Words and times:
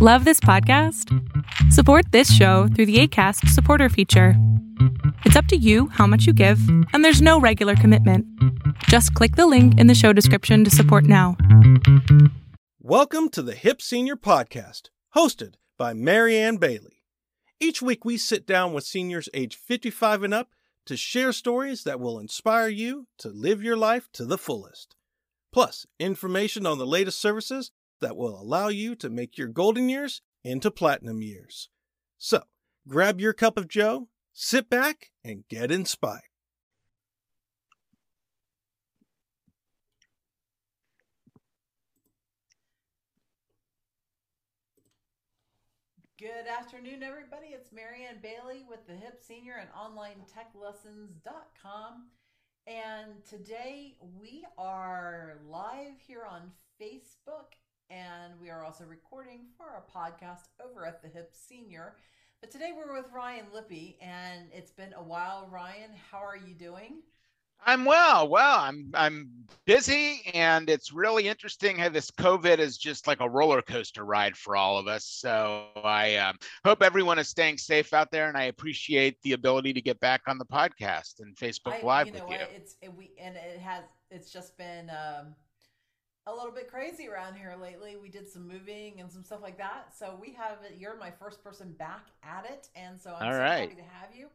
Love 0.00 0.24
this 0.24 0.38
podcast? 0.38 1.12
Support 1.72 2.12
this 2.12 2.32
show 2.32 2.68
through 2.68 2.86
the 2.86 3.00
ACAST 3.00 3.48
supporter 3.48 3.88
feature. 3.88 4.34
It's 5.24 5.34
up 5.34 5.46
to 5.46 5.56
you 5.56 5.88
how 5.88 6.06
much 6.06 6.24
you 6.24 6.32
give, 6.32 6.60
and 6.92 7.04
there's 7.04 7.20
no 7.20 7.40
regular 7.40 7.74
commitment. 7.74 8.24
Just 8.84 9.12
click 9.14 9.34
the 9.34 9.48
link 9.48 9.76
in 9.76 9.88
the 9.88 9.96
show 9.96 10.12
description 10.12 10.62
to 10.62 10.70
support 10.70 11.02
now. 11.02 11.36
Welcome 12.78 13.28
to 13.30 13.42
the 13.42 13.56
Hip 13.56 13.82
Senior 13.82 14.14
Podcast, 14.14 14.90
hosted 15.16 15.54
by 15.76 15.94
Marianne 15.94 16.58
Bailey. 16.58 17.02
Each 17.58 17.82
week 17.82 18.04
we 18.04 18.18
sit 18.18 18.46
down 18.46 18.72
with 18.72 18.84
seniors 18.84 19.28
age 19.34 19.56
55 19.56 20.22
and 20.22 20.32
up 20.32 20.50
to 20.86 20.96
share 20.96 21.32
stories 21.32 21.82
that 21.82 21.98
will 21.98 22.20
inspire 22.20 22.68
you 22.68 23.08
to 23.18 23.30
live 23.30 23.64
your 23.64 23.76
life 23.76 24.08
to 24.12 24.24
the 24.24 24.38
fullest. 24.38 24.94
Plus, 25.52 25.86
information 25.98 26.66
on 26.66 26.78
the 26.78 26.86
latest 26.86 27.20
services 27.20 27.72
that 28.00 28.16
will 28.16 28.40
allow 28.40 28.68
you 28.68 28.94
to 28.96 29.10
make 29.10 29.36
your 29.36 29.48
golden 29.48 29.88
years 29.88 30.22
into 30.44 30.70
platinum 30.70 31.22
years. 31.22 31.68
So, 32.16 32.42
grab 32.86 33.20
your 33.20 33.32
cup 33.32 33.58
of 33.58 33.68
joe, 33.68 34.08
sit 34.32 34.70
back, 34.70 35.10
and 35.24 35.44
get 35.48 35.70
inspired. 35.70 36.22
Good 46.18 46.48
afternoon, 46.48 47.04
everybody. 47.04 47.50
It's 47.52 47.70
Marianne 47.70 48.18
Bailey 48.20 48.64
with 48.68 48.84
the 48.88 48.94
Hip 48.94 49.22
Senior 49.22 49.54
and 49.60 49.70
OnlineTechLessons.com. 49.70 52.08
And 52.66 53.24
today 53.24 53.94
we 54.18 54.44
are 54.58 55.38
live 55.48 56.00
here 56.04 56.24
on 56.28 56.50
Facebook 56.82 57.54
and 57.90 58.34
we 58.40 58.50
are 58.50 58.64
also 58.64 58.84
recording 58.84 59.40
for 59.56 59.64
our 59.64 59.84
podcast 59.94 60.48
over 60.64 60.86
at 60.86 61.02
the 61.02 61.08
Hip 61.08 61.30
Senior. 61.32 61.96
But 62.40 62.50
today 62.50 62.72
we're 62.76 62.94
with 62.94 63.10
Ryan 63.12 63.46
Lippe, 63.52 63.96
and 64.00 64.48
it's 64.52 64.70
been 64.70 64.92
a 64.94 65.02
while. 65.02 65.48
Ryan, 65.50 65.90
how 66.10 66.18
are 66.18 66.36
you 66.36 66.54
doing? 66.54 67.02
I'm 67.66 67.84
well. 67.84 68.28
Well, 68.28 68.60
I'm 68.60 68.90
I'm 68.94 69.30
busy, 69.64 70.22
and 70.32 70.70
it's 70.70 70.92
really 70.92 71.26
interesting 71.26 71.76
how 71.76 71.88
this 71.88 72.10
COVID 72.10 72.58
is 72.58 72.78
just 72.78 73.08
like 73.08 73.20
a 73.20 73.28
roller 73.28 73.62
coaster 73.62 74.04
ride 74.04 74.36
for 74.36 74.54
all 74.54 74.78
of 74.78 74.86
us. 74.86 75.04
So 75.04 75.66
I 75.82 76.16
um, 76.16 76.38
hope 76.64 76.82
everyone 76.82 77.18
is 77.18 77.28
staying 77.28 77.58
safe 77.58 77.92
out 77.92 78.12
there, 78.12 78.28
and 78.28 78.36
I 78.36 78.44
appreciate 78.44 79.16
the 79.22 79.32
ability 79.32 79.72
to 79.72 79.80
get 79.80 79.98
back 79.98 80.22
on 80.28 80.38
the 80.38 80.44
podcast 80.44 81.20
and 81.20 81.34
Facebook 81.34 81.82
I, 81.82 81.86
Live 81.86 82.06
you 82.06 82.12
know 82.12 82.18
with 82.20 82.38
you. 82.38 82.38
what? 82.38 82.52
It's 82.54 82.76
it, 82.80 82.96
we 82.96 83.10
and 83.18 83.34
it 83.36 83.58
has 83.58 83.84
it's 84.10 84.32
just 84.32 84.56
been 84.56 84.90
um, 84.90 85.34
a 86.28 86.34
little 86.34 86.52
bit 86.52 86.68
crazy 86.70 87.08
around 87.08 87.36
here 87.36 87.54
lately. 87.60 87.96
We 87.96 88.08
did 88.08 88.28
some 88.28 88.46
moving 88.46 89.00
and 89.00 89.10
some 89.10 89.22
stuff 89.24 89.40
like 89.42 89.58
that. 89.58 89.94
So 89.96 90.18
we 90.20 90.32
have 90.34 90.58
you're 90.76 90.96
my 90.96 91.10
first 91.10 91.42
person 91.42 91.72
back 91.78 92.06
at 92.22 92.44
it, 92.50 92.68
and 92.76 93.00
so 93.00 93.14
I'm 93.18 93.26
All 93.26 93.32
so 93.32 93.38
right. 93.40 93.60
happy 93.70 93.74
to 93.76 93.82
have 93.82 94.14
you. 94.14 94.28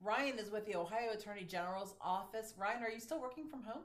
Ryan 0.00 0.38
is 0.38 0.50
with 0.50 0.64
the 0.66 0.76
Ohio 0.76 1.10
Attorney 1.12 1.44
General's 1.44 1.94
office. 2.00 2.54
Ryan, 2.56 2.82
are 2.82 2.90
you 2.90 3.00
still 3.00 3.20
working 3.20 3.48
from 3.48 3.62
home? 3.62 3.82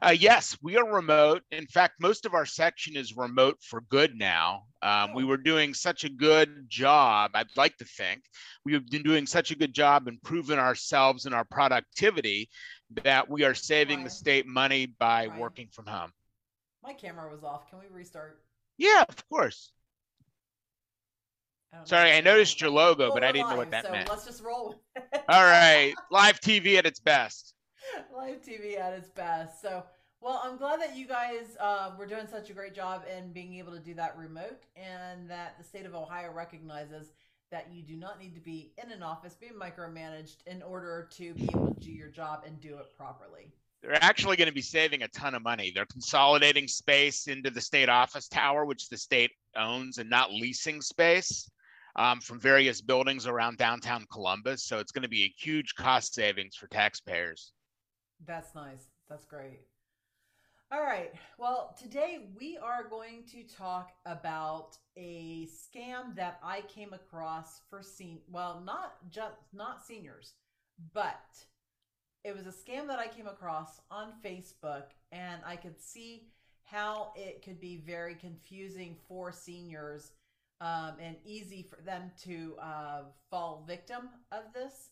Uh, 0.00 0.10
yes, 0.10 0.56
we 0.62 0.78
are 0.78 0.90
remote. 0.90 1.42
In 1.50 1.66
fact, 1.66 1.94
most 2.00 2.24
of 2.24 2.32
our 2.32 2.46
section 2.46 2.96
is 2.96 3.14
remote 3.16 3.58
for 3.62 3.82
good 3.90 4.16
now. 4.16 4.62
Um, 4.80 5.12
We 5.12 5.24
Oh. 5.24 5.26
were 5.26 5.36
doing 5.36 5.74
such 5.74 6.04
a 6.04 6.08
good 6.08 6.70
job, 6.70 7.32
I'd 7.34 7.54
like 7.56 7.76
to 7.78 7.84
think. 7.84 8.24
We've 8.64 8.88
been 8.88 9.02
doing 9.02 9.26
such 9.26 9.50
a 9.50 9.54
good 9.56 9.74
job 9.74 10.08
improving 10.08 10.58
ourselves 10.58 11.26
and 11.26 11.34
our 11.34 11.44
productivity 11.44 12.48
that 13.04 13.28
we 13.28 13.44
are 13.44 13.54
saving 13.54 14.04
the 14.04 14.10
state 14.10 14.46
money 14.46 14.86
by 14.86 15.26
Ryan. 15.26 15.40
working 15.40 15.68
from 15.68 15.86
home. 15.86 16.12
My 16.82 16.92
camera 16.92 17.30
was 17.30 17.44
off. 17.44 17.68
Can 17.70 17.78
we 17.78 17.84
restart? 17.94 18.40
Yeah, 18.78 19.04
of 19.08 19.28
course. 19.28 19.70
I 21.72 21.84
Sorry, 21.84 22.12
I 22.12 22.20
noticed 22.20 22.60
your 22.60 22.70
logo, 22.70 23.04
Well, 23.06 23.14
but 23.14 23.24
I 23.24 23.32
didn't 23.32 23.50
know 23.50 23.56
what 23.56 23.70
that 23.70 23.86
so 23.86 23.92
meant. 23.92 24.08
Let's 24.08 24.26
just 24.26 24.42
roll. 24.42 24.80
with 24.94 25.04
it. 25.12 25.24
All 25.28 25.42
right, 25.44 25.94
live 26.10 26.40
TV 26.40 26.76
at 26.76 26.84
its 26.84 27.00
best. 27.00 27.54
live 28.14 28.42
TV 28.42 28.78
at 28.78 28.92
its 28.92 29.08
best. 29.08 29.62
So, 29.62 29.82
well, 30.20 30.40
I'm 30.44 30.56
glad 30.58 30.80
that 30.80 30.96
you 30.96 31.06
guys 31.06 31.56
uh, 31.58 31.92
were 31.98 32.06
doing 32.06 32.26
such 32.30 32.50
a 32.50 32.52
great 32.52 32.74
job 32.74 33.04
in 33.16 33.32
being 33.32 33.54
able 33.54 33.72
to 33.72 33.78
do 33.80 33.94
that 33.94 34.16
remote, 34.18 34.64
and 34.76 35.30
that 35.30 35.56
the 35.58 35.64
state 35.64 35.86
of 35.86 35.94
Ohio 35.94 36.30
recognizes 36.32 37.12
that 37.50 37.68
you 37.72 37.82
do 37.82 37.96
not 37.96 38.18
need 38.20 38.34
to 38.34 38.40
be 38.40 38.72
in 38.82 38.90
an 38.92 39.02
office 39.02 39.34
being 39.34 39.52
micromanaged 39.52 40.36
in 40.46 40.62
order 40.62 41.08
to 41.12 41.34
be 41.34 41.44
able 41.52 41.74
to 41.74 41.80
do 41.80 41.92
your 41.92 42.08
job 42.08 42.42
and 42.46 42.60
do 42.60 42.76
it 42.78 42.94
properly. 42.96 43.52
They're 43.82 44.02
actually 44.02 44.36
going 44.36 44.48
to 44.48 44.54
be 44.54 44.62
saving 44.62 45.02
a 45.02 45.08
ton 45.08 45.34
of 45.34 45.42
money. 45.42 45.72
They're 45.74 45.86
consolidating 45.86 46.68
space 46.68 47.26
into 47.26 47.50
the 47.50 47.60
state 47.60 47.88
office 47.88 48.28
tower, 48.28 48.64
which 48.64 48.88
the 48.88 48.96
state 48.96 49.32
owns, 49.56 49.98
and 49.98 50.08
not 50.08 50.32
leasing 50.32 50.80
space 50.80 51.50
um, 51.96 52.20
from 52.20 52.38
various 52.38 52.80
buildings 52.80 53.26
around 53.26 53.58
downtown 53.58 54.06
Columbus. 54.12 54.64
So 54.64 54.78
it's 54.78 54.92
going 54.92 55.02
to 55.02 55.08
be 55.08 55.24
a 55.24 55.34
huge 55.36 55.74
cost 55.74 56.14
savings 56.14 56.54
for 56.54 56.68
taxpayers. 56.68 57.52
That's 58.24 58.54
nice. 58.54 58.86
That's 59.08 59.24
great. 59.24 59.60
All 60.70 60.80
right. 60.82 61.12
Well, 61.36 61.76
today 61.78 62.30
we 62.38 62.56
are 62.56 62.88
going 62.88 63.24
to 63.32 63.42
talk 63.42 63.90
about 64.06 64.78
a 64.96 65.46
scam 65.48 66.14
that 66.16 66.38
I 66.42 66.62
came 66.62 66.94
across 66.94 67.60
for 67.68 67.82
sen 67.82 68.20
well, 68.30 68.62
not 68.64 68.94
just 69.10 69.34
not 69.52 69.84
seniors, 69.84 70.32
but 70.94 71.20
it 72.24 72.36
was 72.36 72.46
a 72.46 72.50
scam 72.50 72.86
that 72.88 72.98
I 72.98 73.08
came 73.08 73.26
across 73.26 73.80
on 73.90 74.12
Facebook 74.24 74.84
and 75.10 75.40
I 75.46 75.56
could 75.56 75.80
see 75.80 76.28
how 76.64 77.12
it 77.16 77.42
could 77.42 77.60
be 77.60 77.82
very 77.84 78.14
confusing 78.14 78.96
for 79.08 79.32
seniors 79.32 80.12
um, 80.60 80.92
and 81.00 81.16
easy 81.24 81.62
for 81.62 81.82
them 81.82 82.10
to 82.24 82.54
uh, 82.60 83.02
fall 83.30 83.64
victim 83.66 84.08
of 84.30 84.44
this 84.54 84.90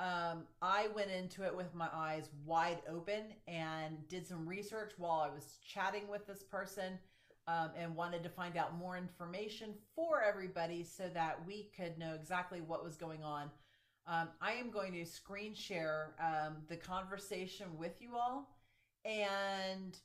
um, 0.00 0.44
I 0.62 0.88
went 0.94 1.10
into 1.10 1.44
it 1.44 1.54
with 1.54 1.74
my 1.74 1.88
eyes 1.92 2.30
wide 2.46 2.80
open 2.88 3.34
and 3.46 4.08
did 4.08 4.26
some 4.26 4.48
research 4.48 4.92
while 4.96 5.20
I 5.20 5.28
was 5.28 5.58
chatting 5.62 6.08
with 6.08 6.26
this 6.26 6.42
person 6.42 6.98
um, 7.46 7.70
and 7.76 7.94
wanted 7.94 8.22
to 8.22 8.30
find 8.30 8.56
out 8.56 8.78
more 8.78 8.96
information 8.96 9.74
for 9.94 10.22
everybody 10.22 10.84
so 10.84 11.10
that 11.12 11.44
we 11.46 11.70
could 11.76 11.98
know 11.98 12.14
exactly 12.14 12.62
what 12.62 12.82
was 12.82 12.96
going 12.96 13.22
on. 13.22 13.50
Um, 14.06 14.28
I 14.40 14.52
am 14.52 14.70
going 14.70 14.92
to 14.92 15.04
screen 15.04 15.54
share 15.54 16.14
um, 16.20 16.56
the 16.68 16.76
conversation 16.76 17.66
with 17.78 18.00
you 18.00 18.16
all 18.16 18.48
and 19.04 19.96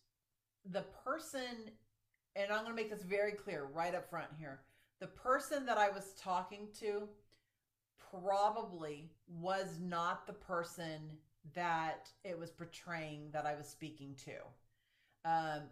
the 0.71 0.83
person, 1.03 1.71
and 2.35 2.51
I'm 2.51 2.63
going 2.63 2.75
to 2.75 2.81
make 2.81 2.89
this 2.89 3.03
very 3.03 3.31
clear 3.31 3.67
right 3.73 3.95
up 3.95 4.09
front 4.09 4.29
here. 4.37 4.61
The 4.99 5.07
person 5.07 5.65
that 5.65 5.77
I 5.77 5.89
was 5.89 6.13
talking 6.19 6.67
to 6.79 7.07
probably 8.11 9.11
was 9.27 9.79
not 9.81 10.27
the 10.27 10.33
person 10.33 11.17
that 11.53 12.09
it 12.23 12.37
was 12.37 12.51
portraying 12.51 13.29
that 13.33 13.45
I 13.45 13.55
was 13.55 13.67
speaking 13.67 14.15
to. 14.25 15.29
Um, 15.29 15.63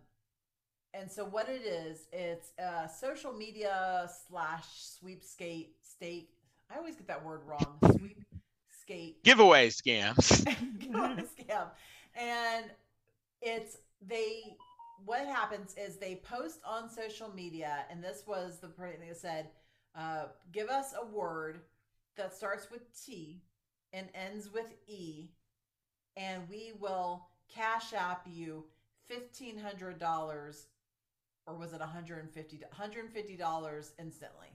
and 0.94 1.12
so 1.12 1.26
what 1.26 1.50
it 1.50 1.64
is, 1.64 2.08
it's 2.12 2.52
a 2.60 2.90
social 2.90 3.34
media 3.34 4.10
slash 4.28 4.66
sweepskate 4.66 5.70
state. 5.82 6.30
I 6.74 6.78
always 6.78 6.96
get 6.96 7.08
that 7.08 7.24
word 7.24 7.42
wrong. 7.46 7.78
Sweep, 7.98 8.24
skate. 8.82 9.24
Giveaway 9.24 9.70
scams. 9.70 10.46
giveaway 10.80 11.24
scam. 11.40 11.68
And 12.16 12.66
it's 13.42 13.78
they 14.08 14.56
what 15.06 15.26
happens 15.26 15.76
is 15.78 15.98
they 15.98 16.16
post 16.16 16.60
on 16.66 16.90
social 16.90 17.30
media, 17.36 17.86
and 17.90 18.04
this 18.04 18.24
was 18.26 18.60
the 18.60 18.70
part 18.70 19.00
they 19.00 19.14
said, 19.14 19.50
uh, 19.96 20.26
give 20.52 20.70
us 20.70 20.94
a 21.00 21.06
word 21.06 21.60
that 22.16 22.34
starts 22.34 22.72
with 22.72 22.82
T 23.06 23.42
and 23.92 24.08
ends 24.16 24.52
with 24.52 24.74
E, 24.88 25.30
and 26.16 26.44
we 26.50 26.74
will 26.80 27.28
cash 27.54 27.94
app 27.94 28.26
you 28.32 28.66
fifteen 29.06 29.58
hundred 29.58 30.00
dollars, 30.00 30.68
or 31.46 31.56
was 31.56 31.74
it 31.74 31.80
150 31.82 32.58
$150 32.58 33.92
instantly? 34.00 34.48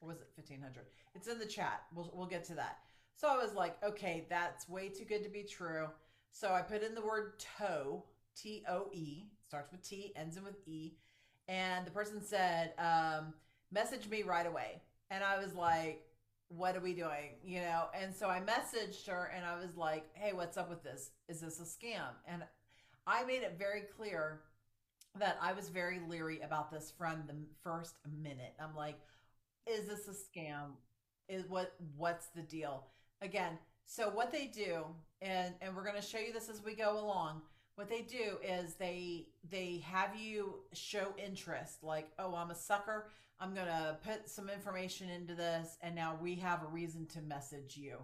Was 0.00 0.20
it 0.20 0.28
fifteen 0.36 0.60
hundred? 0.60 0.86
It's 1.14 1.28
in 1.28 1.38
the 1.38 1.46
chat. 1.46 1.82
We'll 1.94 2.12
we'll 2.14 2.26
get 2.26 2.44
to 2.44 2.54
that. 2.54 2.78
So 3.16 3.28
I 3.28 3.36
was 3.36 3.54
like, 3.54 3.76
okay, 3.82 4.26
that's 4.28 4.68
way 4.68 4.88
too 4.88 5.04
good 5.04 5.22
to 5.24 5.30
be 5.30 5.44
true. 5.44 5.86
So 6.30 6.52
I 6.52 6.62
put 6.62 6.82
in 6.82 6.94
the 6.94 7.00
word 7.00 7.38
toe, 7.58 8.04
T 8.36 8.64
O 8.68 8.88
E, 8.92 9.26
starts 9.46 9.72
with 9.72 9.82
T, 9.88 10.12
ends 10.16 10.36
in 10.36 10.44
with 10.44 10.56
E, 10.66 10.94
and 11.48 11.86
the 11.86 11.92
person 11.92 12.20
said, 12.22 12.72
um, 12.78 13.32
message 13.72 14.08
me 14.08 14.22
right 14.22 14.46
away. 14.46 14.82
And 15.10 15.22
I 15.22 15.38
was 15.38 15.54
like, 15.54 16.02
what 16.48 16.76
are 16.76 16.80
we 16.80 16.92
doing? 16.92 17.36
You 17.44 17.60
know, 17.60 17.84
and 17.94 18.14
so 18.14 18.28
I 18.28 18.40
messaged 18.40 19.06
her 19.06 19.32
and 19.34 19.46
I 19.46 19.58
was 19.58 19.76
like, 19.76 20.06
hey, 20.14 20.32
what's 20.32 20.56
up 20.56 20.68
with 20.68 20.82
this? 20.82 21.10
Is 21.28 21.40
this 21.40 21.60
a 21.60 21.64
scam? 21.64 22.10
And 22.26 22.42
I 23.06 23.24
made 23.24 23.42
it 23.42 23.56
very 23.58 23.82
clear 23.96 24.40
that 25.18 25.38
I 25.40 25.52
was 25.52 25.68
very 25.68 26.00
leery 26.08 26.40
about 26.40 26.72
this 26.72 26.92
from 26.98 27.22
the 27.26 27.34
first 27.62 27.94
minute. 28.22 28.54
I'm 28.60 28.74
like, 28.74 28.98
is 29.66 29.86
this 29.86 30.08
a 30.08 30.12
scam? 30.12 30.72
Is 31.28 31.44
what 31.48 31.74
what's 31.96 32.26
the 32.28 32.42
deal? 32.42 32.86
Again, 33.22 33.58
so 33.86 34.10
what 34.10 34.32
they 34.32 34.46
do, 34.46 34.84
and 35.22 35.54
and 35.60 35.74
we're 35.74 35.84
going 35.84 36.00
to 36.00 36.02
show 36.02 36.18
you 36.18 36.32
this 36.32 36.48
as 36.48 36.62
we 36.62 36.74
go 36.74 36.98
along. 36.98 37.42
What 37.76 37.88
they 37.88 38.02
do 38.02 38.38
is 38.42 38.74
they 38.74 39.26
they 39.50 39.82
have 39.86 40.16
you 40.16 40.60
show 40.72 41.08
interest, 41.18 41.82
like, 41.82 42.08
oh, 42.18 42.34
I'm 42.34 42.50
a 42.50 42.54
sucker. 42.54 43.08
I'm 43.40 43.54
going 43.54 43.66
to 43.66 43.98
put 44.04 44.30
some 44.30 44.48
information 44.48 45.10
into 45.10 45.34
this, 45.34 45.76
and 45.82 45.94
now 45.94 46.16
we 46.22 46.36
have 46.36 46.62
a 46.62 46.66
reason 46.66 47.06
to 47.08 47.20
message 47.20 47.76
you. 47.76 47.98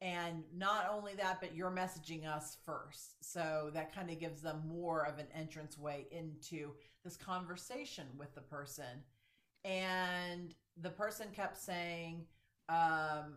And 0.00 0.44
not 0.56 0.88
only 0.90 1.14
that, 1.16 1.40
but 1.40 1.56
you're 1.56 1.72
messaging 1.72 2.24
us 2.24 2.56
first. 2.64 3.16
So 3.20 3.70
that 3.74 3.92
kind 3.92 4.10
of 4.10 4.20
gives 4.20 4.40
them 4.40 4.62
more 4.68 5.04
of 5.04 5.18
an 5.18 5.26
entrance 5.34 5.76
way 5.76 6.06
into 6.12 6.72
this 7.04 7.16
conversation 7.16 8.06
with 8.16 8.32
the 8.36 8.40
person. 8.40 9.02
And 9.64 10.54
the 10.82 10.90
person 10.90 11.28
kept 11.34 11.56
saying, 11.56 12.24
um, 12.68 13.36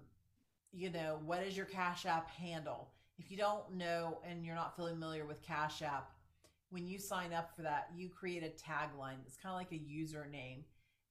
you 0.72 0.90
know, 0.90 1.20
what 1.26 1.44
is 1.44 1.56
your 1.56 1.66
Cash 1.66 2.06
App 2.06 2.30
handle? 2.30 2.90
If 3.18 3.30
you 3.30 3.38
don't 3.38 3.74
know 3.74 4.20
and 4.28 4.46
you're 4.46 4.56
not 4.56 4.76
familiar 4.76 5.26
with 5.26 5.42
Cash 5.42 5.82
App, 5.82 6.12
when 6.70 6.88
you 6.88 6.98
sign 6.98 7.34
up 7.34 7.56
for 7.56 7.62
that, 7.64 7.90
you 7.96 8.10
create 8.10 8.44
a 8.44 8.48
tagline. 8.48 9.18
It's 9.26 9.36
kind 9.36 9.54
of 9.54 9.58
like 9.58 9.72
a 9.72 9.84
username, 9.84 10.64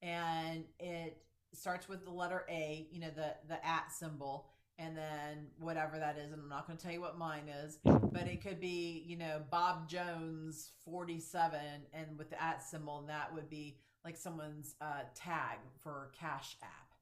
and 0.03 0.65
it 0.79 1.19
starts 1.53 1.89
with 1.89 2.05
the 2.05 2.11
letter 2.11 2.45
A, 2.49 2.89
you 2.91 3.01
know, 3.01 3.11
the 3.15 3.35
the 3.49 3.65
at 3.65 3.93
symbol, 3.93 4.47
and 4.79 4.97
then 4.97 5.49
whatever 5.59 5.99
that 5.99 6.17
is. 6.17 6.33
And 6.33 6.41
I'm 6.41 6.49
not 6.49 6.67
going 6.67 6.79
to 6.79 6.83
tell 6.83 6.93
you 6.93 7.03
what 7.03 7.19
mine 7.19 7.49
is, 7.65 7.79
but 7.85 8.27
it 8.27 8.43
could 8.43 8.59
be, 8.59 9.05
you 9.07 9.17
know, 9.17 9.43
Bob 9.51 9.89
Jones 9.89 10.71
47, 10.85 11.61
and 11.93 12.19
with 12.19 12.31
the 12.31 12.43
at 12.43 12.63
symbol, 12.63 12.99
and 12.99 13.09
that 13.11 13.33
would 13.35 13.51
be 13.51 13.77
like 14.05 14.17
someone's 14.17 14.75
uh, 14.81 15.03
tag 15.15 15.59
for 15.83 16.11
Cash 16.19 16.57
App, 16.63 16.95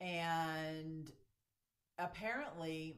and 0.00 1.10
apparently 1.98 2.96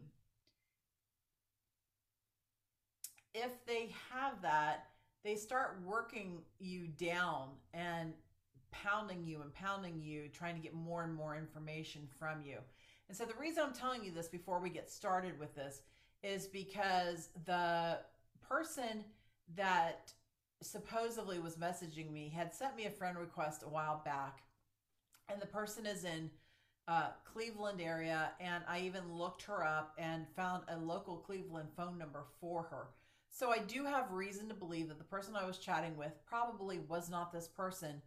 if 3.34 3.64
they 3.66 3.90
have 4.10 4.40
that 4.40 4.87
they 5.26 5.34
start 5.34 5.78
working 5.84 6.38
you 6.60 6.87
down 6.87 7.48
and 7.75 8.12
pounding 8.70 9.25
you 9.25 9.43
and 9.43 9.52
pounding 9.52 10.00
you, 10.00 10.28
trying 10.32 10.54
to 10.54 10.60
get 10.60 10.72
more 10.72 11.02
and 11.02 11.12
more 11.12 11.37
information 11.37 12.02
from 12.16 12.43
you. 12.43 12.58
And 13.08 13.19
so 13.19 13.25
the 13.25 13.34
reason 13.34 13.64
I'm 13.66 13.72
telling 13.72 14.04
you 14.04 14.12
this 14.12 14.28
before 14.28 14.60
we 14.60 14.70
get 14.70 14.88
started 14.88 15.37
with 15.38 15.52
this 15.56 15.82
is 16.22 16.46
because 16.46 17.31
the 17.44 17.98
person 18.48 19.04
that 19.56 20.12
supposedly 20.62 21.38
was 21.38 21.56
messaging 21.56 22.11
me 22.12 22.32
had 22.35 22.55
sent 22.55 22.76
me 22.76 22.87
a 22.87 22.91
friend 22.91 23.19
request 23.19 23.62
a 23.64 23.69
while 23.69 24.03
back. 24.05 24.43
And 25.29 25.41
the 25.41 25.47
person 25.47 25.87
is 25.87 26.05
in 26.05 26.31
uh, 26.88 27.08
Cleveland 27.25 27.81
area. 27.81 28.31
And 28.41 28.64
I 28.69 28.81
even 28.81 29.12
looked 29.12 29.43
her 29.43 29.64
up 29.64 29.94
and 29.99 30.26
found 30.37 30.62
a 30.69 30.79
local 30.79 31.17
Cleveland 31.17 31.69
phone 31.76 31.99
number 31.99 32.25
for 32.41 32.62
her. 32.64 32.88
So 33.29 33.50
I 33.50 33.58
do 33.58 33.85
have 33.85 34.12
reason 34.12 34.49
to 34.49 34.55
believe 34.55 34.88
that 34.88 34.99
the 34.99 35.05
person 35.05 35.37
I 35.37 35.47
was 35.47 35.58
chatting 35.58 35.97
with 35.97 36.12
probably 36.26 36.79
was 36.79 37.11
not 37.11 37.32
this 37.32 37.49
person. 37.49 38.00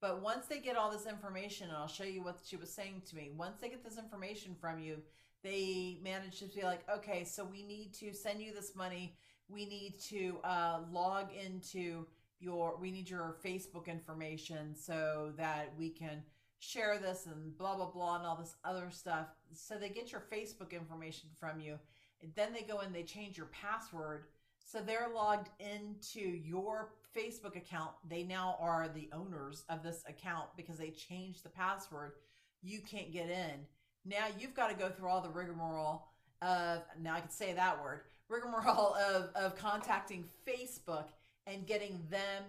But 0.00 0.22
once 0.22 0.46
they 0.46 0.60
get 0.60 0.76
all 0.76 0.90
this 0.90 1.06
information, 1.06 1.68
and 1.68 1.76
I'll 1.76 1.88
show 1.88 2.04
you 2.04 2.22
what 2.22 2.38
she 2.44 2.56
was 2.56 2.72
saying 2.72 3.02
to 3.08 3.16
me, 3.16 3.32
once 3.34 3.60
they 3.60 3.68
get 3.68 3.82
this 3.82 3.98
information 3.98 4.54
from 4.60 4.78
you, 4.78 4.98
they 5.42 5.98
manage 6.04 6.38
to 6.40 6.44
be 6.46 6.62
like, 6.62 6.88
okay, 6.94 7.24
so 7.24 7.44
we 7.44 7.62
need 7.62 7.94
to 7.94 8.12
send 8.12 8.40
you 8.40 8.52
this 8.52 8.76
money. 8.76 9.16
We 9.48 9.66
need 9.66 9.98
to 10.08 10.38
uh, 10.44 10.80
log 10.90 11.28
into 11.32 12.06
your, 12.40 12.76
we 12.80 12.90
need 12.90 13.08
your 13.08 13.36
Facebook 13.44 13.86
information 13.86 14.74
so 14.74 15.32
that 15.36 15.72
we 15.78 15.90
can 15.90 16.22
share 16.58 16.98
this 16.98 17.26
and 17.26 17.56
blah, 17.56 17.76
blah, 17.76 17.90
blah, 17.90 18.16
and 18.16 18.26
all 18.26 18.36
this 18.36 18.56
other 18.64 18.88
stuff. 18.90 19.28
So 19.52 19.76
they 19.76 19.88
get 19.88 20.12
your 20.12 20.24
Facebook 20.32 20.72
information 20.72 21.28
from 21.38 21.60
you. 21.60 21.78
And 22.22 22.32
then 22.34 22.52
they 22.52 22.62
go 22.62 22.78
and 22.78 22.94
they 22.94 23.02
change 23.02 23.36
your 23.36 23.46
password 23.46 24.24
so 24.58 24.80
they're 24.80 25.10
logged 25.14 25.50
into 25.60 26.20
your 26.20 26.90
Facebook 27.16 27.56
account. 27.56 27.92
They 28.08 28.24
now 28.24 28.56
are 28.60 28.88
the 28.92 29.08
owners 29.12 29.64
of 29.68 29.82
this 29.82 30.02
account 30.08 30.48
because 30.56 30.76
they 30.76 30.90
changed 30.90 31.44
the 31.44 31.50
password. 31.50 32.12
You 32.62 32.80
can't 32.80 33.12
get 33.12 33.30
in. 33.30 33.66
Now 34.04 34.26
you've 34.38 34.54
got 34.54 34.70
to 34.70 34.76
go 34.76 34.88
through 34.88 35.08
all 35.08 35.20
the 35.20 35.30
rigmarole 35.30 36.06
of, 36.42 36.82
now 37.00 37.14
I 37.14 37.20
can 37.20 37.30
say 37.30 37.52
that 37.52 37.80
word, 37.80 38.00
rigmarole 38.28 38.94
of, 38.94 39.30
of 39.34 39.56
contacting 39.56 40.24
Facebook 40.46 41.06
and 41.46 41.66
getting 41.66 42.00
them 42.10 42.44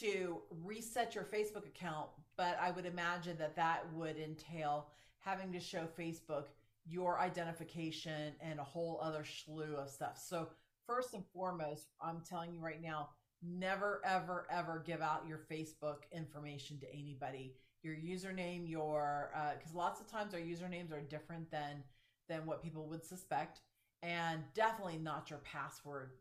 to 0.00 0.42
reset 0.64 1.14
your 1.14 1.24
Facebook 1.24 1.66
account. 1.66 2.08
But 2.36 2.58
I 2.60 2.70
would 2.70 2.86
imagine 2.86 3.36
that 3.38 3.56
that 3.56 3.84
would 3.94 4.18
entail 4.18 4.88
having 5.20 5.52
to 5.52 5.60
show 5.60 5.88
Facebook 5.98 6.44
your 6.86 7.18
identification 7.18 8.32
and 8.40 8.58
a 8.58 8.64
whole 8.64 9.00
other 9.02 9.24
slew 9.24 9.76
of 9.76 9.88
stuff. 9.88 10.20
So 10.22 10.48
first 10.86 11.14
and 11.14 11.24
foremost, 11.32 11.88
I'm 12.00 12.20
telling 12.28 12.52
you 12.52 12.60
right 12.60 12.82
now, 12.82 13.08
never, 13.42 14.02
ever, 14.04 14.46
ever 14.50 14.82
give 14.84 15.00
out 15.00 15.26
your 15.26 15.40
Facebook 15.50 16.02
information 16.12 16.78
to 16.80 16.92
anybody. 16.92 17.54
Your 17.82 17.94
username, 17.94 18.68
your 18.68 19.30
because 19.58 19.74
uh, 19.74 19.78
lots 19.78 20.00
of 20.00 20.10
times 20.10 20.32
our 20.34 20.40
usernames 20.40 20.92
are 20.92 21.02
different 21.02 21.50
than 21.50 21.82
than 22.28 22.46
what 22.46 22.62
people 22.62 22.86
would 22.86 23.04
suspect, 23.04 23.60
and 24.04 24.42
definitely 24.54 24.98
not 24.98 25.30
your 25.30 25.40
password. 25.40 26.12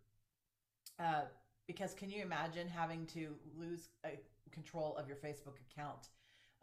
Uh, 1.00 1.24
because 1.68 1.94
can 1.94 2.10
you 2.10 2.22
imagine 2.22 2.68
having 2.68 3.06
to 3.08 3.36
lose 3.58 3.90
uh, 4.06 4.10
control 4.52 4.96
of 4.98 5.08
your 5.08 5.18
Facebook 5.18 5.58
account? 5.72 6.08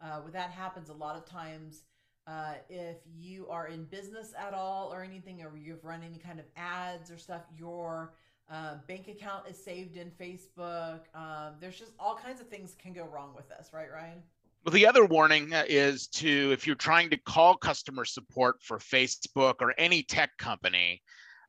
Uh, 0.01 0.19
when 0.21 0.33
that 0.33 0.49
happens, 0.49 0.89
a 0.89 0.93
lot 0.93 1.15
of 1.15 1.25
times 1.25 1.83
uh, 2.27 2.53
if 2.69 2.97
you 3.15 3.47
are 3.49 3.67
in 3.67 3.83
business 3.85 4.33
at 4.37 4.53
all 4.53 4.91
or 4.91 5.03
anything, 5.03 5.41
or 5.41 5.55
you've 5.57 5.83
run 5.83 6.01
any 6.03 6.17
kind 6.17 6.39
of 6.39 6.45
ads 6.55 7.11
or 7.11 7.17
stuff, 7.17 7.41
your 7.55 8.13
uh, 8.49 8.75
bank 8.87 9.07
account 9.07 9.47
is 9.47 9.63
saved 9.63 9.97
in 9.97 10.11
Facebook. 10.11 11.01
Um, 11.13 11.53
there's 11.59 11.77
just 11.77 11.91
all 11.99 12.15
kinds 12.15 12.41
of 12.41 12.47
things 12.47 12.75
can 12.81 12.93
go 12.93 13.05
wrong 13.05 13.33
with 13.35 13.47
this, 13.49 13.69
right, 13.73 13.91
Ryan? 13.91 14.23
Well, 14.63 14.73
the 14.73 14.85
other 14.85 15.05
warning 15.05 15.53
uh, 15.53 15.63
is 15.67 16.05
to 16.09 16.51
if 16.51 16.67
you're 16.67 16.75
trying 16.75 17.09
to 17.09 17.17
call 17.17 17.57
customer 17.57 18.05
support 18.05 18.61
for 18.61 18.77
Facebook 18.77 19.55
or 19.59 19.73
any 19.79 20.03
tech 20.03 20.37
company, 20.37 21.01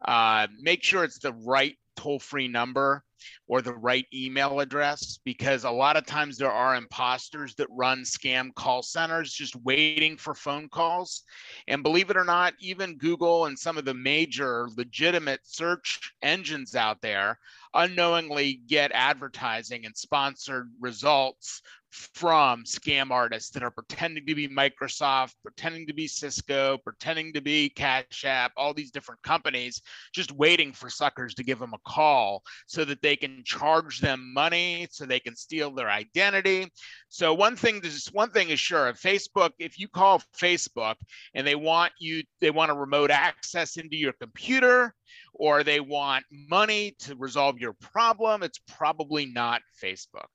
uh, 0.06 0.47
make 0.59 0.82
sure 0.82 1.05
it's 1.05 1.19
the 1.19 1.35
right 1.35 1.76
toll 1.94 2.19
free 2.19 2.49
number 2.49 3.05
or 3.47 3.61
the 3.61 3.75
right 3.75 4.06
email 4.14 4.61
address 4.61 5.19
because 5.25 5.64
a 5.64 5.70
lot 5.70 5.99
of 5.99 6.06
times 6.06 6.38
there 6.38 6.50
are 6.50 6.75
imposters 6.75 7.55
that 7.56 7.69
run 7.70 8.03
scam 8.03 8.53
call 8.55 8.82
centers 8.82 9.31
just 9.31 9.56
waiting 9.56 10.17
for 10.17 10.35
phone 10.35 10.70
calls. 10.70 11.23
And 11.69 11.82
believe 11.82 12.09
it 12.09 12.17
or 12.17 12.25
not, 12.25 12.55
even 12.61 12.97
Google 12.97 13.44
and 13.44 13.59
some 13.59 13.76
of 13.76 13.85
the 13.85 13.93
major 13.93 14.69
legitimate 14.75 15.41
search 15.44 16.14
engines 16.23 16.75
out 16.75 17.03
there 17.03 17.38
unknowingly 17.75 18.62
get 18.67 18.91
advertising 18.93 19.85
and 19.85 19.97
sponsored 19.97 20.70
results 20.81 21.62
from 21.93 22.65
scam 22.65 23.11
artists 23.11 23.50
that 23.50 23.62
are 23.62 23.71
pretending 23.71 24.25
to 24.27 24.35
be 24.35 24.49
Microsoft, 24.49 25.35
pretending 25.43 25.87
to 25.87 25.93
be 25.93 26.09
Cisco, 26.09 26.78
pretending 26.78 27.35
to 27.35 27.43
be 27.43 27.69
Cash 27.69 28.25
App, 28.25 28.52
all 28.57 28.73
these 28.73 28.90
different 28.90 29.23
companies, 29.23 29.83
just 30.14 30.33
waiting 30.33 30.73
for 30.73 30.88
suckers 30.88 31.35
to 31.35 31.45
give 31.45 31.59
them 31.59 31.75
a 31.75 31.90
call 31.90 32.43
so 32.66 32.85
that 32.87 33.02
they 33.02 33.14
can 33.14 33.43
charge 33.45 34.00
them 34.00 34.33
money, 34.33 34.88
so 34.90 35.05
they 35.05 35.21
can 35.21 35.37
steal 35.37 35.71
their 35.71 35.90
identity. 35.90 36.73
So 37.11 37.35
one 37.35 37.57
thing 37.57 37.83
is 37.85 38.09
one 38.12 38.31
thing 38.31 38.49
is 38.49 38.59
sure, 38.59 38.88
if 38.88 38.99
Facebook, 38.99 39.50
if 39.59 39.78
you 39.78 39.87
call 39.87 40.23
Facebook 40.35 40.97
and 41.35 41.47
they 41.47 41.57
want 41.57 41.93
you, 41.99 42.23
they 42.40 42.50
want 42.50 42.71
a 42.71 42.75
remote 42.75 43.11
access 43.11 43.76
into 43.76 43.97
your 43.97 44.14
computer 44.14 44.95
or 45.35 45.62
they 45.62 45.81
want 45.81 46.25
money 46.31 46.95
to 47.00 47.14
resolve 47.16 47.59
your 47.59 47.75
problem, 47.75 48.43
it's 48.43 48.61
probably 48.66 49.26
not 49.26 49.61
Facebook. 49.83 50.28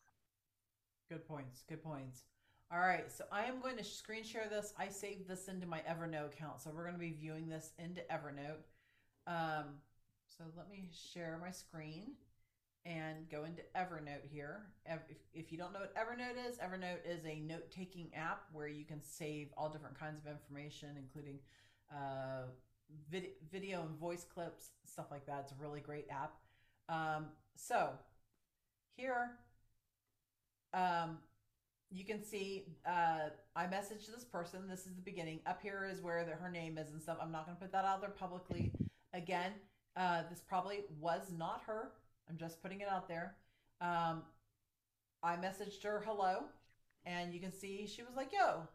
Good 1.10 1.26
points. 1.28 1.64
Good 1.68 1.84
points. 1.84 2.24
All 2.70 2.80
right, 2.80 3.10
so 3.10 3.24
I 3.32 3.46
am 3.46 3.62
going 3.62 3.78
to 3.78 3.84
screen 3.84 4.26
share 4.26 4.50
this. 4.50 4.74
I 4.78 4.90
saved 4.90 5.30
this 5.30 5.48
into 5.48 5.66
my 5.66 5.80
Evernote 5.90 6.34
account, 6.34 6.62
so 6.62 6.70
we're 6.70 6.84
going 6.84 6.96
to 6.96 7.00
be 7.00 7.16
viewing 7.18 7.48
this 7.48 7.72
into 7.80 8.02
Evernote. 8.12 8.66
Um, 9.26 9.66
so 10.26 10.44
let 10.58 10.70
me 10.70 10.90
share 11.14 11.40
my 11.42 11.50
screen 11.50 12.12
and 12.86 13.30
go 13.32 13.46
into 13.46 13.62
Evernote 13.74 14.30
here. 14.30 14.64
If, 14.86 15.00
if 15.34 15.52
you 15.52 15.58
don't 15.58 15.72
know 15.72 15.80
what 15.80 15.96
Evernote 15.96 16.46
is, 16.50 16.58
Evernote 16.58 17.10
is 17.10 17.26
a 17.26 17.40
note 17.40 17.72
taking 17.72 18.10
app 18.14 18.44
where 18.52 18.68
you 18.68 18.84
can 18.84 19.02
save 19.02 19.48
all 19.58 19.70
different 19.70 19.98
kinds 19.98 20.20
of 20.20 20.28
information, 20.30 20.90
including 20.98 21.40
uh, 21.90 22.48
vid- 23.10 23.32
video 23.50 23.82
and 23.82 23.98
voice 23.98 24.26
clips, 24.26 24.72
stuff 24.86 25.06
like 25.10 25.26
that. 25.26 25.44
It's 25.44 25.54
a 25.54 25.62
really 25.62 25.80
great 25.80 26.08
app. 26.10 26.34
Um, 26.90 27.28
so 27.56 27.92
here 28.98 29.32
um, 30.74 31.18
you 31.92 32.04
can 32.04 32.24
see 32.24 32.66
uh, 32.86 33.30
I 33.56 33.66
messaged 33.66 34.14
this 34.14 34.26
person. 34.26 34.68
This 34.68 34.86
is 34.86 34.96
the 34.96 35.02
beginning. 35.02 35.40
Up 35.46 35.62
here 35.62 35.88
is 35.90 36.02
where 36.02 36.26
the, 36.26 36.32
her 36.32 36.50
name 36.50 36.78
is 36.78 36.92
and 36.92 37.02
stuff. 37.02 37.18
I'm 37.22 37.32
not 37.32 37.46
going 37.46 37.58
to 37.58 37.62
put 37.62 37.72
that 37.72 37.86
out 37.86 38.02
there 38.02 38.10
publicly. 38.10 38.72
Again, 39.14 39.54
uh, 39.96 40.24
this 40.30 40.42
probably 40.42 40.82
was 41.00 41.32
not 41.36 41.62
her. 41.66 41.92
I'm 42.30 42.38
just 42.38 42.62
putting 42.62 42.82
it 42.82 42.90
out 42.90 43.08
there. 43.08 43.36
Um, 43.80 44.24
I 45.24 45.36
messaged 45.38 45.84
her 45.84 46.04
hello, 46.06 46.44
and 47.06 47.34
you 47.34 47.40
can 47.40 47.54
see 47.54 47.88
she 47.88 48.04
was 48.04 48.16
like, 48.16 48.32
"Yo," 48.34 48.68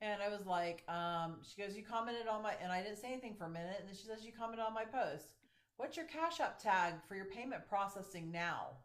and 0.00 0.22
I 0.22 0.28
was 0.28 0.46
like, 0.46 0.84
um, 0.88 1.38
"She 1.42 1.60
goes, 1.60 1.76
you 1.76 1.82
commented 1.82 2.28
on 2.28 2.42
my," 2.42 2.52
and 2.62 2.70
I 2.70 2.82
didn't 2.82 2.98
say 2.98 3.08
anything 3.08 3.34
for 3.34 3.44
a 3.44 3.50
minute, 3.50 3.76
and 3.80 3.88
then 3.88 3.96
she 3.96 4.06
says, 4.06 4.24
"You 4.24 4.32
commented 4.32 4.64
on 4.64 4.74
my 4.74 4.84
post. 4.84 5.34
What's 5.76 5.96
your 5.96 6.06
Cash 6.06 6.40
App 6.40 6.60
tag 6.60 6.94
for 7.08 7.16
your 7.16 7.26
payment 7.26 7.68
processing 7.68 8.30
now?" 8.30 8.68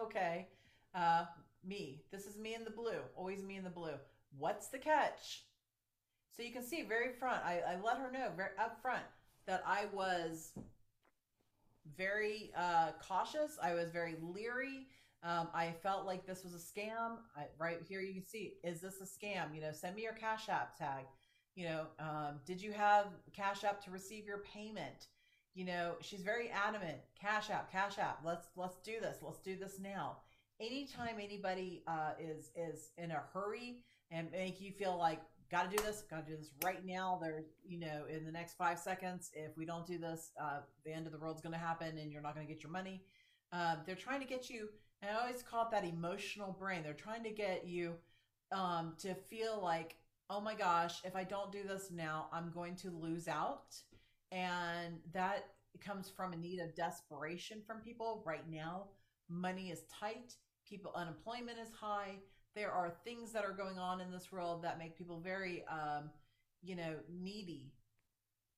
Okay. 0.00 0.46
Uh, 0.94 1.24
me. 1.64 2.02
This 2.10 2.26
is 2.26 2.36
me 2.38 2.54
in 2.54 2.64
the 2.64 2.70
blue. 2.70 3.00
Always 3.16 3.42
me 3.42 3.56
in 3.56 3.64
the 3.64 3.70
blue. 3.70 3.94
What's 4.38 4.68
the 4.68 4.78
catch? 4.78 5.44
So 6.36 6.42
you 6.42 6.52
can 6.52 6.64
see 6.64 6.82
very 6.82 7.12
front. 7.12 7.44
I, 7.44 7.60
I 7.66 7.76
let 7.84 7.98
her 7.98 8.10
know 8.10 8.28
very 8.36 8.50
up 8.58 8.80
front 8.80 9.02
that 9.46 9.62
I 9.66 9.86
was 9.92 10.52
very 11.96 12.50
uh, 12.56 12.92
cautious. 13.06 13.58
I 13.62 13.74
was 13.74 13.90
very 13.90 14.16
leery. 14.22 14.86
Um, 15.22 15.48
I 15.52 15.74
felt 15.82 16.06
like 16.06 16.26
this 16.26 16.44
was 16.44 16.54
a 16.54 16.56
scam. 16.56 17.18
I, 17.36 17.44
right 17.58 17.78
here, 17.86 18.00
you 18.00 18.14
can 18.14 18.24
see, 18.24 18.54
is 18.64 18.80
this 18.80 19.00
a 19.00 19.04
scam? 19.04 19.54
You 19.54 19.60
know, 19.60 19.72
send 19.72 19.96
me 19.96 20.02
your 20.02 20.14
Cash 20.14 20.48
App 20.48 20.78
tag. 20.78 21.04
You 21.56 21.66
know, 21.66 21.86
um, 21.98 22.40
did 22.46 22.62
you 22.62 22.72
have 22.72 23.06
Cash 23.34 23.64
App 23.64 23.84
to 23.84 23.90
receive 23.90 24.24
your 24.24 24.38
payment? 24.38 25.08
You 25.54 25.66
know, 25.66 25.96
she's 26.00 26.22
very 26.22 26.48
adamant. 26.48 26.98
Cash 27.20 27.50
App, 27.50 27.70
Cash 27.70 27.98
App. 27.98 28.20
Let's 28.24 28.46
let's 28.56 28.78
do 28.78 29.00
this. 29.00 29.18
Let's 29.20 29.40
do 29.40 29.56
this 29.56 29.78
now. 29.78 30.18
Anytime 30.60 31.16
anybody 31.20 31.82
uh, 31.86 32.12
is 32.20 32.50
is 32.54 32.90
in 32.98 33.10
a 33.12 33.22
hurry 33.32 33.78
and 34.10 34.30
make 34.30 34.60
you 34.60 34.72
feel 34.72 34.98
like 34.98 35.20
got 35.50 35.70
to 35.70 35.76
do 35.76 35.82
this, 35.82 36.04
got 36.08 36.26
to 36.26 36.30
do 36.30 36.36
this 36.36 36.50
right 36.64 36.84
now. 36.84 37.18
They're, 37.20 37.44
you 37.66 37.80
know, 37.80 38.04
in 38.08 38.24
the 38.24 38.30
next 38.30 38.54
five 38.56 38.78
seconds, 38.78 39.30
if 39.34 39.56
we 39.56 39.64
don't 39.64 39.86
do 39.86 39.98
this, 39.98 40.30
uh, 40.40 40.60
the 40.84 40.92
end 40.92 41.06
of 41.06 41.12
the 41.12 41.18
world's 41.18 41.40
going 41.40 41.54
to 41.54 41.58
happen 41.58 41.98
and 41.98 42.12
you're 42.12 42.22
not 42.22 42.34
going 42.34 42.46
to 42.46 42.52
get 42.52 42.62
your 42.62 42.70
money. 42.70 43.02
Um, 43.52 43.78
they're 43.84 43.96
trying 43.96 44.20
to 44.20 44.26
get 44.26 44.48
you, 44.48 44.68
and 45.02 45.10
I 45.10 45.20
always 45.20 45.42
call 45.42 45.64
it 45.64 45.70
that 45.72 45.84
emotional 45.84 46.56
brain. 46.58 46.82
They're 46.84 46.92
trying 46.92 47.24
to 47.24 47.30
get 47.30 47.66
you 47.66 47.94
um, 48.52 48.94
to 48.98 49.14
feel 49.14 49.60
like, 49.60 49.96
oh 50.28 50.40
my 50.40 50.54
gosh, 50.54 51.00
if 51.04 51.16
I 51.16 51.24
don't 51.24 51.50
do 51.50 51.62
this 51.66 51.90
now, 51.90 52.28
I'm 52.32 52.52
going 52.52 52.76
to 52.76 52.90
lose 52.90 53.26
out. 53.26 53.74
And 54.30 54.98
that 55.12 55.46
comes 55.84 56.08
from 56.08 56.32
a 56.32 56.36
need 56.36 56.60
of 56.60 56.76
desperation 56.76 57.62
from 57.66 57.78
people 57.80 58.22
right 58.24 58.48
now. 58.48 58.84
Money 59.28 59.70
is 59.70 59.82
tight, 60.00 60.34
people 60.70 60.92
unemployment 60.94 61.58
is 61.58 61.68
high. 61.78 62.14
There 62.54 62.70
are 62.70 62.92
things 63.04 63.32
that 63.32 63.44
are 63.44 63.52
going 63.52 63.78
on 63.78 64.00
in 64.00 64.10
this 64.10 64.32
world 64.32 64.62
that 64.62 64.78
make 64.78 64.96
people 64.96 65.18
very 65.18 65.64
um, 65.70 66.10
you 66.62 66.76
know 66.76 66.94
needy. 67.12 67.72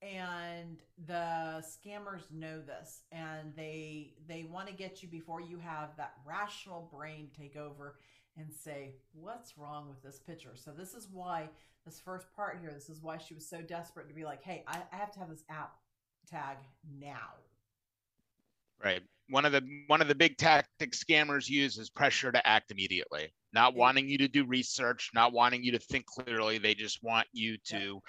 And 0.02 0.82
the 1.06 1.64
scammers 1.64 2.22
know 2.32 2.60
this 2.60 3.02
and 3.12 3.54
they 3.56 4.14
they 4.26 4.44
want 4.44 4.66
to 4.66 4.74
get 4.74 5.02
you 5.02 5.08
before 5.08 5.40
you 5.40 5.58
have 5.58 5.96
that 5.96 6.14
rational 6.26 6.90
brain 6.92 7.28
take 7.38 7.56
over 7.56 7.98
and 8.36 8.52
say 8.52 8.96
what's 9.12 9.56
wrong 9.56 9.88
with 9.88 10.02
this 10.02 10.18
picture? 10.18 10.56
So 10.56 10.72
this 10.76 10.94
is 10.94 11.08
why 11.12 11.48
this 11.84 12.00
first 12.00 12.26
part 12.34 12.58
here 12.60 12.72
this 12.72 12.88
is 12.88 13.02
why 13.02 13.18
she 13.18 13.34
was 13.34 13.48
so 13.48 13.60
desperate 13.60 14.08
to 14.08 14.14
be 14.14 14.24
like 14.24 14.42
hey 14.42 14.62
i, 14.68 14.78
I 14.92 14.96
have 14.96 15.10
to 15.12 15.18
have 15.18 15.28
this 15.28 15.44
app 15.48 15.76
tag 16.28 16.58
now. 17.00 17.34
Right 18.82 19.02
one 19.28 19.44
of 19.44 19.52
the 19.52 19.62
one 19.86 20.02
of 20.02 20.08
the 20.08 20.14
big 20.14 20.36
tactics 20.36 21.02
scammers 21.02 21.48
use 21.48 21.78
is 21.78 21.90
pressure 21.90 22.32
to 22.32 22.46
act 22.46 22.70
immediately. 22.70 23.32
Not 23.52 23.74
wanting 23.74 24.08
you 24.08 24.18
to 24.18 24.28
do 24.28 24.44
research 24.44 25.10
not 25.14 25.32
wanting 25.32 25.62
you 25.62 25.72
to 25.72 25.78
think 25.78 26.06
clearly. 26.06 26.58
They 26.58 26.74
just 26.74 27.02
want 27.02 27.26
you 27.32 27.56
to 27.66 28.00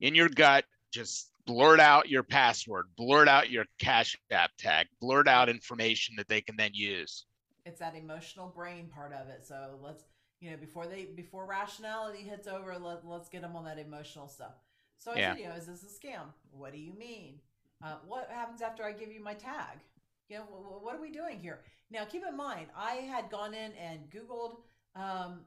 in 0.00 0.14
your 0.14 0.28
gut 0.28 0.64
just 0.92 1.30
blurt 1.46 1.80
out 1.80 2.08
your 2.08 2.22
password 2.22 2.86
blurt 2.96 3.26
out 3.26 3.50
your 3.50 3.64
cash 3.80 4.16
app 4.30 4.50
tag 4.58 4.86
blurt 5.00 5.26
out 5.26 5.48
information 5.48 6.14
that 6.16 6.28
they 6.28 6.40
can 6.40 6.56
then 6.56 6.70
use. 6.72 7.26
It's 7.64 7.80
that 7.80 7.94
emotional 7.94 8.48
brain 8.48 8.88
part 8.92 9.12
of 9.12 9.28
it. 9.28 9.46
So 9.46 9.78
let's 9.82 10.04
you 10.40 10.50
know 10.50 10.56
before 10.56 10.86
they 10.86 11.04
before 11.04 11.46
rationality 11.46 12.22
hits 12.22 12.48
over 12.48 12.76
let, 12.78 13.06
let's 13.06 13.28
get 13.28 13.42
them 13.42 13.56
on 13.56 13.64
that 13.64 13.78
emotional 13.78 14.28
stuff. 14.28 14.54
So 14.98 15.12
i 15.12 15.16
yeah. 15.16 15.32
said 15.32 15.40
you 15.42 15.48
know 15.48 15.54
is 15.54 15.66
this 15.66 15.82
a 15.82 15.86
scam? 16.06 16.26
What 16.50 16.72
do 16.72 16.78
you 16.78 16.92
mean? 16.94 17.40
Uh, 17.84 17.96
what 18.06 18.28
happens 18.30 18.62
after 18.62 18.84
i 18.84 18.92
give 18.92 19.12
you 19.12 19.20
my 19.20 19.34
tag 19.34 19.80
you 20.28 20.36
know, 20.36 20.44
what 20.80 20.94
are 20.94 21.00
we 21.00 21.10
doing 21.10 21.38
here? 21.38 21.60
Now, 21.90 22.04
keep 22.04 22.22
in 22.26 22.36
mind, 22.36 22.66
I 22.76 22.94
had 22.94 23.30
gone 23.30 23.54
in 23.54 23.72
and 23.72 24.00
Googled 24.10 24.56
um, 24.94 25.40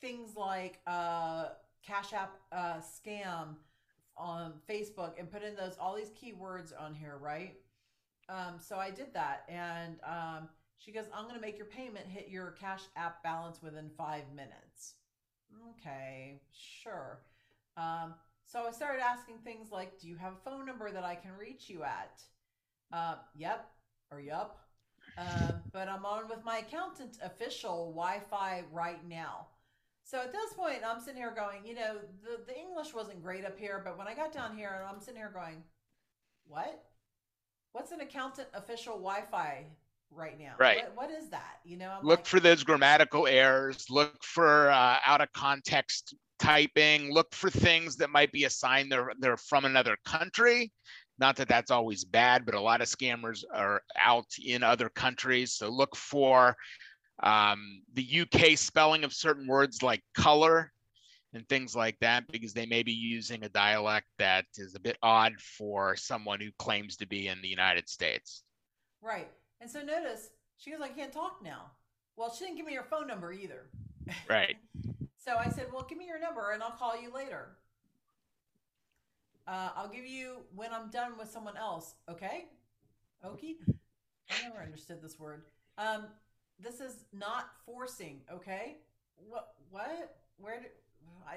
things 0.00 0.36
like 0.36 0.80
uh, 0.86 1.46
Cash 1.86 2.12
App 2.12 2.36
uh, 2.52 2.80
scam 2.80 3.56
on 4.16 4.52
Facebook 4.68 5.18
and 5.18 5.30
put 5.30 5.42
in 5.42 5.56
those 5.56 5.76
all 5.80 5.94
these 5.94 6.10
keywords 6.10 6.72
on 6.78 6.94
here, 6.94 7.18
right? 7.20 7.54
Um, 8.28 8.54
so 8.58 8.76
I 8.76 8.90
did 8.90 9.12
that, 9.14 9.44
and 9.48 9.96
um, 10.06 10.48
she 10.78 10.92
goes, 10.92 11.04
"I'm 11.14 11.24
going 11.24 11.34
to 11.34 11.40
make 11.40 11.58
your 11.58 11.66
payment 11.66 12.06
hit 12.06 12.28
your 12.28 12.52
Cash 12.52 12.82
App 12.96 13.22
balance 13.22 13.62
within 13.62 13.90
five 13.96 14.24
minutes." 14.34 14.94
Okay, 15.78 16.40
sure. 16.52 17.20
Um, 17.76 18.14
so 18.46 18.66
I 18.66 18.70
started 18.70 19.02
asking 19.02 19.38
things 19.44 19.70
like, 19.70 19.98
"Do 20.00 20.08
you 20.08 20.16
have 20.16 20.34
a 20.34 20.50
phone 20.50 20.64
number 20.64 20.90
that 20.90 21.04
I 21.04 21.14
can 21.14 21.32
reach 21.38 21.68
you 21.68 21.82
at?" 21.82 22.22
Uh, 22.92 23.16
yep, 23.34 23.70
or 24.14 24.20
yup. 24.20 24.58
Um, 25.16 25.62
but 25.72 25.88
I'm 25.88 26.04
on 26.04 26.28
with 26.28 26.44
my 26.44 26.58
accountant 26.58 27.18
official 27.22 27.92
Wi-Fi 27.94 28.64
right 28.72 29.06
now. 29.08 29.46
So 30.04 30.20
at 30.20 30.32
this 30.32 30.52
point, 30.52 30.78
I'm 30.86 31.00
sitting 31.00 31.20
here 31.20 31.32
going, 31.34 31.64
you 31.64 31.74
know, 31.74 31.96
the, 32.22 32.44
the 32.46 32.58
English 32.58 32.92
wasn't 32.94 33.22
great 33.22 33.44
up 33.44 33.58
here, 33.58 33.80
but 33.84 33.96
when 33.96 34.06
I 34.06 34.14
got 34.14 34.32
down 34.32 34.56
here, 34.56 34.76
and 34.78 34.88
I'm 34.88 35.00
sitting 35.00 35.16
here 35.16 35.30
going, 35.32 35.62
what? 36.46 36.84
What's 37.72 37.92
an 37.92 38.00
accountant 38.00 38.48
official 38.54 38.94
Wi-Fi 38.94 39.64
right 40.10 40.38
now? 40.38 40.54
Right. 40.58 40.76
what, 40.94 41.10
what 41.10 41.10
is 41.10 41.28
that? 41.30 41.60
You 41.64 41.78
know, 41.78 41.90
I'm 41.90 42.04
look 42.04 42.20
like, 42.20 42.26
for 42.26 42.40
those 42.40 42.62
grammatical 42.62 43.26
errors. 43.26 43.86
Look 43.88 44.22
for 44.22 44.70
uh, 44.70 44.98
out 45.06 45.20
of 45.20 45.32
context 45.32 46.14
typing. 46.38 47.12
Look 47.12 47.34
for 47.34 47.50
things 47.50 47.96
that 47.96 48.10
might 48.10 48.30
be 48.30 48.44
assigned 48.44 48.92
they're 48.92 49.12
they're 49.18 49.36
from 49.36 49.64
another 49.64 49.96
country. 50.04 50.70
Not 51.18 51.36
that 51.36 51.48
that's 51.48 51.70
always 51.70 52.04
bad, 52.04 52.44
but 52.44 52.54
a 52.54 52.60
lot 52.60 52.80
of 52.80 52.88
scammers 52.88 53.44
are 53.52 53.82
out 53.98 54.26
in 54.44 54.62
other 54.62 54.88
countries. 54.88 55.52
So 55.52 55.68
look 55.68 55.94
for 55.94 56.56
um, 57.22 57.82
the 57.92 58.22
UK 58.22 58.58
spelling 58.58 59.04
of 59.04 59.12
certain 59.12 59.46
words 59.46 59.82
like 59.82 60.02
color 60.16 60.72
and 61.32 61.48
things 61.48 61.74
like 61.74 61.96
that, 62.00 62.24
because 62.30 62.52
they 62.52 62.66
may 62.66 62.82
be 62.82 62.92
using 62.92 63.44
a 63.44 63.48
dialect 63.48 64.06
that 64.18 64.44
is 64.56 64.74
a 64.74 64.80
bit 64.80 64.96
odd 65.02 65.34
for 65.40 65.96
someone 65.96 66.40
who 66.40 66.50
claims 66.58 66.96
to 66.96 67.06
be 67.06 67.28
in 67.28 67.40
the 67.42 67.48
United 67.48 67.88
States. 67.88 68.42
Right. 69.00 69.30
And 69.60 69.70
so 69.70 69.82
notice 69.82 70.30
she 70.56 70.70
goes, 70.70 70.80
I 70.80 70.88
can't 70.88 71.12
talk 71.12 71.38
now. 71.42 71.72
Well, 72.16 72.32
she 72.32 72.44
didn't 72.44 72.56
give 72.56 72.66
me 72.66 72.74
her 72.74 72.84
phone 72.84 73.06
number 73.06 73.32
either. 73.32 73.66
Right. 74.28 74.56
so 75.18 75.36
I 75.36 75.48
said, 75.48 75.66
Well, 75.72 75.86
give 75.88 75.98
me 75.98 76.06
your 76.06 76.20
number 76.20 76.52
and 76.52 76.62
I'll 76.62 76.70
call 76.70 77.00
you 77.00 77.12
later. 77.12 77.56
Uh, 79.46 79.70
I'll 79.76 79.88
give 79.88 80.06
you 80.06 80.38
when 80.54 80.72
I'm 80.72 80.90
done 80.90 81.12
with 81.18 81.30
someone 81.30 81.56
else. 81.56 81.94
Okay. 82.10 82.46
Okay. 83.24 83.56
I 84.30 84.48
never 84.48 84.62
understood 84.62 85.02
this 85.02 85.18
word. 85.18 85.42
Um, 85.76 86.06
this 86.58 86.80
is 86.80 87.04
not 87.12 87.50
forcing. 87.66 88.20
Okay. 88.32 88.78
What? 89.16 89.54
What? 89.70 90.16
Where 90.38 90.60
did? 90.60 90.70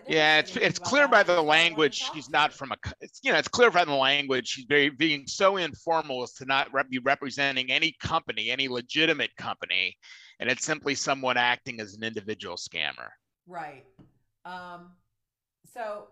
yeah, 0.07 0.39
it's 0.39 0.55
it's 0.55 0.79
clear 0.79 1.07
by 1.07 1.23
the 1.23 1.41
language 1.41 2.03
she's 2.13 2.29
not 2.29 2.53
from 2.53 2.71
a. 2.71 2.75
It's, 3.01 3.19
you 3.23 3.31
know, 3.31 3.37
it's 3.37 3.47
clear 3.47 3.71
by 3.71 3.85
the 3.85 3.93
language 3.93 4.47
she's 4.47 4.65
very 4.65 4.89
being 4.89 5.27
so 5.27 5.57
informal 5.57 6.23
as 6.23 6.33
to 6.33 6.45
not 6.45 6.71
rep, 6.73 6.89
be 6.89 6.99
representing 6.99 7.71
any 7.71 7.95
company, 8.01 8.49
any 8.49 8.67
legitimate 8.67 9.35
company, 9.37 9.97
and 10.39 10.49
it's 10.49 10.63
simply 10.63 10.95
someone 10.95 11.37
acting 11.37 11.79
as 11.79 11.95
an 11.95 12.03
individual 12.03 12.55
scammer. 12.55 13.09
Right. 13.47 13.85
Um. 14.45 14.91
So 15.73 16.07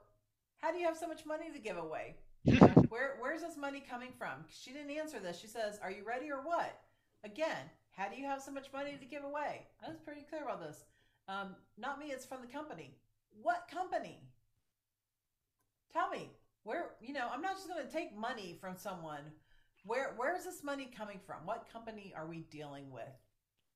how 0.66 0.72
do 0.72 0.80
you 0.80 0.86
have 0.86 0.98
so 0.98 1.08
much 1.08 1.28
money 1.28 1.52
to 1.54 1.60
give 1.60 1.78
away? 1.78 2.16
You 2.44 2.60
know, 2.60 2.84
where 2.90 3.18
where's 3.20 3.42
this 3.42 3.56
money 3.56 3.84
coming 3.88 4.10
from? 4.18 4.46
She 4.50 4.72
didn't 4.72 4.90
answer 4.90 5.20
this. 5.20 5.40
She 5.40 5.48
says, 5.48 5.80
"Are 5.84 5.92
you 5.92 6.04
ready 6.04 6.32
or 6.32 6.42
what?" 6.42 6.80
Again, 7.24 7.70
how 7.92 8.10
do 8.10 8.20
you 8.20 8.26
have 8.26 8.42
so 8.42 8.52
much 8.52 8.74
money 8.74 8.98
to 9.00 9.06
give 9.06 9.24
away? 9.24 9.68
I 9.86 9.90
was 9.90 10.00
pretty 10.00 10.22
clear 10.28 10.44
about 10.44 10.62
this. 10.62 10.84
Um, 11.28 11.56
not 11.78 12.00
me. 12.00 12.08
It's 12.08 12.26
from 12.26 12.42
the 12.42 12.48
company. 12.48 12.98
What 13.42 13.68
company? 13.72 14.24
Tell 15.94 16.10
me 16.10 16.32
where. 16.64 16.92
You 17.00 17.14
know, 17.14 17.28
I'm 17.32 17.42
not 17.42 17.56
just 17.56 17.68
going 17.68 17.86
to 17.86 17.92
take 17.92 18.18
money 18.18 18.58
from 18.60 18.76
someone. 18.76 19.22
Where 19.86 20.14
where 20.18 20.36
is 20.36 20.46
this 20.46 20.64
money 20.64 20.90
coming 20.98 21.20
from? 21.28 21.46
What 21.46 21.68
company 21.72 22.12
are 22.18 22.26
we 22.26 22.40
dealing 22.50 22.90
with? 22.90 23.04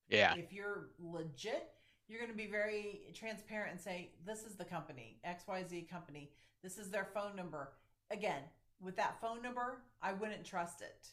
Yeah. 0.09 0.33
If 0.35 0.51
you're 0.51 0.89
legit, 0.97 1.69
you're 2.07 2.19
going 2.19 2.31
to 2.31 2.37
be 2.37 2.47
very 2.47 3.13
transparent 3.13 3.73
and 3.73 3.79
say, 3.79 4.09
"This 4.25 4.43
is 4.43 4.55
the 4.55 4.65
company, 4.65 5.19
XYZ 5.23 5.87
company." 5.87 6.31
This 6.63 6.77
is 6.77 6.89
their 6.89 7.07
phone 7.13 7.35
number. 7.35 7.73
Again, 8.11 8.41
with 8.81 8.95
that 8.97 9.19
phone 9.21 9.41
number, 9.41 9.83
I 10.01 10.13
wouldn't 10.13 10.45
trust 10.45 10.81
it. 10.81 11.07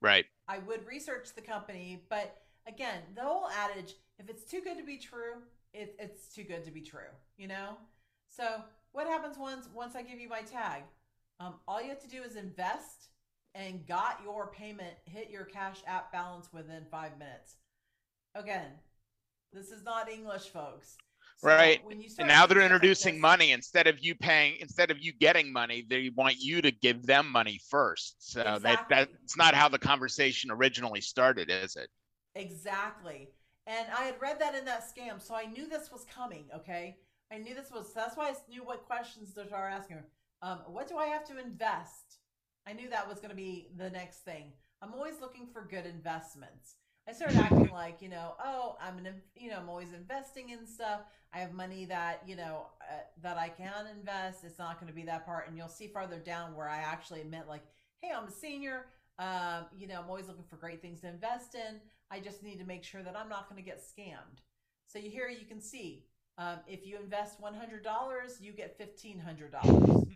Right. 0.00 0.26
I 0.48 0.58
would 0.58 0.86
research 0.86 1.34
the 1.34 1.40
company, 1.40 2.04
but 2.10 2.42
again, 2.66 3.02
the 3.14 3.22
whole 3.22 3.48
adage, 3.48 3.94
if 4.18 4.28
it's 4.28 4.44
too 4.44 4.60
good 4.60 4.78
to 4.78 4.84
be 4.84 4.98
true, 4.98 5.34
it, 5.72 5.96
it's 5.98 6.28
too 6.28 6.44
good 6.44 6.64
to 6.64 6.70
be 6.70 6.82
true, 6.82 7.12
you 7.36 7.48
know? 7.48 7.76
So 8.28 8.62
what 8.92 9.06
happens 9.06 9.38
once 9.38 9.68
once 9.74 9.96
I 9.96 10.02
give 10.02 10.20
you 10.20 10.28
my 10.28 10.42
tag? 10.42 10.82
Um, 11.40 11.54
all 11.66 11.82
you 11.82 11.88
have 11.88 12.02
to 12.02 12.08
do 12.08 12.22
is 12.22 12.36
invest 12.36 13.08
and 13.54 13.86
got 13.86 14.20
your 14.24 14.48
payment 14.48 14.94
hit 15.04 15.30
your 15.30 15.44
cash 15.44 15.78
app 15.86 16.12
balance 16.12 16.52
within 16.52 16.84
five 16.90 17.18
minutes. 17.18 17.56
Again, 18.34 18.70
this 19.52 19.70
is 19.70 19.84
not 19.84 20.10
English, 20.10 20.48
folks. 20.48 20.96
Right. 21.44 21.82
And 22.18 22.26
now 22.26 22.46
they're 22.46 22.62
introducing 22.62 23.16
like 23.16 23.20
money 23.20 23.52
instead 23.52 23.86
of 23.86 24.02
you 24.02 24.14
paying, 24.14 24.56
instead 24.60 24.90
of 24.90 24.98
you 24.98 25.12
getting 25.12 25.52
money, 25.52 25.84
they 25.88 26.10
want 26.16 26.36
you 26.40 26.62
to 26.62 26.70
give 26.70 27.04
them 27.04 27.30
money 27.30 27.60
first. 27.68 28.32
So 28.32 28.40
exactly. 28.40 28.70
that 28.70 29.08
that's 29.10 29.36
not 29.36 29.54
how 29.54 29.68
the 29.68 29.78
conversation 29.78 30.50
originally 30.50 31.02
started, 31.02 31.50
is 31.50 31.76
it? 31.76 31.90
Exactly. 32.34 33.28
And 33.66 33.86
I 33.96 34.04
had 34.04 34.14
read 34.20 34.40
that 34.40 34.54
in 34.54 34.64
that 34.64 34.84
scam, 34.84 35.20
so 35.20 35.34
I 35.34 35.44
knew 35.44 35.68
this 35.68 35.92
was 35.92 36.06
coming. 36.12 36.46
Okay, 36.54 36.96
I 37.30 37.38
knew 37.38 37.54
this 37.54 37.70
was. 37.70 37.92
That's 37.94 38.16
why 38.16 38.30
I 38.30 38.34
knew 38.48 38.64
what 38.64 38.86
questions 38.86 39.34
to 39.34 39.46
start 39.46 39.72
asking. 39.72 39.98
Um, 40.40 40.60
what 40.66 40.88
do 40.88 40.96
I 40.96 41.06
have 41.06 41.26
to 41.28 41.38
invest? 41.38 42.18
I 42.66 42.72
knew 42.72 42.88
that 42.88 43.08
was 43.08 43.18
going 43.18 43.30
to 43.30 43.36
be 43.36 43.68
the 43.76 43.90
next 43.90 44.24
thing. 44.24 44.52
I'm 44.82 44.94
always 44.94 45.20
looking 45.20 45.46
for 45.46 45.66
good 45.70 45.86
investments. 45.86 46.76
I 47.06 47.12
started 47.12 47.38
acting 47.38 47.70
like, 47.70 48.00
you 48.00 48.08
know, 48.08 48.34
oh, 48.42 48.76
I'm 48.80 48.98
an, 48.98 49.08
you 49.36 49.50
know, 49.50 49.58
I'm 49.58 49.68
always 49.68 49.92
investing 49.92 50.50
in 50.50 50.66
stuff. 50.66 51.00
I 51.34 51.38
have 51.38 51.52
money 51.52 51.84
that, 51.86 52.22
you 52.26 52.36
know, 52.36 52.66
uh, 52.80 53.00
that 53.22 53.36
I 53.36 53.48
can 53.48 53.86
invest. 53.98 54.44
It's 54.44 54.58
not 54.58 54.78
going 54.78 54.88
to 54.88 54.94
be 54.94 55.02
that 55.04 55.26
part. 55.26 55.48
And 55.48 55.56
you'll 55.56 55.68
see 55.68 55.88
farther 55.88 56.18
down 56.18 56.54
where 56.54 56.68
I 56.68 56.76
actually 56.76 57.22
admit, 57.22 57.46
like, 57.48 57.62
hey, 58.00 58.12
I'm 58.16 58.28
a 58.28 58.30
senior. 58.30 58.86
Um, 59.18 59.66
you 59.76 59.88
know, 59.88 60.00
I'm 60.00 60.08
always 60.08 60.28
looking 60.28 60.44
for 60.48 60.56
great 60.56 60.80
things 60.80 61.00
to 61.00 61.08
invest 61.08 61.54
in. 61.54 61.80
I 62.10 62.20
just 62.20 62.42
need 62.42 62.58
to 62.60 62.64
make 62.64 62.84
sure 62.84 63.02
that 63.02 63.16
I'm 63.16 63.28
not 63.28 63.48
going 63.48 63.62
to 63.62 63.68
get 63.68 63.80
scammed. 63.80 64.42
So 64.86 64.98
you 64.98 65.10
here 65.10 65.28
you 65.28 65.46
can 65.46 65.60
see 65.60 66.04
um, 66.38 66.58
if 66.68 66.86
you 66.86 66.98
invest 66.98 67.40
$100, 67.40 68.40
you 68.40 68.52
get 68.52 68.78
$1,500. 68.78 69.64
well, 69.64 70.06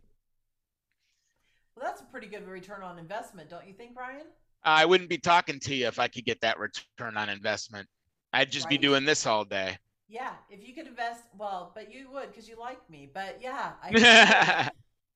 that's 1.81 2.01
a 2.01 2.05
pretty 2.05 2.27
good 2.27 2.47
return 2.47 2.83
on 2.83 2.99
investment, 2.99 3.51
don't 3.51 3.67
you 3.67 3.73
think, 3.73 3.95
Brian? 3.95 4.27
I 4.65 4.85
wouldn't 4.85 5.09
be 5.09 5.19
talking 5.19 5.61
to 5.61 5.75
you 5.75 5.87
if 5.87 5.99
I 5.99 6.09
could 6.09 6.25
get 6.25 6.41
that 6.41 6.59
return 6.59 7.17
on 7.17 7.29
investment. 7.29 7.89
I'd 8.33 8.51
just 8.51 8.67
right. 8.67 8.71
be 8.71 8.79
doing 8.79 9.05
this 9.05 9.27
all 9.27 9.45
day. 9.45 9.79
Yeah, 10.09 10.33
if 10.49 10.67
you 10.67 10.75
could 10.75 10.87
invest, 10.87 11.23
well, 11.37 11.73
but 11.75 11.93
you 11.93 12.11
would 12.13 12.31
because 12.31 12.49
you 12.49 12.59
like 12.59 12.89
me. 12.89 13.11
But 13.13 13.41
yeah, 13.43 13.73
I 13.83 14.71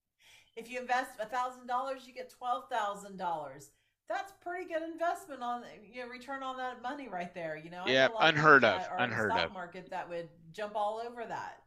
if 0.56 0.70
you 0.70 0.80
invest 0.80 1.12
a 1.20 1.26
thousand 1.26 1.66
dollars, 1.66 2.02
you 2.06 2.12
get 2.12 2.30
twelve 2.30 2.64
thousand 2.70 3.16
dollars. 3.16 3.70
That's 4.08 4.32
pretty 4.42 4.68
good 4.68 4.82
investment 4.82 5.42
on 5.42 5.62
you 5.90 6.02
know 6.02 6.08
return 6.08 6.42
on 6.42 6.58
that 6.58 6.82
money 6.82 7.08
right 7.08 7.34
there. 7.34 7.56
You 7.56 7.70
know, 7.70 7.84
yeah, 7.86 8.08
unheard 8.20 8.64
of, 8.64 8.82
unheard 8.98 9.32
stock 9.32 9.46
of. 9.46 9.52
Market 9.52 9.88
that 9.90 10.08
would 10.10 10.28
jump 10.52 10.72
all 10.76 11.02
over 11.06 11.24
that. 11.24 11.62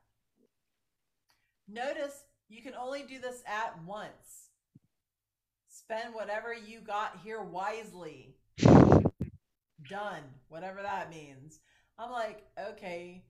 Notice 1.68 2.26
you 2.48 2.62
can 2.62 2.76
only 2.76 3.02
do 3.04 3.20
this 3.20 3.42
at 3.48 3.82
once 3.86 4.46
spend 5.86 6.14
whatever 6.14 6.54
you 6.54 6.80
got 6.82 7.20
here 7.24 7.42
wisely. 7.42 8.36
Done, 8.58 10.24
whatever 10.48 10.82
that 10.82 11.10
means. 11.10 11.60
I'm 11.98 12.12
like, 12.12 12.44
okay, 12.72 13.24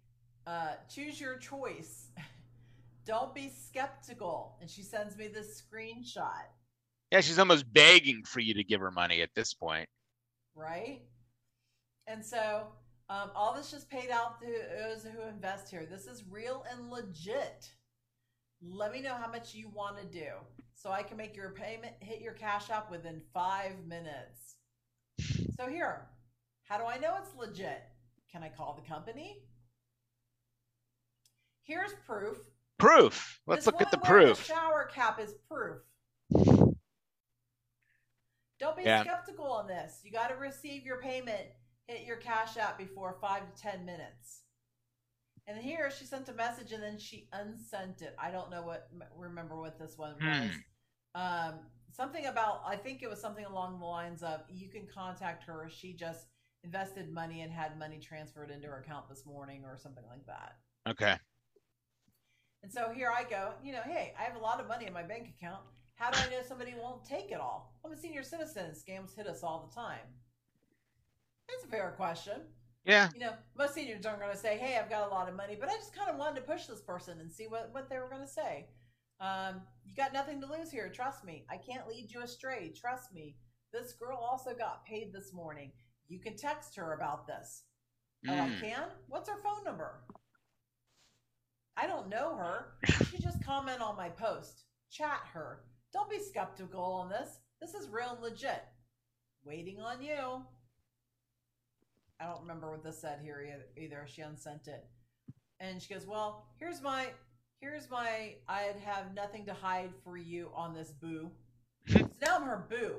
uh, 0.48 0.74
choose 0.94 1.20
your 1.20 1.38
choice. 1.38 2.08
Don't 3.06 3.36
be 3.36 3.50
skeptical. 3.50 4.58
And 4.62 4.70
she 4.70 4.82
sends 4.82 5.16
me 5.16 5.28
this 5.28 5.62
screenshot. 5.62 6.46
Yeah, 7.12 7.22
she's 7.22 7.38
almost 7.38 7.72
begging 7.72 8.24
for 8.24 8.40
you 8.40 8.56
to 8.56 8.64
give 8.64 8.82
her 8.82 8.92
money 8.92 9.22
at 9.22 9.30
this 9.36 9.54
point. 9.54 9.88
Right? 10.56 11.02
And 12.08 12.26
so 12.26 12.68
um, 13.10 13.30
all 13.36 13.54
this 13.54 13.70
just 13.70 13.90
paid 13.90 14.10
out 14.10 14.40
to 14.42 14.48
those 14.82 15.04
who 15.04 15.28
invest 15.28 15.70
here. 15.70 15.86
This 15.90 16.08
is 16.08 16.24
real 16.30 16.66
and 16.72 16.90
legit. 16.90 17.70
Let 18.62 18.92
me 18.92 19.02
know 19.02 19.14
how 19.14 19.30
much 19.30 19.54
you 19.54 19.70
want 19.70 19.98
to 20.00 20.06
do 20.06 20.30
so 20.74 20.92
I 20.92 21.04
can 21.04 21.18
make 21.18 21.36
your 21.36 21.52
payment 21.52 21.94
hit 22.00 22.22
your 22.22 22.34
cash 22.34 22.72
app 22.72 22.90
within 22.90 23.22
five 23.34 23.74
minutes. 23.88 24.56
So 25.56 25.68
here, 25.68 26.08
how 26.64 26.78
do 26.78 26.86
I 26.86 26.98
know 26.98 27.16
it's 27.22 27.36
legit? 27.36 27.84
Can 28.32 28.44
I 28.44 28.50
call 28.50 28.80
the 28.82 28.88
company? 28.88 29.38
Here's 31.64 31.94
proof. 32.06 32.38
Proof. 32.78 33.40
Let's 33.48 33.66
this 33.66 33.74
look 33.74 33.82
at 33.82 33.92
the 33.92 33.98
proof. 33.98 34.38
The 34.38 34.54
shower 34.54 34.90
cap 34.94 35.20
is 35.20 35.34
proof. 35.50 35.82
Don't 38.60 38.78
be 38.78 38.84
yeah. 38.84 39.02
skeptical 39.02 39.46
on 39.46 39.68
this. 39.68 40.00
You 40.04 40.12
got 40.12 40.30
to 40.30 40.36
receive 40.36 40.86
your 40.86 41.02
payment, 41.02 41.44
hit 41.88 42.06
your 42.06 42.18
cash 42.18 42.58
app 42.58 42.78
before 42.78 43.18
five 43.22 43.42
to 43.54 43.62
10 43.62 43.86
minutes. 43.86 44.42
And 45.48 45.58
here 45.58 45.92
she 45.92 46.06
sent 46.06 46.30
a 46.30 46.34
message 46.34 46.72
and 46.72 46.82
then 46.82 46.98
she 46.98 47.28
unsent 47.32 48.02
it. 48.02 48.16
I 48.20 48.32
don't 48.32 48.50
know 48.50 48.64
what 48.64 48.90
remember 49.16 49.60
what 49.60 49.78
this 49.78 49.98
one 49.98 50.16
was. 50.20 50.50
Hmm. 50.50 51.22
Um, 51.22 51.54
something 51.92 52.26
about 52.26 52.62
I 52.66 52.76
think 52.76 53.04
it 53.04 53.10
was 53.10 53.22
something 53.22 53.46
along 53.46 53.80
the 53.80 53.86
lines 53.86 54.24
of 54.24 54.42
you 54.50 54.70
can 54.70 54.88
contact 54.92 55.44
her. 55.44 55.70
She 55.70 55.94
just 55.94 56.26
invested 56.66 57.14
money 57.14 57.42
and 57.42 57.52
had 57.52 57.78
money 57.78 58.00
transferred 58.00 58.52
into 58.52 58.68
her 58.68 58.80
account 58.80 59.08
this 59.08 59.26
morning 59.26 59.64
or 59.64 59.78
something 59.78 60.04
like 60.10 60.26
that. 60.26 60.56
Okay. 60.90 61.16
And 62.64 62.72
so 62.72 62.92
here 62.94 63.12
I 63.16 63.24
go. 63.24 63.52
You 63.64 63.74
know, 63.74 63.82
hey, 63.86 64.14
I 64.20 64.24
have 64.24 64.36
a 64.36 64.40
lot 64.40 64.60
of 64.60 64.68
money 64.68 64.88
in 64.88 64.94
my 64.94 65.04
bank 65.04 65.34
account. 65.38 65.62
How 65.94 66.12
do 66.12 66.18
I 66.20 66.30
know 66.30 66.42
somebody 66.46 66.74
won't 66.78 67.06
take 67.06 67.32
it 67.32 67.40
all? 67.40 67.74
I'm 67.86 67.92
a 67.92 67.96
senior 67.96 68.24
citizen. 68.24 68.72
Scams 68.72 69.16
hit 69.16 69.28
us 69.28 69.44
all 69.44 69.70
the 69.70 69.74
time. 69.74 70.08
That's 71.48 71.64
a 71.64 71.68
fair 71.68 71.94
question. 71.96 72.42
Yeah. 72.86 73.10
You 73.14 73.20
know, 73.20 73.34
most 73.58 73.74
seniors 73.76 74.06
aren't 74.06 74.20
going 74.20 74.32
to 74.32 74.38
say, 74.38 74.58
"Hey, 74.58 74.78
I've 74.78 74.90
got 74.90 75.08
a 75.08 75.14
lot 75.14 75.30
of 75.30 75.36
money," 75.36 75.56
but 75.60 75.70
I 75.70 75.74
just 75.74 75.96
kind 75.96 76.10
of 76.10 76.18
wanted 76.18 76.36
to 76.36 76.42
push 76.42 76.66
this 76.66 76.82
person 76.82 77.20
and 77.20 77.32
see 77.32 77.48
what 77.48 77.70
what 77.72 77.90
they 77.90 77.98
were 77.98 78.10
going 78.10 78.22
to 78.22 78.28
say. 78.28 78.68
Um, 79.20 79.62
you 79.86 79.96
got 79.96 80.14
nothing 80.14 80.42
to 80.42 80.48
lose 80.48 80.70
here. 80.70 80.90
Trust 80.90 81.24
me. 81.24 81.46
I 81.50 81.58
can't 81.58 81.88
lead 81.88 82.12
you 82.12 82.22
astray. 82.22 82.74
Trust 82.76 83.14
me. 83.14 83.38
This 83.72 83.94
girl 83.94 84.18
also 84.18 84.54
got 84.54 84.86
paid 84.86 85.14
this 85.14 85.34
morning. 85.34 85.72
You 86.08 86.20
can 86.20 86.36
text 86.36 86.76
her 86.76 86.94
about 86.94 87.28
this. 87.28 87.64
Mm. 88.28 88.32
Oh, 88.32 88.44
I 88.44 88.48
hmm. 88.50 88.62
can. 88.62 88.84
What's 89.08 89.30
her 89.30 89.38
phone 89.38 89.64
number? 89.64 90.02
I 91.78 91.88
don't 91.88 92.10
know 92.10 92.36
her. 92.36 92.74
She 93.12 93.22
just 93.22 93.44
comment 93.44 93.82
on 93.82 93.96
my 93.96 94.10
post. 94.10 94.64
Chat 94.92 95.22
her. 95.34 95.62
Don't 95.94 96.10
be 96.10 96.20
skeptical 96.20 96.84
on 96.84 97.10
this. 97.10 97.40
This 97.62 97.74
is 97.74 97.90
real 97.90 98.12
and 98.12 98.22
legit. 98.22 98.64
Waiting 99.46 99.80
on 99.80 100.02
you. 100.02 100.44
I 102.20 102.26
don't 102.26 102.42
remember 102.42 102.72
what 102.72 102.84
this 102.84 103.00
said 103.00 103.20
here 103.22 103.66
either. 103.78 104.06
She 104.08 104.22
unsent 104.22 104.68
it. 104.68 104.86
And 105.60 105.82
she 105.82 105.94
goes, 105.94 106.06
Well, 106.06 106.48
here's 106.60 106.82
my 106.82 107.08
here's 107.60 107.90
my 107.90 108.36
I'd 108.48 108.80
have 108.84 109.14
nothing 109.14 109.46
to 109.46 109.54
hide 109.54 109.92
for 110.04 110.18
you 110.18 110.52
on 110.56 110.74
this 110.74 110.92
boo. 110.92 111.32
so 111.88 112.00
now 112.22 112.38
I'm 112.38 112.44
her 112.44 112.66
boo. 112.70 112.96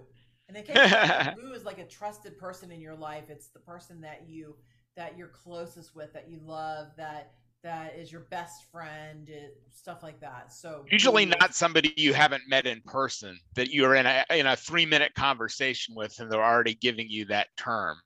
And 0.48 0.56
in 0.56 0.62
case 0.62 1.35
boo 1.37 1.52
is 1.52 1.64
like 1.64 1.78
a 1.78 1.85
trusted 1.85 2.38
person 2.38 2.70
in 2.70 2.80
your 2.80 2.94
life. 2.94 3.24
It's 3.28 3.48
the 3.48 3.59
person 3.59 4.00
that 4.02 4.24
you 4.28 4.56
that 4.96 5.18
you're 5.18 5.28
closest 5.28 5.94
with, 5.94 6.12
that 6.14 6.30
you 6.30 6.40
love, 6.44 6.88
that 6.96 7.32
that 7.62 7.96
is 7.96 8.12
your 8.12 8.22
best 8.30 8.64
friend, 8.70 9.28
it, 9.28 9.61
stuff 9.74 10.02
like 10.02 10.20
that. 10.20 10.52
So 10.52 10.85
usually 10.90 11.26
not 11.26 11.54
somebody 11.54 11.92
you 11.96 12.14
haven't 12.14 12.44
met 12.48 12.64
in 12.66 12.80
person 12.82 13.38
that 13.54 13.72
you're 13.72 13.96
in 13.96 14.06
a 14.06 14.24
in 14.30 14.46
a 14.46 14.56
three 14.56 14.87
minute 14.87 15.14
conversation 15.14 15.94
with, 15.94 16.18
and 16.20 16.30
they're 16.30 16.44
already 16.44 16.74
giving 16.74 17.09
you 17.09 17.24
that 17.26 17.48
term. 17.56 17.96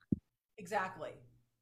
Exactly. 0.57 1.11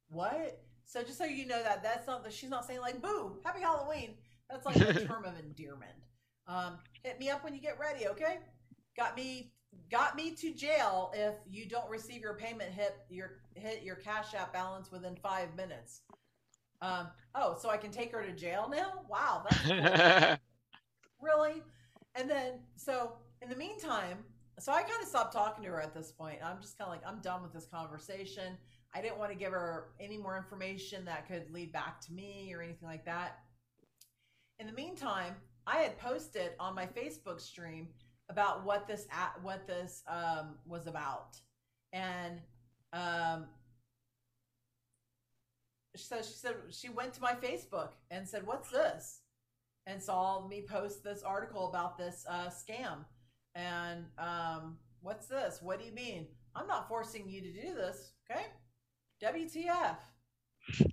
What? 0.08 0.62
So 0.86 1.02
just 1.02 1.18
so 1.18 1.24
you 1.24 1.46
know 1.46 1.62
that 1.62 1.82
that's 1.82 2.06
not 2.06 2.24
that 2.24 2.32
she's 2.32 2.50
not 2.50 2.66
saying 2.66 2.80
like 2.80 3.02
boo, 3.02 3.36
happy 3.44 3.60
Halloween. 3.60 4.14
That's 4.48 4.64
like 4.64 4.76
a 4.76 4.94
term 5.06 5.24
of 5.24 5.38
endearment. 5.38 5.92
Um, 6.48 6.78
hit 7.02 7.20
me 7.20 7.28
up 7.30 7.44
when 7.44 7.54
you 7.54 7.60
get 7.60 7.78
ready, 7.78 8.08
okay? 8.08 8.38
Got 8.96 9.16
me 9.16 9.52
got 9.90 10.16
me 10.16 10.32
to 10.32 10.52
jail 10.54 11.12
if 11.14 11.34
you 11.48 11.68
don't 11.68 11.88
receive 11.90 12.20
your 12.20 12.34
payment 12.34 12.70
hit 12.70 12.96
your 13.08 13.40
hit 13.54 13.82
your 13.82 13.96
cash 13.96 14.34
app 14.34 14.52
balance 14.52 14.90
within 14.90 15.16
five 15.16 15.54
minutes. 15.56 16.02
Um, 16.82 17.08
oh, 17.34 17.56
so 17.60 17.68
I 17.68 17.76
can 17.76 17.90
take 17.90 18.12
her 18.12 18.22
to 18.22 18.32
jail 18.32 18.70
now? 18.70 19.04
Wow, 19.08 19.44
that's 19.48 19.62
cool. 19.62 20.36
really? 21.20 21.62
And 22.14 22.28
then 22.28 22.60
so 22.76 23.12
in 23.42 23.48
the 23.48 23.56
meantime, 23.56 24.18
so 24.58 24.72
I 24.72 24.82
kind 24.82 25.02
of 25.02 25.08
stopped 25.08 25.32
talking 25.32 25.64
to 25.64 25.70
her 25.70 25.80
at 25.80 25.94
this 25.94 26.12
point. 26.12 26.38
I'm 26.44 26.60
just 26.60 26.76
kind 26.76 26.88
of 26.88 26.94
like, 26.94 27.06
I'm 27.06 27.20
done 27.20 27.42
with 27.42 27.52
this 27.52 27.66
conversation. 27.66 28.58
I 28.94 29.00
didn't 29.00 29.18
want 29.18 29.30
to 29.30 29.38
give 29.38 29.52
her 29.52 29.88
any 30.00 30.18
more 30.18 30.36
information 30.36 31.04
that 31.06 31.26
could 31.26 31.50
lead 31.50 31.72
back 31.72 32.00
to 32.02 32.12
me 32.12 32.52
or 32.54 32.60
anything 32.60 32.88
like 32.88 33.04
that. 33.06 33.38
In 34.58 34.66
the 34.66 34.72
meantime, 34.72 35.34
I 35.66 35.76
had 35.78 35.98
posted 35.98 36.52
on 36.58 36.74
my 36.74 36.86
Facebook 36.86 37.40
stream 37.40 37.88
about 38.30 38.64
what 38.64 38.86
this 38.86 39.06
at, 39.12 39.34
what 39.42 39.66
this 39.66 40.02
um, 40.08 40.54
was 40.66 40.86
about, 40.86 41.36
and 41.92 42.40
um, 42.92 43.46
so 45.96 46.16
she 46.22 46.32
said 46.32 46.54
she 46.70 46.88
went 46.88 47.12
to 47.14 47.20
my 47.20 47.34
Facebook 47.34 47.90
and 48.10 48.26
said, 48.26 48.46
"What's 48.46 48.70
this?" 48.70 49.20
and 49.86 50.02
saw 50.02 50.46
me 50.46 50.62
post 50.62 51.02
this 51.02 51.22
article 51.22 51.68
about 51.68 51.98
this 51.98 52.24
uh, 52.28 52.48
scam. 52.48 53.04
And 53.54 54.04
um, 54.18 54.76
what's 55.00 55.26
this? 55.26 55.58
What 55.60 55.80
do 55.80 55.86
you 55.86 55.92
mean? 55.92 56.26
I'm 56.54 56.66
not 56.66 56.88
forcing 56.88 57.28
you 57.28 57.40
to 57.40 57.52
do 57.52 57.74
this. 57.74 58.12
Okay. 58.30 58.44
WTF? 59.22 59.96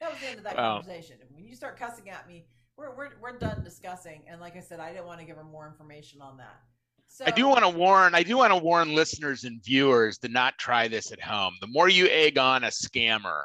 that 0.00 0.10
was 0.10 0.20
the 0.20 0.26
end 0.28 0.38
of 0.38 0.44
that 0.44 0.56
wow. 0.56 0.74
conversation. 0.74 1.16
When 1.30 1.44
you 1.44 1.54
start 1.54 1.78
cussing 1.78 2.08
at 2.10 2.26
me, 2.26 2.46
we're, 2.78 2.94
we're, 2.94 3.10
we're 3.20 3.38
done 3.38 3.62
discussing. 3.64 4.22
And 4.28 4.40
like 4.40 4.56
I 4.56 4.60
said, 4.60 4.80
I 4.80 4.92
didn't 4.92 5.06
want 5.06 5.20
to 5.20 5.26
give 5.26 5.36
her 5.36 5.44
more 5.44 5.66
information 5.66 6.22
on 6.22 6.36
that. 6.38 6.60
So, 7.08 7.24
I 7.26 7.30
do 7.30 7.48
want 7.48 7.64
to 7.64 7.70
warn. 7.70 8.14
I 8.14 8.22
do 8.22 8.36
want 8.36 8.52
to 8.52 8.58
warn 8.58 8.94
listeners 8.94 9.44
and 9.44 9.62
viewers 9.64 10.18
to 10.18 10.28
not 10.28 10.56
try 10.58 10.88
this 10.88 11.10
at 11.10 11.20
home. 11.20 11.54
The 11.60 11.66
more 11.66 11.88
you 11.88 12.06
egg 12.06 12.38
on 12.38 12.64
a 12.64 12.68
scammer, 12.68 13.44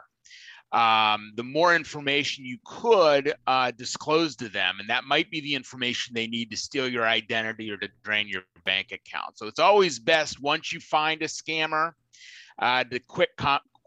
um, 0.74 1.32
the 1.36 1.44
more 1.44 1.74
information 1.74 2.46
you 2.46 2.58
could 2.66 3.34
uh, 3.48 3.72
disclose 3.72 4.36
to 4.38 4.50
them, 4.50 4.78
and 4.80 4.90
that 4.90 5.06
might 5.06 5.32
be 5.32 5.40
the 5.40 5.56
information 5.56 6.14
they 6.14 6.28
need 6.28 6.52
to 6.52 6.58
steal 6.58 6.90
your 6.90 7.06
identity 7.06 7.72
or 7.72 7.78
to 7.78 7.88
drain 8.04 8.28
your 8.28 8.42
bank 8.66 8.92
account. 8.92 9.38
So 9.38 9.48
it's 9.48 9.60
always 9.60 9.98
best 9.98 10.42
once 10.42 10.74
you 10.74 10.82
find 10.82 11.22
a 11.22 11.28
scammer 11.28 11.94
uh, 12.60 12.84
to 12.84 13.00
quick 13.00 13.36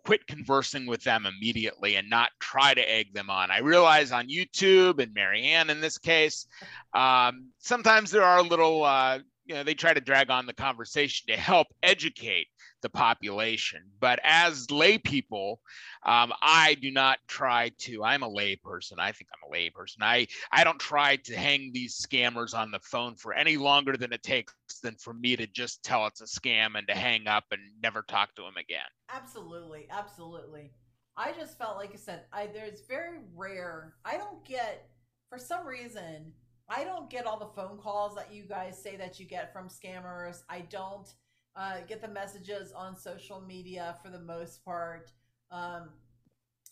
quit 0.07 0.27
conversing 0.29 0.87
with 0.87 1.03
them 1.03 1.27
immediately 1.27 1.97
and 1.97 2.09
not 2.09 2.31
try 2.38 2.73
to 2.73 2.81
egg 2.81 3.12
them 3.12 3.29
on. 3.29 3.51
I 3.51 3.59
realize 3.59 4.12
on 4.12 4.29
YouTube 4.29 5.03
and 5.03 5.12
Marianne 5.12 5.69
in 5.69 5.81
this 5.81 5.99
case, 5.99 6.47
um, 6.95 7.49
sometimes 7.59 8.12
there 8.12 8.23
are 8.23 8.40
little, 8.40 8.85
uh, 8.85 9.19
you 9.47 9.57
know, 9.57 9.64
they 9.64 9.75
try 9.75 9.92
to 9.92 10.01
drag 10.01 10.31
on 10.31 10.47
the 10.47 10.53
conversation 10.53 11.27
to 11.27 11.37
help 11.37 11.66
educate 11.83 12.47
the 12.83 12.89
population. 12.89 13.83
But 14.01 14.21
as 14.23 14.71
lay 14.71 14.99
people, 14.99 15.61
um, 16.05 16.33
I 16.43 16.75
do 16.75 16.91
not 16.91 17.19
try 17.27 17.71
to. 17.81 18.05
I'm 18.05 18.23
a 18.23 18.29
lay 18.29 18.57
person. 18.57 18.99
I 19.01 19.12
think 19.12 19.29
I'm 19.33 19.49
a 19.49 19.53
lay 19.53 19.71
person. 19.71 20.03
I 20.03 20.27
I 20.53 20.65
don't 20.65 20.79
try 20.79 21.17
to 21.17 21.37
hang 21.37 21.73
these 21.73 22.01
scammers 22.01 22.55
on 22.55 22.71
the 22.71 22.81
phone 22.81 23.17
for 23.17 23.35
any 23.35 23.57
longer 23.57 23.97
than 23.97 24.12
it 24.12 24.23
takes 24.23 24.55
than 24.83 24.97
for 24.97 25.15
me 25.15 25.37
to 25.37 25.47
just 25.47 25.83
tell 25.83 26.07
it's 26.07 26.21
a 26.21 26.25
scam 26.25 26.77
and 26.77 26.87
to 26.89 26.95
hang 26.95 27.27
up 27.27 27.45
and 27.51 27.61
never 27.83 28.03
talk 28.03 28.35
to 28.35 28.43
them 28.43 28.57
again. 28.59 28.87
Absolutely, 29.12 29.87
absolutely. 29.91 30.73
I 31.17 31.33
just 31.33 31.57
felt 31.59 31.77
like 31.77 31.93
I 31.93 31.97
said, 31.97 32.25
I 32.33 32.47
there's 32.47 32.83
very 32.89 33.19
rare. 33.35 33.95
I 34.05 34.17
don't 34.17 34.45
get 34.45 34.89
for 35.29 35.39
some 35.39 35.67
reason. 35.67 36.33
I 36.69 36.83
don't 36.83 37.09
get 37.09 37.27
all 37.27 37.39
the 37.39 37.61
phone 37.61 37.79
calls 37.79 38.17
that 38.17 38.33
you 38.33 38.43
guys 38.43 38.81
say 38.81 38.97
that 38.97 39.21
you 39.21 39.27
get 39.27 39.53
from 39.53 39.69
scammers. 39.69 40.43
I 40.49 40.61
don't 40.62 41.09
uh, 41.57 41.79
get 41.88 42.03
the 42.03 42.09
messages 42.09 42.73
on 42.73 42.97
social 42.97 43.40
media 43.40 43.97
for 44.03 44.11
the 44.11 44.21
most 44.21 44.64
part. 44.64 45.11
Um, 45.51 45.90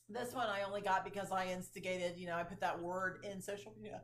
this 0.08 0.34
one 0.34 0.46
I 0.46 0.62
only 0.62 0.82
got 0.82 1.04
because 1.04 1.32
I 1.32 1.46
instigated, 1.46 2.18
you 2.18 2.26
know, 2.26 2.36
I 2.36 2.42
put 2.42 2.60
that 2.60 2.80
word 2.80 3.24
in 3.24 3.40
social 3.40 3.72
media. 3.74 4.02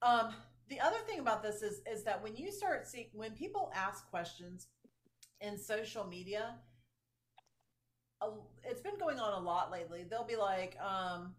Um, 0.00 0.32
the 0.70 0.80
other 0.80 0.96
thing 1.06 1.20
about 1.20 1.42
this 1.42 1.62
is 1.62 1.82
is 1.90 2.04
that 2.04 2.22
when 2.22 2.34
you 2.34 2.50
start 2.50 2.86
seeing 2.86 3.08
when 3.12 3.32
people 3.32 3.70
ask 3.74 4.08
questions 4.08 4.68
in 5.40 5.58
social 5.58 6.04
media, 6.04 6.56
it's 8.64 8.80
been 8.80 8.98
going 8.98 9.18
on 9.18 9.34
a 9.34 9.44
lot 9.44 9.70
lately. 9.70 10.04
They'll 10.08 10.24
be 10.24 10.36
like, 10.36 10.78
um, 10.80 11.34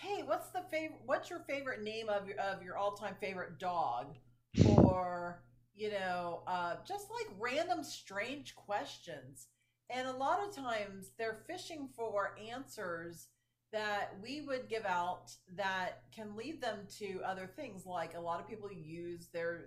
"Hey, 0.00 0.22
what's 0.22 0.48
the 0.50 0.62
favorite? 0.70 1.00
What's 1.04 1.28
your 1.28 1.40
favorite 1.40 1.82
name 1.82 2.08
of 2.08 2.26
your 2.26 2.38
of 2.40 2.62
your 2.62 2.78
all 2.78 2.92
time 2.92 3.16
favorite 3.20 3.58
dog?" 3.58 4.16
Or 4.78 5.42
you 5.78 5.90
know, 5.92 6.42
uh, 6.48 6.74
just 6.86 7.06
like 7.10 7.28
random 7.38 7.84
strange 7.84 8.56
questions. 8.56 9.46
And 9.90 10.08
a 10.08 10.12
lot 10.12 10.40
of 10.46 10.54
times 10.54 11.12
they're 11.16 11.38
fishing 11.46 11.88
for 11.94 12.34
answers 12.52 13.28
that 13.72 14.14
we 14.22 14.40
would 14.40 14.68
give 14.68 14.84
out 14.84 15.30
that 15.56 16.02
can 16.14 16.36
lead 16.36 16.60
them 16.60 16.78
to 16.98 17.20
other 17.24 17.46
things. 17.46 17.86
Like 17.86 18.16
a 18.16 18.20
lot 18.20 18.40
of 18.40 18.48
people 18.48 18.70
use 18.72 19.28
their, 19.32 19.66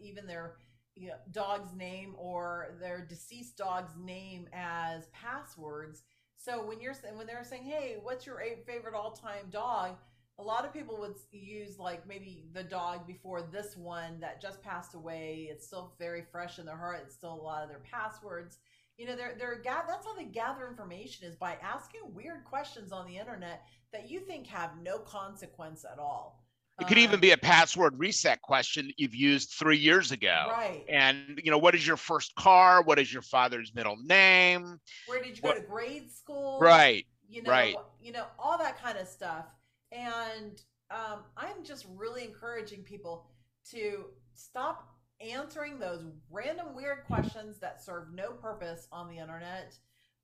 even 0.00 0.26
their 0.26 0.56
you 0.94 1.08
know, 1.08 1.16
dog's 1.32 1.74
name 1.74 2.14
or 2.18 2.76
their 2.80 3.04
deceased 3.04 3.56
dog's 3.56 3.92
name 3.98 4.46
as 4.52 5.06
passwords. 5.06 6.02
So 6.36 6.64
when 6.64 6.80
you're 6.80 6.94
when 7.14 7.26
they're 7.26 7.44
saying, 7.44 7.62
"Hey, 7.62 7.96
what's 8.02 8.26
your 8.26 8.42
favorite 8.66 8.94
all-time 8.94 9.48
dog?" 9.50 9.96
A 10.38 10.42
lot 10.42 10.64
of 10.64 10.72
people 10.72 10.98
would 10.98 11.14
use 11.30 11.78
like 11.78 12.06
maybe 12.06 12.44
the 12.52 12.62
dog 12.62 13.06
before 13.06 13.42
this 13.42 13.76
one 13.76 14.18
that 14.20 14.40
just 14.40 14.62
passed 14.62 14.94
away. 14.94 15.48
It's 15.50 15.66
still 15.66 15.94
very 15.98 16.22
fresh 16.30 16.58
in 16.58 16.66
their 16.66 16.76
heart. 16.76 17.00
It's 17.04 17.14
still 17.14 17.34
a 17.34 17.42
lot 17.42 17.62
of 17.62 17.68
their 17.68 17.80
passwords. 17.80 18.58
You 18.98 19.06
know, 19.06 19.16
they're 19.16 19.34
they're 19.38 19.62
that's 19.64 20.06
how 20.06 20.14
they 20.14 20.24
gather 20.24 20.66
information 20.68 21.26
is 21.26 21.36
by 21.36 21.56
asking 21.62 22.00
weird 22.14 22.44
questions 22.44 22.92
on 22.92 23.06
the 23.06 23.16
internet 23.16 23.62
that 23.92 24.10
you 24.10 24.20
think 24.20 24.46
have 24.46 24.70
no 24.82 24.98
consequence 24.98 25.84
at 25.90 25.98
all. 25.98 26.42
It 26.80 26.88
could 26.88 26.98
even 26.98 27.16
um, 27.16 27.20
be 27.20 27.32
a 27.32 27.36
password 27.36 27.98
reset 27.98 28.40
question 28.40 28.86
that 28.86 28.94
you've 28.98 29.14
used 29.14 29.50
three 29.50 29.76
years 29.76 30.10
ago. 30.10 30.46
Right. 30.50 30.84
And 30.88 31.40
you 31.44 31.50
know, 31.50 31.58
what 31.58 31.74
is 31.74 31.86
your 31.86 31.98
first 31.98 32.34
car? 32.34 32.82
What 32.82 32.98
is 32.98 33.12
your 33.12 33.22
father's 33.22 33.74
middle 33.74 33.96
name? 34.02 34.80
Where 35.06 35.22
did 35.22 35.36
you 35.36 35.42
what, 35.42 35.56
go 35.56 35.60
to 35.60 35.66
grade 35.66 36.10
school? 36.10 36.58
Right. 36.60 37.06
You 37.28 37.42
know, 37.42 37.50
right. 37.50 37.76
you 38.00 38.12
know, 38.12 38.24
all 38.38 38.58
that 38.58 38.82
kind 38.82 38.98
of 38.98 39.06
stuff. 39.06 39.46
And 39.92 40.60
um, 40.90 41.20
I'm 41.36 41.64
just 41.64 41.86
really 41.94 42.24
encouraging 42.24 42.82
people 42.82 43.26
to 43.70 44.06
stop 44.34 44.88
answering 45.20 45.78
those 45.78 46.02
random 46.30 46.74
weird 46.74 47.04
questions 47.06 47.58
that 47.60 47.82
serve 47.82 48.12
no 48.12 48.32
purpose 48.32 48.88
on 48.90 49.08
the 49.08 49.18
internet, 49.18 49.74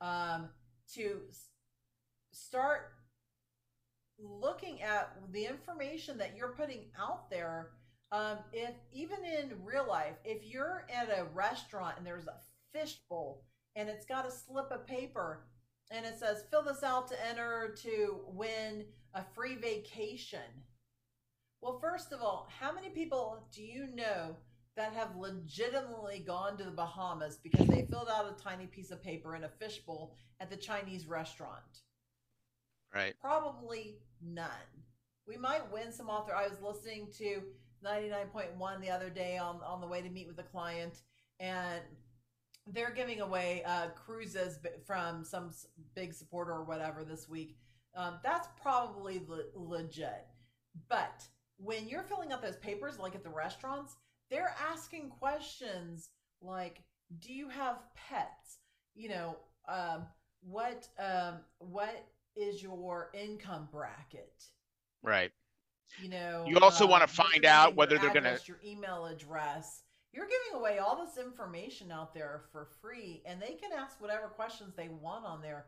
um, 0.01 0.49
to 0.95 1.21
start 2.33 2.93
looking 4.19 4.83
at 4.83 5.13
the 5.33 5.45
information 5.45 6.19
that 6.19 6.37
you're 6.37 6.55
putting 6.57 6.87
out 6.99 7.31
there. 7.31 7.71
Um, 8.11 8.39
if 8.53 8.75
even 8.93 9.19
in 9.25 9.65
real 9.65 9.87
life, 9.87 10.15
if 10.25 10.45
you're 10.45 10.87
at 10.93 11.11
a 11.11 11.27
restaurant 11.35 11.99
and 11.99 12.07
there's 12.07 12.27
a 12.27 12.41
fishbowl 12.73 13.45
and 13.77 13.89
it's 13.89 14.07
got 14.07 14.27
a 14.27 14.31
slip 14.31 14.71
of 14.71 14.87
paper 14.87 15.45
and 15.91 16.05
it 16.05 16.19
says 16.19 16.45
fill 16.51 16.63
this 16.63 16.83
out 16.83 17.09
to 17.09 17.27
enter 17.27 17.75
to 17.83 18.21
win 18.29 18.85
a 19.15 19.23
free 19.35 19.57
vacation. 19.57 20.41
Well, 21.61 21.79
first 21.81 22.13
of 22.13 22.21
all, 22.23 22.49
how 22.61 22.73
many 22.73 22.89
people 22.91 23.47
do 23.53 23.63
you 23.63 23.89
know 23.95 24.37
that 24.77 24.93
have 24.93 25.17
legitimately 25.17 26.21
gone 26.21 26.57
to 26.57 26.65
the 26.65 26.71
Bahamas 26.71 27.39
because 27.43 27.67
they 27.67 27.87
filled 27.91 28.09
out 28.09 28.33
a 28.33 28.43
tiny 28.43 28.67
piece 28.67 28.93
of 28.93 29.03
paper 29.03 29.35
in 29.35 29.45
a 29.45 29.49
fishbowl 29.49 30.15
at 30.39 30.51
the 30.51 30.57
Chinese 30.57 31.07
restaurant? 31.07 31.83
Right. 32.95 33.15
Probably 33.21 33.97
none. 34.23 34.49
We 35.27 35.37
might 35.37 35.71
win 35.73 35.93
some 35.93 36.09
author. 36.09 36.35
I 36.35 36.47
was 36.47 36.61
listening 36.63 37.09
to 37.19 37.43
99.1 37.85 38.81
the 38.81 38.91
other 38.91 39.11
day 39.11 39.37
on, 39.37 39.61
on 39.67 39.81
the 39.81 39.87
way 39.87 40.01
to 40.01 40.09
meet 40.09 40.27
with 40.27 40.39
a 40.39 40.45
client, 40.45 41.03
and 41.41 41.83
they're 42.73 42.93
giving 42.93 43.21
away 43.21 43.63
uh, 43.67 43.89
cruises 43.89 44.59
from 44.87 45.25
some 45.25 45.51
big 45.95 46.13
supporter 46.13 46.53
or 46.53 46.65
whatever 46.65 47.05
this 47.05 47.29
week 47.29 47.57
um, 47.99 48.15
that's 48.23 48.49
probably 48.61 49.21
le- 49.27 49.43
legit. 49.55 50.27
But 50.89 51.27
when 51.57 51.89
you're 51.89 52.05
filling 52.05 52.33
out 52.33 52.41
those 52.41 52.57
papers, 52.57 52.99
like 52.99 53.15
at 53.15 53.25
the 53.25 53.31
restaurants, 53.31 53.97
they're 54.31 54.55
asking 54.71 55.11
questions 55.11 56.11
like, 56.41 56.83
"Do 57.19 57.33
you 57.33 57.49
have 57.49 57.79
pets? 57.97 58.59
You 58.95 59.09
know, 59.09 59.37
um, 59.69 60.07
what 60.41 60.89
um, 60.99 61.41
what 61.59 62.07
is 62.37 62.63
your 62.63 63.11
income 63.15 63.69
bracket?" 63.73 64.45
Right. 65.03 65.33
You 66.01 66.11
know, 66.11 66.45
you 66.47 66.59
also 66.59 66.85
uh, 66.85 66.89
want 66.89 67.03
to 67.03 67.09
find 67.09 67.45
out 67.45 67.75
whether 67.75 67.97
address, 67.97 68.13
they're 68.13 68.23
going 68.23 68.37
to 68.37 68.47
your 68.47 68.61
email 68.65 69.07
address. 69.07 69.83
You're 70.13 70.27
giving 70.27 70.61
away 70.61 70.79
all 70.79 71.05
this 71.05 71.23
information 71.23 71.91
out 71.93 72.15
there 72.15 72.43
for 72.51 72.69
free, 72.81 73.23
and 73.27 73.41
they 73.41 73.55
can 73.55 73.73
ask 73.77 74.01
whatever 74.01 74.29
questions 74.29 74.75
they 74.75 74.89
want 74.89 75.25
on 75.25 75.43
there. 75.43 75.67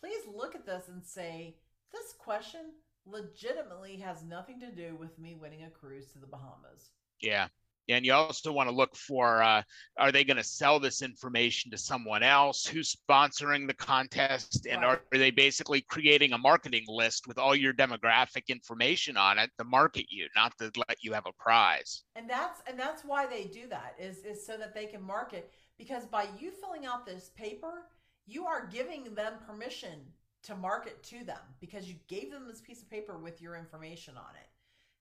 Please 0.00 0.22
look 0.34 0.54
at 0.54 0.66
this 0.66 0.88
and 0.88 1.04
say, 1.04 1.56
this 1.92 2.12
question 2.18 2.72
legitimately 3.06 3.96
has 3.98 4.24
nothing 4.24 4.58
to 4.60 4.70
do 4.72 4.96
with 4.96 5.18
me 5.18 5.36
winning 5.40 5.62
a 5.62 5.70
cruise 5.70 6.06
to 6.12 6.18
the 6.18 6.26
Bahamas. 6.26 6.90
Yeah. 7.20 7.48
And 7.88 8.04
you 8.04 8.12
also 8.12 8.52
want 8.52 8.68
to 8.68 8.74
look 8.74 8.96
for 8.96 9.42
uh, 9.42 9.62
are 9.98 10.10
they 10.10 10.24
going 10.24 10.36
to 10.36 10.44
sell 10.44 10.80
this 10.80 11.02
information 11.02 11.70
to 11.70 11.78
someone 11.78 12.22
else? 12.22 12.66
Who's 12.66 12.96
sponsoring 12.96 13.66
the 13.66 13.74
contest? 13.74 14.66
And 14.66 14.82
right. 14.82 15.00
are 15.12 15.18
they 15.18 15.30
basically 15.30 15.82
creating 15.82 16.32
a 16.32 16.38
marketing 16.38 16.84
list 16.88 17.26
with 17.26 17.38
all 17.38 17.54
your 17.54 17.72
demographic 17.72 18.48
information 18.48 19.16
on 19.16 19.38
it 19.38 19.50
to 19.58 19.64
market 19.64 20.06
you, 20.08 20.26
not 20.34 20.56
to 20.58 20.70
let 20.88 21.02
you 21.02 21.12
have 21.12 21.26
a 21.26 21.32
prize? 21.38 22.02
And 22.16 22.28
that's 22.28 22.62
and 22.68 22.78
that's 22.78 23.04
why 23.04 23.26
they 23.26 23.44
do 23.44 23.68
that 23.68 23.94
is 23.98 24.18
is 24.18 24.44
so 24.44 24.56
that 24.56 24.74
they 24.74 24.86
can 24.86 25.02
market 25.02 25.50
because 25.78 26.06
by 26.06 26.26
you 26.38 26.50
filling 26.50 26.86
out 26.86 27.06
this 27.06 27.30
paper, 27.36 27.86
you 28.26 28.46
are 28.46 28.66
giving 28.66 29.14
them 29.14 29.34
permission 29.46 30.00
to 30.42 30.56
market 30.56 31.02
to 31.02 31.24
them 31.24 31.40
because 31.60 31.88
you 31.88 31.96
gave 32.08 32.30
them 32.30 32.46
this 32.46 32.60
piece 32.60 32.82
of 32.82 32.90
paper 32.90 33.18
with 33.18 33.40
your 33.40 33.56
information 33.56 34.16
on 34.16 34.34
it. 34.36 34.48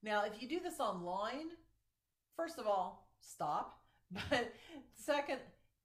Now, 0.03 0.23
if 0.25 0.41
you 0.41 0.47
do 0.47 0.59
this 0.59 0.79
online, 0.79 1.49
first 2.35 2.59
of 2.59 2.67
all, 2.67 3.09
stop. 3.19 3.81
But 4.29 4.53
second, 4.93 5.39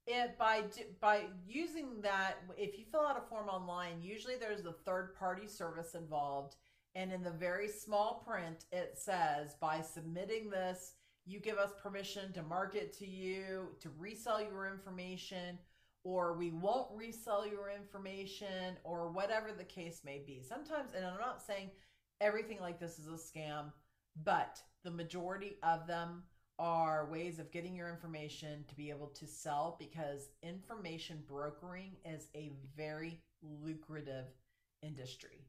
it 0.05 0.37
by 0.37 0.63
by 0.99 1.23
using 1.47 2.01
that, 2.01 2.35
if 2.57 2.77
you 2.77 2.85
fill 2.85 3.01
out 3.05 3.17
a 3.17 3.27
form 3.27 3.49
online, 3.49 4.01
usually 4.01 4.35
there's 4.35 4.65
a 4.65 4.73
third 4.85 5.15
party 5.15 5.47
service 5.47 5.95
involved, 5.95 6.55
and 6.95 7.11
in 7.11 7.23
the 7.23 7.31
very 7.31 7.67
small 7.67 8.23
print, 8.25 8.65
it 8.71 8.97
says 8.97 9.55
by 9.59 9.81
submitting 9.81 10.49
this, 10.49 10.93
you 11.25 11.39
give 11.39 11.57
us 11.57 11.71
permission 11.81 12.31
to 12.33 12.43
market 12.43 12.97
to 12.99 13.07
you, 13.07 13.69
to 13.79 13.89
resell 13.97 14.41
your 14.41 14.67
information, 14.67 15.57
or 16.03 16.33
we 16.33 16.51
won't 16.51 16.87
resell 16.95 17.45
your 17.45 17.69
information 17.69 18.75
or 18.83 19.11
whatever 19.11 19.51
the 19.51 19.63
case 19.63 20.01
may 20.03 20.21
be. 20.25 20.41
Sometimes, 20.41 20.93
and 20.95 21.05
I'm 21.05 21.19
not 21.19 21.41
saying 21.41 21.69
everything 22.19 22.59
like 22.59 22.79
this 22.79 22.97
is 22.97 23.07
a 23.07 23.11
scam, 23.11 23.71
but 24.23 24.59
the 24.83 24.91
majority 24.91 25.57
of 25.63 25.85
them 25.87 26.23
are 26.61 27.07
ways 27.07 27.39
of 27.39 27.51
getting 27.51 27.75
your 27.75 27.89
information 27.89 28.63
to 28.67 28.75
be 28.75 28.91
able 28.91 29.07
to 29.07 29.25
sell 29.25 29.75
because 29.79 30.29
information 30.43 31.23
brokering 31.27 31.93
is 32.05 32.27
a 32.35 32.51
very 32.77 33.19
lucrative 33.41 34.25
industry. 34.83 35.43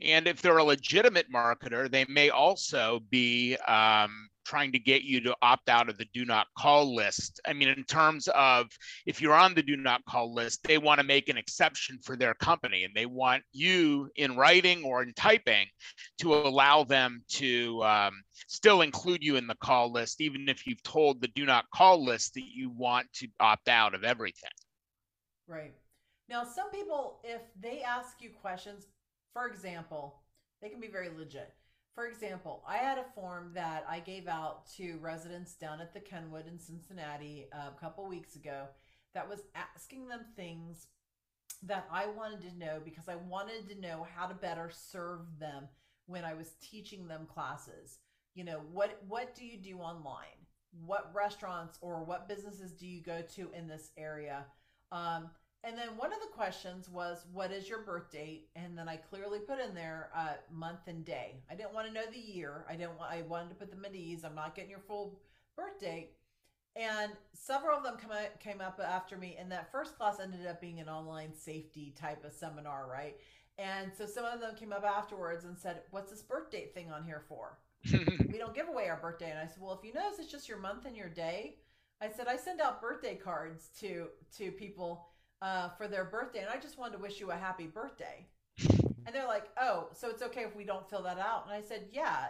And 0.00 0.28
if 0.28 0.40
they're 0.40 0.58
a 0.58 0.64
legitimate 0.64 1.30
marketer, 1.30 1.90
they 1.90 2.04
may 2.08 2.30
also 2.30 3.00
be 3.10 3.56
um, 3.66 4.28
trying 4.50 4.72
to 4.72 4.80
get 4.80 5.02
you 5.02 5.20
to 5.20 5.36
opt 5.42 5.68
out 5.68 5.88
of 5.88 5.96
the 5.96 6.06
do 6.12 6.24
not 6.24 6.48
call 6.58 6.92
list. 6.92 7.40
I 7.46 7.52
mean, 7.52 7.68
in 7.68 7.84
terms 7.84 8.26
of 8.34 8.66
if 9.06 9.22
you're 9.22 9.34
on 9.34 9.54
the 9.54 9.62
do 9.62 9.76
not 9.76 10.04
call 10.06 10.34
list, 10.34 10.64
they 10.64 10.76
want 10.76 10.98
to 10.98 11.06
make 11.06 11.28
an 11.28 11.36
exception 11.36 12.00
for 12.02 12.16
their 12.16 12.34
company 12.34 12.82
and 12.82 12.92
they 12.92 13.06
want 13.06 13.44
you 13.52 14.10
in 14.16 14.36
writing 14.36 14.82
or 14.82 15.04
in 15.04 15.14
typing 15.14 15.68
to 16.18 16.34
allow 16.34 16.82
them 16.82 17.22
to 17.28 17.80
um, 17.84 18.22
still 18.48 18.80
include 18.80 19.22
you 19.22 19.36
in 19.36 19.46
the 19.46 19.54
call 19.62 19.92
list, 19.92 20.20
even 20.20 20.48
if 20.48 20.66
you've 20.66 20.82
told 20.82 21.20
the 21.20 21.28
do 21.28 21.46
not 21.46 21.64
call 21.72 22.04
list 22.04 22.34
that 22.34 22.44
you 22.52 22.70
want 22.70 23.06
to 23.12 23.28
opt 23.38 23.68
out 23.68 23.94
of 23.94 24.02
everything. 24.02 24.50
Right. 25.46 25.74
Now, 26.28 26.42
some 26.42 26.72
people, 26.72 27.20
if 27.22 27.42
they 27.60 27.82
ask 27.82 28.20
you 28.20 28.30
questions, 28.30 28.88
for 29.32 29.46
example, 29.46 30.16
they 30.60 30.68
can 30.68 30.80
be 30.80 30.88
very 30.88 31.08
legit. 31.08 31.54
For 31.94 32.06
example, 32.06 32.62
I 32.66 32.76
had 32.76 32.98
a 32.98 33.04
form 33.14 33.50
that 33.54 33.84
I 33.88 34.00
gave 34.00 34.28
out 34.28 34.66
to 34.76 34.98
residents 35.00 35.54
down 35.54 35.80
at 35.80 35.92
the 35.92 36.00
Kenwood 36.00 36.46
in 36.46 36.58
Cincinnati 36.58 37.48
a 37.52 37.78
couple 37.78 38.06
weeks 38.06 38.36
ago 38.36 38.68
that 39.14 39.28
was 39.28 39.40
asking 39.54 40.08
them 40.08 40.24
things 40.36 40.86
that 41.62 41.86
I 41.92 42.06
wanted 42.06 42.40
to 42.42 42.58
know 42.58 42.80
because 42.84 43.08
I 43.08 43.16
wanted 43.16 43.68
to 43.68 43.80
know 43.80 44.06
how 44.14 44.26
to 44.26 44.34
better 44.34 44.70
serve 44.72 45.20
them 45.38 45.68
when 46.06 46.24
I 46.24 46.34
was 46.34 46.54
teaching 46.62 47.06
them 47.06 47.26
classes. 47.26 47.98
You 48.34 48.44
know, 48.44 48.60
what 48.72 49.02
what 49.06 49.34
do 49.34 49.44
you 49.44 49.58
do 49.58 49.78
online? 49.78 50.46
What 50.86 51.10
restaurants 51.12 51.78
or 51.82 52.04
what 52.04 52.28
businesses 52.28 52.72
do 52.72 52.86
you 52.86 53.02
go 53.02 53.22
to 53.34 53.50
in 53.52 53.66
this 53.66 53.90
area? 53.98 54.46
Um, 54.92 55.30
and 55.62 55.76
then 55.76 55.88
one 55.96 56.12
of 56.12 56.20
the 56.20 56.34
questions 56.34 56.88
was, 56.88 57.26
"What 57.32 57.52
is 57.52 57.68
your 57.68 57.82
birth 57.82 58.10
date?" 58.10 58.48
And 58.56 58.76
then 58.78 58.88
I 58.88 58.96
clearly 58.96 59.40
put 59.40 59.60
in 59.60 59.74
there 59.74 60.10
uh, 60.14 60.34
month 60.50 60.86
and 60.86 61.04
day. 61.04 61.42
I 61.50 61.54
didn't 61.54 61.74
want 61.74 61.86
to 61.88 61.92
know 61.92 62.06
the 62.10 62.18
year. 62.18 62.64
I 62.68 62.76
didn't 62.76 62.98
want. 62.98 63.12
I 63.12 63.22
wanted 63.22 63.50
to 63.50 63.54
put 63.56 63.70
them 63.70 63.84
at 63.84 63.94
ease. 63.94 64.24
I'm 64.24 64.34
not 64.34 64.54
getting 64.54 64.70
your 64.70 64.80
full 64.80 65.20
birth 65.56 65.78
date. 65.80 66.12
And 66.76 67.12
several 67.34 67.76
of 67.76 67.82
them 67.82 67.96
come 68.00 68.12
out, 68.12 68.38
came 68.38 68.60
up 68.60 68.80
after 68.82 69.16
me, 69.16 69.36
and 69.38 69.50
that 69.50 69.72
first 69.72 69.96
class 69.96 70.20
ended 70.20 70.46
up 70.46 70.60
being 70.60 70.78
an 70.80 70.88
online 70.88 71.34
safety 71.34 71.92
type 72.00 72.24
of 72.24 72.32
seminar, 72.32 72.88
right? 72.88 73.16
And 73.58 73.92
so 73.92 74.06
some 74.06 74.24
of 74.24 74.40
them 74.40 74.54
came 74.54 74.72
up 74.72 74.84
afterwards 74.84 75.44
and 75.44 75.58
said, 75.58 75.82
"What's 75.90 76.10
this 76.10 76.22
birth 76.22 76.50
date 76.50 76.72
thing 76.72 76.90
on 76.90 77.04
here 77.04 77.22
for?" 77.28 77.58
we 77.92 78.38
don't 78.38 78.54
give 78.54 78.68
away 78.68 78.88
our 78.88 79.00
birthday. 79.00 79.30
And 79.30 79.38
I 79.38 79.46
said, 79.46 79.60
"Well, 79.60 79.78
if 79.78 79.84
you 79.84 79.92
notice, 79.92 80.18
it's 80.18 80.30
just 80.30 80.48
your 80.48 80.58
month 80.58 80.86
and 80.86 80.96
your 80.96 81.08
day." 81.08 81.56
I 82.00 82.08
said, 82.08 82.28
"I 82.28 82.36
send 82.36 82.60
out 82.60 82.80
birthday 82.80 83.16
cards 83.16 83.68
to 83.80 84.08
to 84.38 84.52
people." 84.52 85.09
Uh, 85.42 85.70
for 85.70 85.88
their 85.88 86.04
birthday, 86.04 86.40
and 86.40 86.50
I 86.50 86.58
just 86.58 86.78
wanted 86.78 86.96
to 86.96 87.02
wish 87.02 87.20
you 87.20 87.30
a 87.30 87.36
happy 87.36 87.66
birthday. 87.66 88.26
And 89.06 89.14
they're 89.14 89.26
like, 89.26 89.48
oh, 89.60 89.88
so 89.92 90.08
it's 90.08 90.22
okay 90.22 90.42
if 90.42 90.54
we 90.54 90.62
don't 90.62 90.88
fill 90.88 91.02
that 91.02 91.18
out? 91.18 91.46
And 91.46 91.54
I 91.54 91.66
said, 91.66 91.88
yeah, 91.90 92.26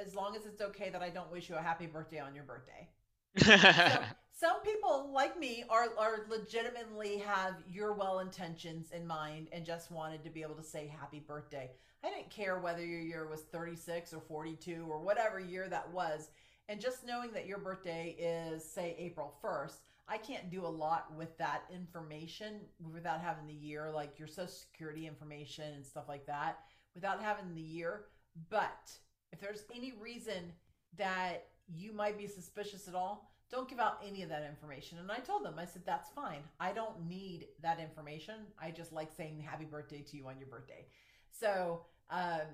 as 0.00 0.14
long 0.14 0.36
as 0.36 0.46
it's 0.46 0.60
okay 0.60 0.90
that 0.90 1.02
I 1.02 1.08
don't 1.08 1.32
wish 1.32 1.48
you 1.48 1.56
a 1.56 1.60
happy 1.60 1.86
birthday 1.86 2.20
on 2.20 2.34
your 2.34 2.44
birthday. 2.44 2.88
so, 3.36 4.00
some 4.32 4.60
people 4.62 5.10
like 5.12 5.38
me 5.38 5.64
are, 5.68 5.88
are 5.98 6.26
legitimately 6.28 7.18
have 7.18 7.54
your 7.68 7.94
well 7.94 8.20
intentions 8.20 8.92
in 8.92 9.06
mind 9.06 9.48
and 9.52 9.64
just 9.64 9.90
wanted 9.90 10.22
to 10.24 10.30
be 10.30 10.42
able 10.42 10.54
to 10.54 10.62
say 10.62 10.86
happy 10.86 11.20
birthday. 11.20 11.70
I 12.04 12.10
didn't 12.10 12.30
care 12.30 12.58
whether 12.58 12.84
your 12.84 13.00
year 13.00 13.26
was 13.28 13.40
36 13.40 14.14
or 14.14 14.20
42 14.20 14.86
or 14.88 15.00
whatever 15.00 15.40
year 15.40 15.68
that 15.68 15.90
was. 15.92 16.30
And 16.68 16.80
just 16.80 17.04
knowing 17.04 17.32
that 17.32 17.46
your 17.46 17.58
birthday 17.58 18.14
is, 18.18 18.64
say, 18.64 18.94
April 18.98 19.34
1st, 19.42 19.80
I 20.10 20.18
can't 20.18 20.50
do 20.50 20.66
a 20.66 20.68
lot 20.68 21.14
with 21.16 21.38
that 21.38 21.62
information 21.72 22.62
without 22.92 23.20
having 23.20 23.46
the 23.46 23.54
year, 23.54 23.92
like 23.94 24.18
your 24.18 24.26
social 24.26 24.48
security 24.48 25.06
information 25.06 25.72
and 25.74 25.86
stuff 25.86 26.08
like 26.08 26.26
that, 26.26 26.58
without 26.94 27.22
having 27.22 27.54
the 27.54 27.60
year. 27.60 28.06
But 28.50 28.90
if 29.32 29.40
there's 29.40 29.64
any 29.74 29.92
reason 30.00 30.52
that 30.98 31.46
you 31.72 31.92
might 31.92 32.18
be 32.18 32.26
suspicious 32.26 32.88
at 32.88 32.96
all, 32.96 33.30
don't 33.52 33.68
give 33.68 33.78
out 33.78 34.02
any 34.04 34.22
of 34.22 34.28
that 34.28 34.44
information. 34.44 34.98
And 34.98 35.12
I 35.12 35.18
told 35.18 35.44
them, 35.44 35.54
I 35.58 35.64
said, 35.64 35.82
that's 35.86 36.10
fine. 36.10 36.42
I 36.58 36.72
don't 36.72 37.08
need 37.08 37.46
that 37.62 37.78
information. 37.78 38.34
I 38.60 38.72
just 38.72 38.92
like 38.92 39.12
saying 39.16 39.40
happy 39.40 39.64
birthday 39.64 40.02
to 40.02 40.16
you 40.16 40.26
on 40.26 40.38
your 40.38 40.48
birthday. 40.48 40.86
So, 41.30 41.82
um, 42.10 42.48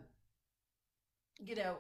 you 1.39 1.55
know, 1.55 1.77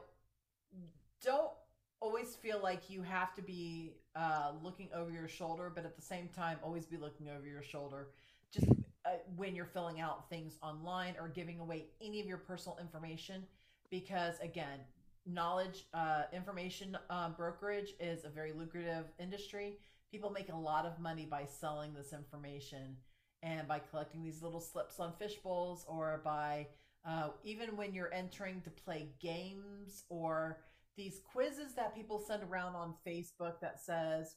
don't 1.23 1.53
always 2.01 2.35
feel 2.37 2.61
like 2.63 2.91
you 2.91 3.03
have 3.03 3.35
to 3.35 3.43
be 3.43 3.95
uh, 4.15 4.53
looking 4.63 4.89
over 4.95 5.11
your 5.11 5.29
shoulder, 5.29 5.73
but 5.75 5.85
at 5.85 5.97
the 5.97 6.03
same 6.03 6.29
time, 6.29 6.59
always 6.63 6.87
be 6.87 6.97
looking 6.97 7.29
over 7.29 7.47
your 7.47 7.63
shoulder. 7.63 8.09
Just 8.53 8.67
uh, 9.05 9.11
when 9.37 9.55
you're 9.55 9.65
filling 9.67 10.01
out 10.01 10.29
things 10.29 10.59
online 10.63 11.15
or 11.21 11.29
giving 11.29 11.61
away 11.61 11.87
any 12.01 12.21
of 12.21 12.27
your 12.27 12.39
personal 12.39 12.79
information, 12.81 13.45
because 13.91 14.39
again, 14.41 14.81
knowledge, 15.27 15.87
uh, 15.95 16.23
information 16.33 16.97
uh, 17.11 17.31
brokerage 17.31 17.95
is 18.01 18.25
a 18.25 18.29
very 18.29 18.53
lucrative 18.53 19.07
industry. 19.19 19.79
People 20.11 20.31
make 20.31 20.53
a 20.53 20.57
lot 20.57 20.87
of 20.87 20.99
money 21.01 21.27
by 21.29 21.45
selling 21.45 21.93
this 21.93 22.13
information 22.13 22.97
and 23.43 23.67
by 23.69 23.81
collecting 23.91 24.23
these 24.23 24.43
little 24.43 24.61
slips 24.61 24.99
on 25.01 25.13
fish 25.19 25.37
bowls 25.43 25.85
or 25.89 26.21
by 26.25 26.67
uh, 27.05 27.29
even 27.45 27.77
when 27.77 27.93
you're 27.93 28.13
entering 28.13 28.61
to 28.63 28.71
play 28.71 29.09
games 29.21 30.05
or 30.09 30.59
these 30.97 31.21
quizzes 31.33 31.75
that 31.75 31.95
people 31.95 32.19
send 32.19 32.43
around 32.43 32.75
on 32.75 32.95
Facebook 33.07 33.61
that 33.61 33.81
says, 33.81 34.37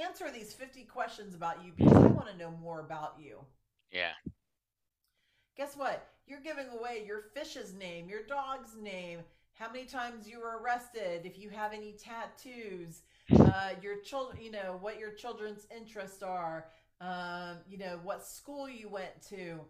answer 0.00 0.30
these 0.32 0.52
50 0.52 0.84
questions 0.84 1.34
about 1.34 1.64
you 1.64 1.72
because 1.76 1.92
I 1.92 2.06
want 2.06 2.28
to 2.28 2.36
know 2.36 2.50
more 2.50 2.80
about 2.80 3.16
you. 3.20 3.38
Yeah. 3.90 4.12
Guess 5.56 5.76
what? 5.76 6.08
You're 6.26 6.40
giving 6.40 6.68
away 6.68 7.04
your 7.06 7.22
fish's 7.34 7.74
name, 7.74 8.08
your 8.08 8.22
dog's 8.22 8.74
name, 8.80 9.20
how 9.54 9.70
many 9.70 9.84
times 9.84 10.28
you 10.28 10.40
were 10.40 10.58
arrested, 10.62 11.22
if 11.24 11.38
you 11.38 11.50
have 11.50 11.72
any 11.72 11.92
tattoos, 11.92 13.02
uh, 13.38 13.70
your 13.82 14.00
children, 14.00 14.42
you 14.42 14.50
know, 14.50 14.78
what 14.80 14.98
your 14.98 15.12
children's 15.12 15.66
interests 15.76 16.22
are, 16.22 16.66
um, 17.00 17.58
you 17.68 17.78
know, 17.78 18.00
what 18.02 18.26
school 18.26 18.68
you 18.68 18.88
went 18.88 19.20
to, 19.28 19.60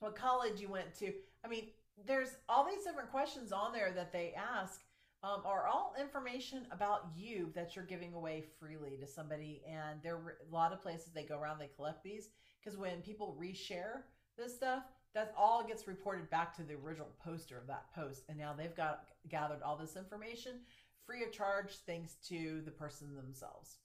what 0.00 0.14
college 0.14 0.60
you 0.60 0.68
went 0.68 0.94
to. 0.98 1.12
I 1.44 1.48
mean, 1.48 1.68
there's 2.06 2.36
all 2.48 2.66
these 2.66 2.84
different 2.84 3.10
questions 3.10 3.50
on 3.50 3.72
there 3.72 3.92
that 3.92 4.12
they 4.12 4.34
ask 4.36 4.82
um, 5.22 5.42
are 5.44 5.66
all 5.66 5.94
information 6.00 6.66
about 6.70 7.08
you 7.16 7.50
that 7.54 7.74
you're 7.74 7.84
giving 7.84 8.14
away 8.14 8.44
freely 8.60 8.96
to 9.00 9.06
somebody. 9.06 9.62
And 9.68 10.00
there 10.02 10.14
are 10.14 10.36
a 10.48 10.54
lot 10.54 10.72
of 10.72 10.80
places 10.80 11.08
they 11.12 11.24
go 11.24 11.38
around, 11.38 11.58
they 11.58 11.70
collect 11.74 12.04
these 12.04 12.28
because 12.62 12.78
when 12.78 13.00
people 13.00 13.36
reshare 13.40 14.02
this 14.36 14.54
stuff, 14.54 14.84
that 15.14 15.32
all 15.36 15.66
gets 15.66 15.88
reported 15.88 16.30
back 16.30 16.54
to 16.56 16.62
the 16.62 16.74
original 16.74 17.08
poster 17.24 17.58
of 17.58 17.66
that 17.66 17.92
post. 17.94 18.22
And 18.28 18.38
now 18.38 18.54
they've 18.56 18.76
got 18.76 19.04
gathered 19.28 19.62
all 19.62 19.76
this 19.76 19.96
information 19.96 20.60
free 21.06 21.24
of 21.24 21.32
charge 21.32 21.70
thanks 21.86 22.16
to 22.28 22.60
the 22.64 22.70
person 22.70 23.16
themselves. 23.16 23.78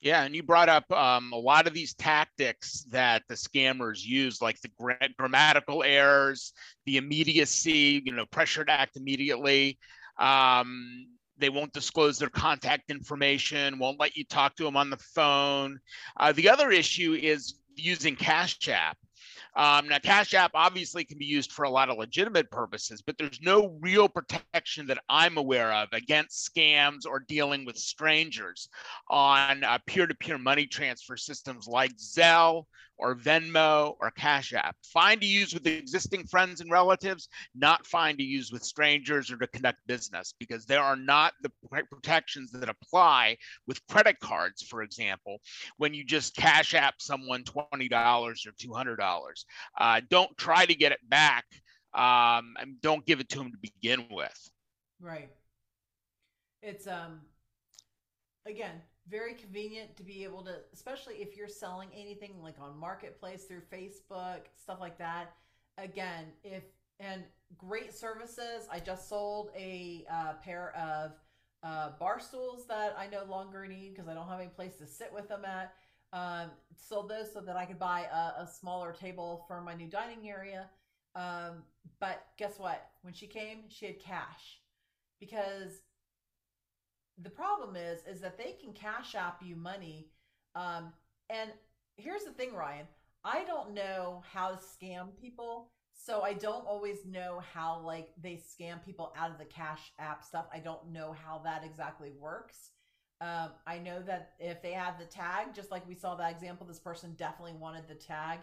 Yeah, 0.00 0.24
and 0.24 0.36
you 0.36 0.42
brought 0.42 0.68
up 0.68 0.90
um, 0.92 1.32
a 1.32 1.38
lot 1.38 1.66
of 1.66 1.72
these 1.72 1.94
tactics 1.94 2.84
that 2.90 3.22
the 3.28 3.34
scammers 3.34 4.04
use, 4.04 4.42
like 4.42 4.60
the 4.60 4.70
gra- 4.78 5.08
grammatical 5.16 5.82
errors, 5.82 6.52
the 6.84 6.98
immediacy, 6.98 8.02
you 8.04 8.12
know, 8.12 8.26
pressure 8.26 8.64
to 8.64 8.72
act 8.72 8.96
immediately. 8.96 9.78
Um, 10.18 11.08
they 11.38 11.48
won't 11.50 11.72
disclose 11.72 12.18
their 12.18 12.30
contact 12.30 12.90
information, 12.90 13.78
won't 13.78 14.00
let 14.00 14.16
you 14.16 14.24
talk 14.24 14.56
to 14.56 14.64
them 14.64 14.76
on 14.76 14.90
the 14.90 14.96
phone. 14.96 15.78
Uh, 16.16 16.32
the 16.32 16.48
other 16.48 16.70
issue 16.70 17.12
is 17.12 17.56
using 17.76 18.16
Cash 18.16 18.68
App. 18.68 18.96
Um, 19.54 19.88
now, 19.88 19.98
Cash 19.98 20.34
App 20.34 20.50
obviously 20.54 21.04
can 21.04 21.16
be 21.16 21.24
used 21.24 21.50
for 21.50 21.64
a 21.64 21.70
lot 21.70 21.88
of 21.88 21.96
legitimate 21.96 22.50
purposes, 22.50 23.02
but 23.02 23.16
there's 23.16 23.40
no 23.40 23.78
real 23.80 24.06
protection 24.06 24.86
that 24.88 25.02
I'm 25.08 25.38
aware 25.38 25.72
of 25.72 25.88
against 25.92 26.50
scams 26.54 27.06
or 27.06 27.20
dealing 27.20 27.64
with 27.64 27.78
strangers 27.78 28.68
on 29.08 29.64
peer 29.86 30.06
to 30.06 30.14
peer 30.14 30.36
money 30.36 30.66
transfer 30.66 31.16
systems 31.16 31.66
like 31.66 31.96
Zelle 31.96 32.64
or 32.98 33.14
Venmo 33.14 33.96
or 34.00 34.10
Cash 34.10 34.52
App. 34.52 34.76
Fine 34.84 35.20
to 35.20 35.26
use 35.26 35.52
with 35.52 35.66
existing 35.66 36.26
friends 36.26 36.60
and 36.60 36.70
relatives, 36.70 37.28
not 37.54 37.86
fine 37.86 38.16
to 38.16 38.22
use 38.22 38.52
with 38.52 38.62
strangers 38.62 39.30
or 39.30 39.36
to 39.36 39.46
conduct 39.46 39.78
business 39.86 40.34
because 40.38 40.64
there 40.66 40.82
are 40.82 40.96
not 40.96 41.34
the 41.42 41.50
protections 41.90 42.50
that 42.52 42.68
apply 42.68 43.36
with 43.66 43.86
credit 43.88 44.18
cards, 44.20 44.62
for 44.62 44.82
example, 44.82 45.38
when 45.76 45.94
you 45.94 46.04
just 46.04 46.36
Cash 46.36 46.74
App 46.74 46.94
someone 46.98 47.44
$20 47.44 47.66
or 47.66 48.34
$200. 48.34 49.44
Uh, 49.78 50.00
don't 50.08 50.36
try 50.36 50.64
to 50.64 50.74
get 50.74 50.92
it 50.92 51.00
back 51.08 51.44
um, 51.94 52.54
and 52.60 52.80
don't 52.80 53.04
give 53.06 53.20
it 53.20 53.28
to 53.30 53.38
them 53.38 53.52
to 53.52 53.58
begin 53.58 54.06
with. 54.10 54.50
Right. 55.00 55.30
It's 56.62 56.86
um 56.86 57.20
again 58.46 58.80
very 59.08 59.34
convenient 59.34 59.96
to 59.96 60.02
be 60.02 60.24
able 60.24 60.42
to, 60.44 60.56
especially 60.72 61.16
if 61.16 61.36
you're 61.36 61.48
selling 61.48 61.88
anything 61.94 62.34
like 62.42 62.56
on 62.60 62.78
Marketplace 62.78 63.44
through 63.44 63.62
Facebook, 63.72 64.40
stuff 64.60 64.78
like 64.80 64.98
that. 64.98 65.32
Again, 65.78 66.26
if 66.42 66.62
and 67.00 67.22
great 67.58 67.94
services. 67.94 68.66
I 68.70 68.80
just 68.80 69.08
sold 69.08 69.50
a 69.56 70.04
uh, 70.10 70.34
pair 70.42 70.74
of 70.76 71.12
uh, 71.62 71.90
bar 71.98 72.20
stools 72.20 72.66
that 72.68 72.96
I 72.98 73.06
no 73.06 73.24
longer 73.24 73.66
need 73.66 73.94
because 73.94 74.08
I 74.08 74.14
don't 74.14 74.28
have 74.28 74.40
any 74.40 74.48
place 74.48 74.76
to 74.76 74.86
sit 74.86 75.12
with 75.12 75.28
them 75.28 75.44
at. 75.44 75.74
Um, 76.12 76.50
sold 76.76 77.10
those 77.10 77.32
so 77.32 77.40
that 77.40 77.56
I 77.56 77.64
could 77.64 77.78
buy 77.78 78.06
a, 78.12 78.42
a 78.42 78.48
smaller 78.48 78.92
table 78.92 79.44
for 79.48 79.60
my 79.60 79.74
new 79.74 79.88
dining 79.88 80.28
area. 80.28 80.70
Um, 81.14 81.64
but 82.00 82.26
guess 82.38 82.58
what? 82.58 82.90
When 83.02 83.12
she 83.12 83.26
came, 83.26 83.64
she 83.68 83.86
had 83.86 83.98
cash 83.98 84.60
because 85.18 85.82
the 87.22 87.30
problem 87.30 87.76
is 87.76 88.00
is 88.06 88.20
that 88.20 88.38
they 88.38 88.54
can 88.60 88.72
cash 88.72 89.14
app 89.14 89.40
you 89.42 89.56
money 89.56 90.08
um, 90.54 90.92
and 91.30 91.50
here's 91.96 92.24
the 92.24 92.30
thing 92.30 92.54
ryan 92.54 92.86
i 93.24 93.44
don't 93.44 93.72
know 93.72 94.22
how 94.32 94.50
to 94.50 94.56
scam 94.56 95.08
people 95.20 95.70
so 95.92 96.20
i 96.22 96.32
don't 96.32 96.66
always 96.66 97.04
know 97.06 97.42
how 97.54 97.80
like 97.80 98.10
they 98.22 98.34
scam 98.34 98.84
people 98.84 99.12
out 99.16 99.30
of 99.30 99.38
the 99.38 99.44
cash 99.44 99.92
app 99.98 100.22
stuff. 100.22 100.46
I 100.52 100.58
don't 100.58 100.92
know 100.92 101.14
how 101.24 101.40
that 101.44 101.64
exactly 101.64 102.12
works. 102.20 102.70
Um, 103.22 103.52
i 103.66 103.78
know 103.78 104.02
that 104.02 104.32
if 104.38 104.60
they 104.60 104.72
have 104.72 104.98
the 104.98 105.06
tag 105.06 105.54
just 105.54 105.70
like 105.70 105.88
we 105.88 105.94
saw 105.94 106.16
that 106.16 106.30
example 106.32 106.66
this 106.66 106.78
person 106.78 107.14
definitely 107.16 107.54
wanted 107.54 107.88
the 107.88 107.94
tag 107.94 108.40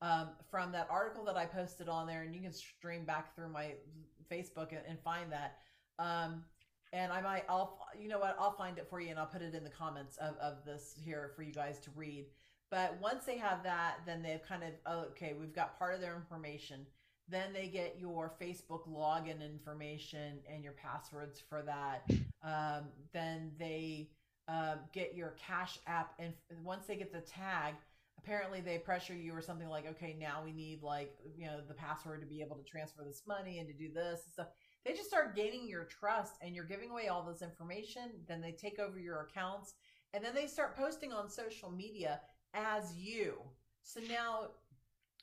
um, 0.00 0.30
from 0.50 0.72
that 0.72 0.88
article 0.90 1.26
that 1.26 1.36
i 1.36 1.44
posted 1.44 1.90
on 1.90 2.06
there 2.06 2.22
and 2.22 2.34
you 2.34 2.40
can 2.40 2.54
stream 2.54 3.04
back 3.04 3.34
through 3.34 3.50
my 3.50 3.74
facebook 4.30 4.70
and, 4.70 4.80
and 4.88 4.98
find 5.00 5.30
that. 5.32 5.58
Um, 5.98 6.44
and 6.94 7.12
I 7.12 7.20
might, 7.20 7.44
I'll, 7.48 7.76
you 8.00 8.08
know 8.08 8.20
what, 8.20 8.36
I'll 8.38 8.56
find 8.56 8.78
it 8.78 8.86
for 8.88 9.00
you 9.00 9.10
and 9.10 9.18
I'll 9.18 9.26
put 9.26 9.42
it 9.42 9.52
in 9.52 9.64
the 9.64 9.70
comments 9.70 10.16
of, 10.18 10.36
of 10.38 10.64
this 10.64 10.94
here 11.04 11.32
for 11.34 11.42
you 11.42 11.52
guys 11.52 11.80
to 11.80 11.90
read. 11.96 12.26
But 12.70 12.96
once 13.02 13.24
they 13.24 13.36
have 13.36 13.64
that, 13.64 13.96
then 14.06 14.22
they've 14.22 14.42
kind 14.48 14.62
of, 14.62 14.70
oh, 14.86 15.00
okay, 15.10 15.34
we've 15.38 15.54
got 15.54 15.76
part 15.76 15.94
of 15.94 16.00
their 16.00 16.14
information. 16.14 16.86
Then 17.28 17.52
they 17.52 17.66
get 17.66 17.96
your 17.98 18.32
Facebook 18.40 18.88
login 18.88 19.42
information 19.42 20.38
and 20.48 20.62
your 20.62 20.74
passwords 20.74 21.42
for 21.48 21.62
that. 21.62 22.08
Um, 22.44 22.84
then 23.12 23.50
they 23.58 24.10
uh, 24.46 24.76
get 24.92 25.16
your 25.16 25.34
Cash 25.44 25.78
App. 25.88 26.12
And 26.20 26.32
once 26.62 26.86
they 26.86 26.94
get 26.94 27.12
the 27.12 27.22
tag, 27.22 27.74
apparently 28.18 28.60
they 28.60 28.78
pressure 28.78 29.14
you 29.14 29.34
or 29.34 29.42
something 29.42 29.68
like, 29.68 29.88
okay, 29.88 30.16
now 30.18 30.42
we 30.44 30.52
need 30.52 30.82
like, 30.82 31.16
you 31.36 31.46
know, 31.46 31.60
the 31.66 31.74
password 31.74 32.20
to 32.20 32.26
be 32.26 32.40
able 32.40 32.56
to 32.56 32.64
transfer 32.64 33.02
this 33.04 33.22
money 33.26 33.58
and 33.58 33.68
to 33.68 33.74
do 33.74 33.92
this 33.92 34.20
and 34.24 34.32
stuff 34.32 34.46
they 34.84 34.92
just 34.92 35.08
start 35.08 35.34
gaining 35.36 35.66
your 35.68 35.84
trust 35.84 36.34
and 36.42 36.54
you're 36.54 36.64
giving 36.64 36.90
away 36.90 37.08
all 37.08 37.22
this 37.22 37.42
information 37.42 38.10
then 38.28 38.40
they 38.40 38.52
take 38.52 38.78
over 38.78 38.98
your 38.98 39.20
accounts 39.22 39.74
and 40.14 40.24
then 40.24 40.34
they 40.34 40.46
start 40.46 40.76
posting 40.76 41.12
on 41.12 41.28
social 41.28 41.70
media 41.70 42.20
as 42.54 42.94
you. 42.96 43.34
So 43.82 44.00
now 44.08 44.50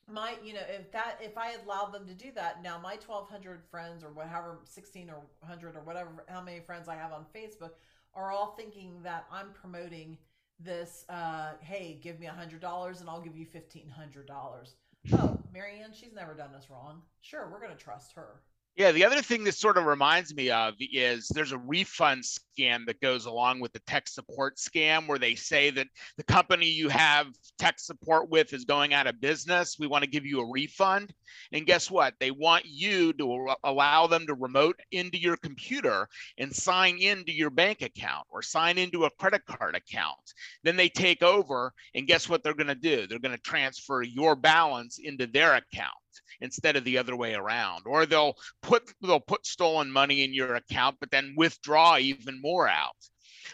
my 0.08 0.34
you 0.44 0.54
know 0.54 0.62
if 0.68 0.92
that 0.92 1.18
if 1.22 1.38
i 1.38 1.54
allowed 1.64 1.94
them 1.94 2.08
to 2.08 2.14
do 2.14 2.32
that 2.34 2.64
now 2.64 2.78
my 2.82 2.98
1200 3.06 3.64
friends 3.70 4.04
or 4.04 4.10
whatever 4.10 4.60
16 4.66 5.10
or 5.12 5.22
100 5.40 5.76
or 5.76 5.82
whatever 5.82 6.26
how 6.28 6.42
many 6.42 6.60
friends 6.60 6.90
i 6.90 6.96
have 6.96 7.14
on 7.14 7.24
facebook 7.34 7.70
are 8.16 8.32
all 8.32 8.56
thinking 8.58 9.00
that 9.04 9.28
i'm 9.32 9.52
promoting 9.54 10.18
this 10.60 11.06
uh 11.10 11.52
hey 11.62 12.00
give 12.02 12.20
me 12.20 12.26
a 12.26 12.32
hundred 12.32 12.60
dollars 12.60 13.00
and 13.00 13.10
i'll 13.10 13.22
give 13.22 13.38
you 13.38 13.46
fifteen 13.46 13.88
hundred 13.88 14.26
dollars. 14.26 14.76
Oh 15.14 15.38
marianne 15.54 15.94
she's 15.94 16.14
never 16.14 16.34
done 16.34 16.54
us 16.56 16.70
wrong. 16.70 17.04
Sure 17.22 17.48
we're 17.52 17.62
gonna 17.62 17.76
trust 17.76 18.12
her 18.14 18.42
yeah, 18.78 18.94
the 18.94 19.04
other 19.04 19.22
thing 19.22 19.44
this 19.44 19.60
sort 19.60 19.78
of 19.78 19.86
reminds 19.86 20.34
me 20.34 20.50
of 20.50 20.76
is 20.80 21.28
there's 21.28 21.52
a 21.52 21.58
refund 21.58 22.24
scam 22.24 22.86
that 22.86 23.02
goes 23.02 23.26
along 23.26 23.60
with 23.60 23.74
the 23.74 23.80
tech 23.80 24.08
support 24.08 24.56
scam 24.56 25.08
where 25.08 25.20
they 25.20 25.36
say 25.36 25.72
that 25.72 25.88
the 26.16 26.24
company 26.24 26.68
you 26.68 26.88
have 26.88 27.28
tech 27.60 27.80
support 27.80 28.30
with 28.30 28.54
is 28.54 28.64
going 28.64 28.94
out 28.94 29.08
of 29.08 29.20
business. 29.20 29.76
We 29.78 29.88
want 29.88 30.06
to 30.06 30.10
give 30.10 30.26
you 30.26 30.40
a 30.40 30.50
refund. 30.50 31.14
And 31.52 31.66
guess 31.66 31.92
what? 31.92 32.14
They 32.20 32.32
want 32.32 32.64
you 32.66 33.12
to 33.14 33.54
allow 33.66 34.08
them 34.08 34.26
to 34.28 34.36
remote 34.36 34.80
into 34.92 35.20
your 35.20 35.36
computer 35.36 36.08
and 36.38 36.56
sign 36.56 36.98
into 36.98 37.34
your 37.34 37.50
bank 37.50 37.82
account 37.82 38.26
or 38.30 38.42
sign 38.42 38.78
into 38.78 39.04
a 39.04 39.12
credit 39.20 39.46
card 39.46 39.76
account. 39.76 40.34
Then 40.64 40.78
they 40.78 40.90
take 40.90 41.24
over, 41.24 41.74
and 41.94 42.08
guess 42.08 42.30
what 42.30 42.42
they're 42.42 42.54
going 42.54 42.68
to 42.68 42.76
do? 42.76 43.06
They're 43.06 43.20
going 43.20 43.36
to 43.36 43.42
transfer 43.42 44.02
your 44.02 44.36
balance 44.38 44.98
into 44.98 45.28
their 45.28 45.56
account 45.56 45.92
instead 46.40 46.76
of 46.76 46.84
the 46.84 46.98
other 46.98 47.16
way 47.16 47.34
around. 47.34 47.84
Or 47.86 48.06
they'll 48.06 48.36
put 48.62 48.94
they'll 49.02 49.20
put 49.20 49.46
stolen 49.46 49.92
money 49.92 50.24
in 50.24 50.34
your 50.34 50.56
account 50.56 50.98
but 51.00 51.12
then 51.12 51.34
withdraw 51.38 51.98
even 51.98 52.42
more 52.42 52.68
out. 52.68 52.96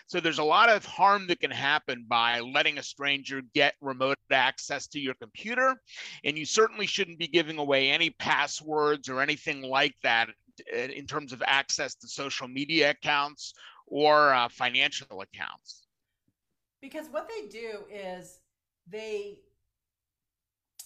So 0.08 0.20
there's 0.20 0.40
a 0.40 0.44
lot 0.44 0.70
of 0.70 0.86
harm 0.86 1.28
that 1.28 1.40
can 1.40 1.52
happen 1.52 2.06
by 2.08 2.40
letting 2.40 2.78
a 2.78 2.84
stranger 2.84 3.42
get 3.54 3.76
remote 3.82 4.18
access 4.32 4.88
to 4.88 5.00
your 5.00 5.16
computer. 5.16 5.76
And 6.24 6.38
you 6.38 6.46
certainly 6.46 6.88
shouldn't 6.88 7.20
be 7.20 7.28
giving 7.28 7.58
away 7.58 7.90
any 7.90 8.12
passwords 8.12 9.10
or 9.10 9.22
anything 9.22 9.62
like 9.62 9.96
that 10.04 10.30
uh, 10.74 10.78
in 10.78 11.08
terms 11.08 11.34
of 11.34 11.44
access 11.46 11.96
to 11.96 12.08
social 12.08 12.48
media 12.48 12.92
accounts 12.92 13.54
or 13.86 14.34
uh, 14.34 14.50
financial 14.50 15.22
accounts. 15.22 15.88
Because 16.82 17.08
what 17.10 17.30
they 17.30 17.48
do 17.48 17.84
is 17.92 18.40
they 18.88 19.40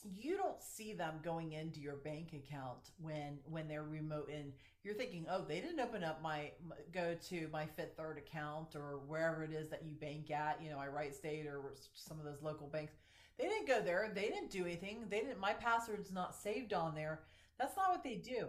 you 0.04 0.38
don't 0.38 0.62
see 0.62 0.94
them 0.94 1.16
going 1.24 1.54
into 1.54 1.80
your 1.80 1.98
bank 1.98 2.34
account 2.34 2.92
when 3.00 3.38
when 3.46 3.68
they're 3.68 3.84
remote 3.84 4.30
and 4.34 4.52
you're 4.84 4.96
thinking 4.96 5.26
oh 5.30 5.44
they 5.48 5.60
didn't 5.60 5.80
open 5.80 6.04
up 6.04 6.22
my 6.22 6.52
go 6.92 7.16
to 7.30 7.48
my 7.52 7.66
Fifth 7.66 7.96
Third 7.98 8.18
account 8.18 8.76
or 8.76 9.00
wherever 9.08 9.44
it 9.44 9.52
is 9.52 9.70
that 9.70 9.84
you 9.86 9.94
bank 9.94 10.32
at 10.32 10.62
you 10.62 10.70
know 10.70 10.80
i 10.80 10.88
right 10.88 11.14
state 11.14 11.46
or 11.46 11.74
some 11.94 12.20
of 12.20 12.26
those 12.26 12.42
local 12.42 12.68
banks. 12.68 12.94
They 13.38 13.48
didn't 13.48 13.68
go 13.68 13.82
there. 13.82 14.12
They 14.14 14.30
didn't 14.30 14.52
do 14.52 14.66
anything. 14.66 15.06
They 15.10 15.22
didn't 15.22 15.40
my 15.40 15.54
password's 15.54 16.12
not 16.12 16.36
saved 16.36 16.74
on 16.74 16.96
there. 16.96 17.22
That's 17.60 17.78
not 17.78 17.90
what 17.90 18.04
they 18.04 18.16
do. 18.16 18.48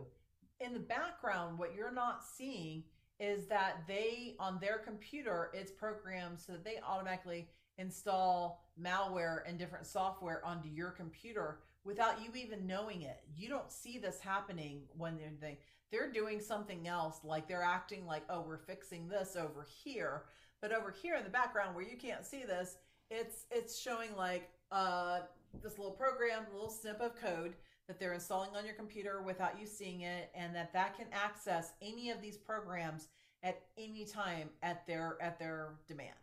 In 0.61 0.73
the 0.73 0.81
background 0.81 1.59
what 1.59 1.75
you're 1.75 1.93
not 1.93 2.25
seeing 2.25 2.85
is 3.21 3.47
that 3.47 3.85
they 3.87 4.37
on 4.39 4.59
their 4.61 4.79
computer 4.79 5.51
it's 5.53 5.71
programmed 5.71 6.41
so 6.41 6.53
that 6.53 6.65
they 6.65 6.81
automatically 6.87 7.49
install 7.79 8.62
malware 8.81 9.41
and 9.47 9.59
different 9.59 9.87
software 9.87 10.45
onto 10.45 10.69
your 10.69 10.91
computer 10.91 11.61
without 11.85 12.23
you 12.23 12.31
even 12.35 12.67
knowing 12.67 13.03
it. 13.03 13.21
You 13.37 13.49
don't 13.49 13.71
see 13.71 13.99
this 13.99 14.21
happening 14.21 14.83
when 14.97 15.19
they're 15.41 15.57
they're 15.93 16.11
doing 16.11 16.41
something 16.41 16.89
else 16.89 17.21
like 17.23 17.47
they're 17.47 17.63
acting 17.63 18.07
like 18.07 18.23
oh 18.31 18.41
we're 18.41 18.57
fixing 18.57 19.07
this 19.07 19.37
over 19.37 19.67
here 19.85 20.23
but 20.61 20.73
over 20.73 20.91
here 20.91 21.17
in 21.17 21.23
the 21.23 21.31
background 21.31 21.77
where 21.77 21.85
you 21.85 21.97
can't 21.97 22.25
see 22.25 22.45
this 22.45 22.79
it's 23.11 23.45
it's 23.51 23.79
showing 23.79 24.17
like 24.17 24.49
uh 24.73 25.21
this 25.63 25.79
little 25.79 25.93
program 25.93 26.45
little 26.53 26.71
snip 26.71 27.01
of 27.01 27.15
code 27.15 27.55
that 27.87 28.01
they're 28.01 28.15
installing 28.15 28.51
on 28.57 28.65
your 28.65 28.75
computer 28.75 29.21
without 29.23 29.61
you 29.61 29.67
seeing 29.67 30.01
it 30.01 30.31
and 30.35 30.55
that 30.57 30.73
that 30.73 30.97
can 30.97 31.07
access 31.13 31.73
any 31.83 32.11
of 32.11 32.23
these 32.23 32.39
programs 32.39 33.09
at 33.43 33.61
any 33.77 34.07
time 34.07 34.49
at 34.63 34.87
their 34.87 35.19
at 35.21 35.39
their 35.39 35.75
demand 35.87 36.15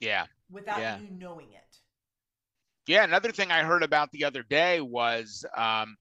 yeah. 0.00 0.26
Without 0.50 0.80
yeah. 0.80 0.98
you 0.98 1.08
knowing 1.10 1.48
it. 1.52 1.76
Yeah. 2.86 3.04
Another 3.04 3.32
thing 3.32 3.50
I 3.50 3.62
heard 3.62 3.82
about 3.82 4.10
the 4.12 4.24
other 4.24 4.42
day 4.42 4.80
was 4.80 5.44
um, 5.56 5.96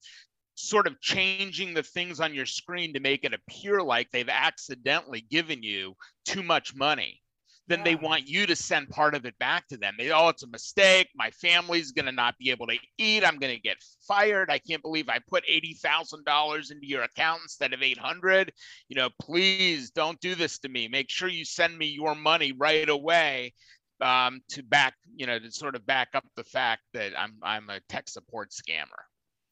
sort 0.56 0.88
of 0.88 1.00
changing 1.02 1.74
the 1.74 1.84
things 1.84 2.20
on 2.20 2.34
your 2.34 2.46
screen 2.46 2.94
to 2.94 3.00
make 3.00 3.24
it 3.24 3.34
appear 3.34 3.82
like 3.82 4.10
they've 4.12 4.30
accidentally 4.30 5.22
given 5.30 5.64
you 5.64 5.96
too 6.26 6.44
much 6.44 6.76
money 6.76 7.22
then 7.68 7.80
yeah. 7.80 7.86
they 7.86 7.96
want 7.96 8.28
you 8.28 8.46
to 8.46 8.56
send 8.56 8.90
part 8.90 9.14
of 9.14 9.26
it 9.26 9.38
back 9.40 9.68
to 9.68 9.78
them. 9.78 9.96
They, 9.98 10.12
oh, 10.12 10.30
it's 10.30 10.44
a 10.44 10.48
mistake. 10.48 11.10
My 11.16 11.32
family's 11.32 11.92
going 11.92 12.06
to 12.06 12.12
not 12.12 12.38
be 12.38 12.50
able 12.50 12.68
to 12.68 12.78
eat. 12.98 13.26
I'm 13.26 13.40
going 13.40 13.54
to 13.54 13.62
get 13.62 13.78
fired. 14.08 14.50
I 14.50 14.60
can't 14.60 14.82
believe 14.82 15.10
I 15.10 15.20
put 15.28 15.44
$80,000 15.46 16.72
into 16.72 16.88
your 16.88 17.04
account 17.04 17.42
instead 17.44 17.74
of 17.74 17.82
800. 17.82 18.54
You 18.88 18.96
know, 18.96 19.10
please 19.22 19.92
don't 19.92 20.20
do 20.22 20.36
this 20.36 20.60
to 20.60 20.70
me. 20.70 20.88
Make 20.88 21.10
sure 21.10 21.28
you 21.28 21.46
send 21.46 21.78
me 21.78 21.88
your 21.88 22.16
money 22.16 22.54
right 22.54 22.88
away 22.88 23.54
um, 24.02 24.42
to 24.50 24.64
back, 24.64 24.94
you 25.16 25.26
know, 25.26 25.40
to 25.40 25.52
sort 25.52 25.76
of 25.76 25.86
back 25.86 26.10
up 26.14 26.26
the 26.36 26.44
fact 26.44 26.82
that 26.94 27.14
I'm 27.18 27.36
I'm 27.42 27.70
a 27.70 27.80
tech 27.90 28.10
support 28.10 28.52
scammer. 28.52 29.04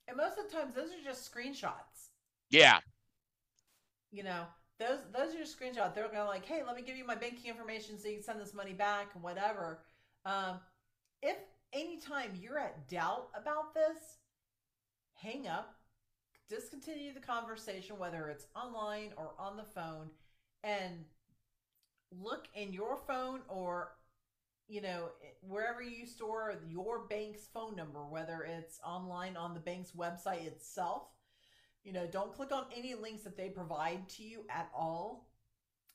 And 0.08 0.18
most 0.18 0.38
of 0.38 0.50
the 0.50 0.56
times 0.56 0.76
those 0.76 0.90
are 0.90 1.04
just 1.04 1.32
screenshots. 1.32 2.10
Yeah. 2.50 2.80
You 4.12 4.24
know, 4.24 4.46
those 4.80 5.00
those 5.14 5.34
are 5.34 5.38
your 5.38 5.46
screenshots. 5.46 5.96
They're 5.96 6.08
going 6.08 6.28
like, 6.28 6.46
hey, 6.46 6.62
let 6.66 6.76
me 6.76 6.82
give 6.82 6.98
you 6.98 7.06
my 7.06 7.16
banking 7.16 7.50
information 7.50 7.98
so 7.98 8.08
you 8.08 8.16
can 8.16 8.24
send 8.24 8.42
this 8.42 8.54
money 8.54 8.74
back 8.74 9.12
and 9.16 9.24
whatever. 9.24 9.80
Um, 10.26 10.60
if 11.22 11.38
anytime 11.74 12.32
you're 12.40 12.60
at 12.60 12.88
doubt 12.88 13.30
about 13.36 13.74
this, 13.74 14.18
hang 15.16 15.48
up, 15.48 15.76
discontinue 16.50 17.14
the 17.14 17.20
conversation, 17.20 17.98
whether 17.98 18.28
it's 18.28 18.48
online 18.56 19.12
or 19.18 19.32
on 19.40 19.58
the 19.58 19.64
phone, 19.64 20.10
and 20.64 21.06
look 22.12 22.48
in 22.54 22.72
your 22.72 22.98
phone 23.08 23.42
or 23.48 23.92
you 24.68 24.82
know 24.82 25.10
eh, 25.24 25.28
wherever 25.42 25.82
you 25.82 26.06
store 26.06 26.56
your 26.68 27.06
bank's 27.08 27.48
phone 27.54 27.76
number 27.76 28.06
whether 28.06 28.42
it's 28.44 28.80
online 28.86 29.38
on 29.38 29.54
the 29.54 29.60
bank's 29.60 29.92
website 29.92 30.46
itself 30.46 31.04
you 31.86 31.94
know, 31.94 32.08
don't 32.08 32.34
click 32.34 32.52
on 32.52 32.66
any 32.76 32.96
links 32.96 33.22
that 33.24 33.38
they 33.38 33.48
provide 33.48 34.10
to 34.10 34.24
you 34.24 34.44
at 34.50 34.70
all 34.76 35.30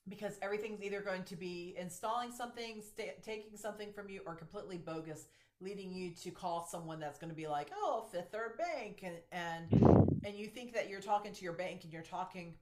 because 0.09 0.39
everything's 0.41 0.83
either 0.83 1.01
going 1.01 1.25
to 1.25 1.37
be 1.37 1.75
installing 1.77 2.31
something, 2.31 2.81
st- 2.81 3.23
taking 3.25 3.57
something 3.57 3.93
from 3.93 4.09
you, 4.09 4.21
or 4.25 4.37
completely 4.37 4.79
bogus, 4.79 5.27
leading 5.61 5.93
you 5.93 6.13
to 6.23 6.31
call 6.31 6.67
someone 6.71 7.01
that's 7.01 7.19
going 7.19 7.29
to 7.29 7.37
be 7.37 7.49
like, 7.49 7.71
"Oh, 7.75 8.07
Fifth 8.13 8.31
Third 8.31 8.57
Bank," 8.57 9.03
and 9.03 9.17
and 9.33 10.21
and 10.25 10.37
you 10.37 10.47
think 10.47 10.73
that 10.75 10.89
you're 10.89 11.01
talking 11.01 11.33
to 11.33 11.43
your 11.43 11.55
bank 11.55 11.83
and 11.83 11.93
you're 11.93 12.03
talking 12.03 12.55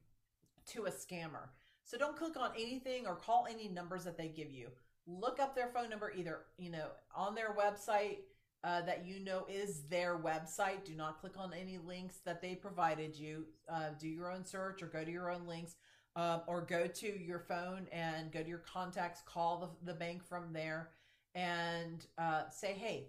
to 0.68 0.86
a 0.86 0.90
scammer. 0.90 1.50
So 1.84 1.98
don't 1.98 2.16
click 2.16 2.36
on 2.38 2.50
anything 2.58 3.06
or 3.06 3.14
call 3.14 3.46
any 3.48 3.68
numbers 3.68 4.04
that 4.04 4.16
they 4.16 4.28
give 4.28 4.50
you. 4.50 4.68
Look 5.08 5.40
up 5.40 5.54
their 5.54 5.68
phone 5.68 5.88
number 5.90 6.12
either, 6.14 6.40
you 6.58 6.70
know, 6.70 6.88
on 7.16 7.34
their 7.34 7.54
website 7.58 8.18
uh, 8.62 8.82
that 8.82 9.06
you 9.06 9.20
know 9.20 9.46
is 9.48 9.84
their 9.88 10.18
website. 10.18 10.84
Do 10.84 10.94
not 10.94 11.20
click 11.20 11.38
on 11.38 11.52
any 11.54 11.78
links 11.78 12.18
that 12.26 12.42
they 12.42 12.54
provided 12.54 13.16
you. 13.16 13.46
Uh, 13.72 13.90
do 13.98 14.06
your 14.08 14.30
own 14.30 14.44
search 14.44 14.82
or 14.82 14.86
go 14.86 15.04
to 15.04 15.10
your 15.10 15.30
own 15.30 15.46
links. 15.46 15.76
um, 16.16 16.40
or 16.48 16.62
go 16.62 16.86
to 16.86 17.06
your 17.22 17.38
phone 17.38 17.86
and 17.92 18.32
go 18.32 18.42
to 18.42 18.48
your 18.48 18.58
contacts, 18.74 19.22
call 19.24 19.58
the, 19.84 19.92
the 19.92 19.96
bank 19.98 20.24
from 20.24 20.52
there, 20.52 20.90
and 21.34 22.06
uh, 22.18 22.48
say, 22.50 22.72
hey, 22.72 23.08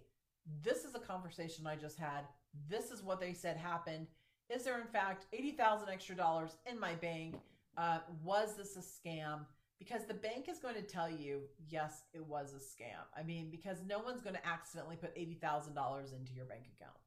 this 0.64 0.84
is 0.86 0.94
a 0.96 1.00
conversation 1.00 1.66
I 1.66 1.76
just 1.76 1.98
had. 1.98 2.22
This 2.70 2.92
is 2.92 3.02
what 3.04 3.20
they 3.20 3.34
said 3.34 3.58
happened. 3.58 4.08
Is 4.50 4.64
there, 4.64 4.80
in 4.80 4.88
fact, 4.88 5.26
80,000 5.34 5.90
extra 5.90 6.16
dollars 6.16 6.56
in 6.70 6.80
my 6.80 6.94
bank? 6.96 7.36
Uh, 7.78 8.00
was 8.24 8.56
this 8.58 8.76
a 8.78 8.80
scam? 8.82 9.40
Because 9.80 10.06
the 10.06 10.14
bank 10.14 10.50
is 10.50 10.60
going 10.60 10.76
to 10.76 10.82
tell 10.82 11.10
you, 11.10 11.44
yes, 11.70 12.04
it 12.14 12.26
was 12.26 12.54
a 12.54 12.58
scam. 12.58 13.00
I 13.18 13.24
mean, 13.24 13.50
because 13.50 13.78
no 13.88 14.00
one's 14.00 14.22
going 14.22 14.36
to 14.36 14.46
accidentally 14.46 14.98
put 14.98 15.16
$80,000 15.16 16.14
into 16.14 16.34
your 16.34 16.46
bank 16.46 16.64
account. 16.76 16.98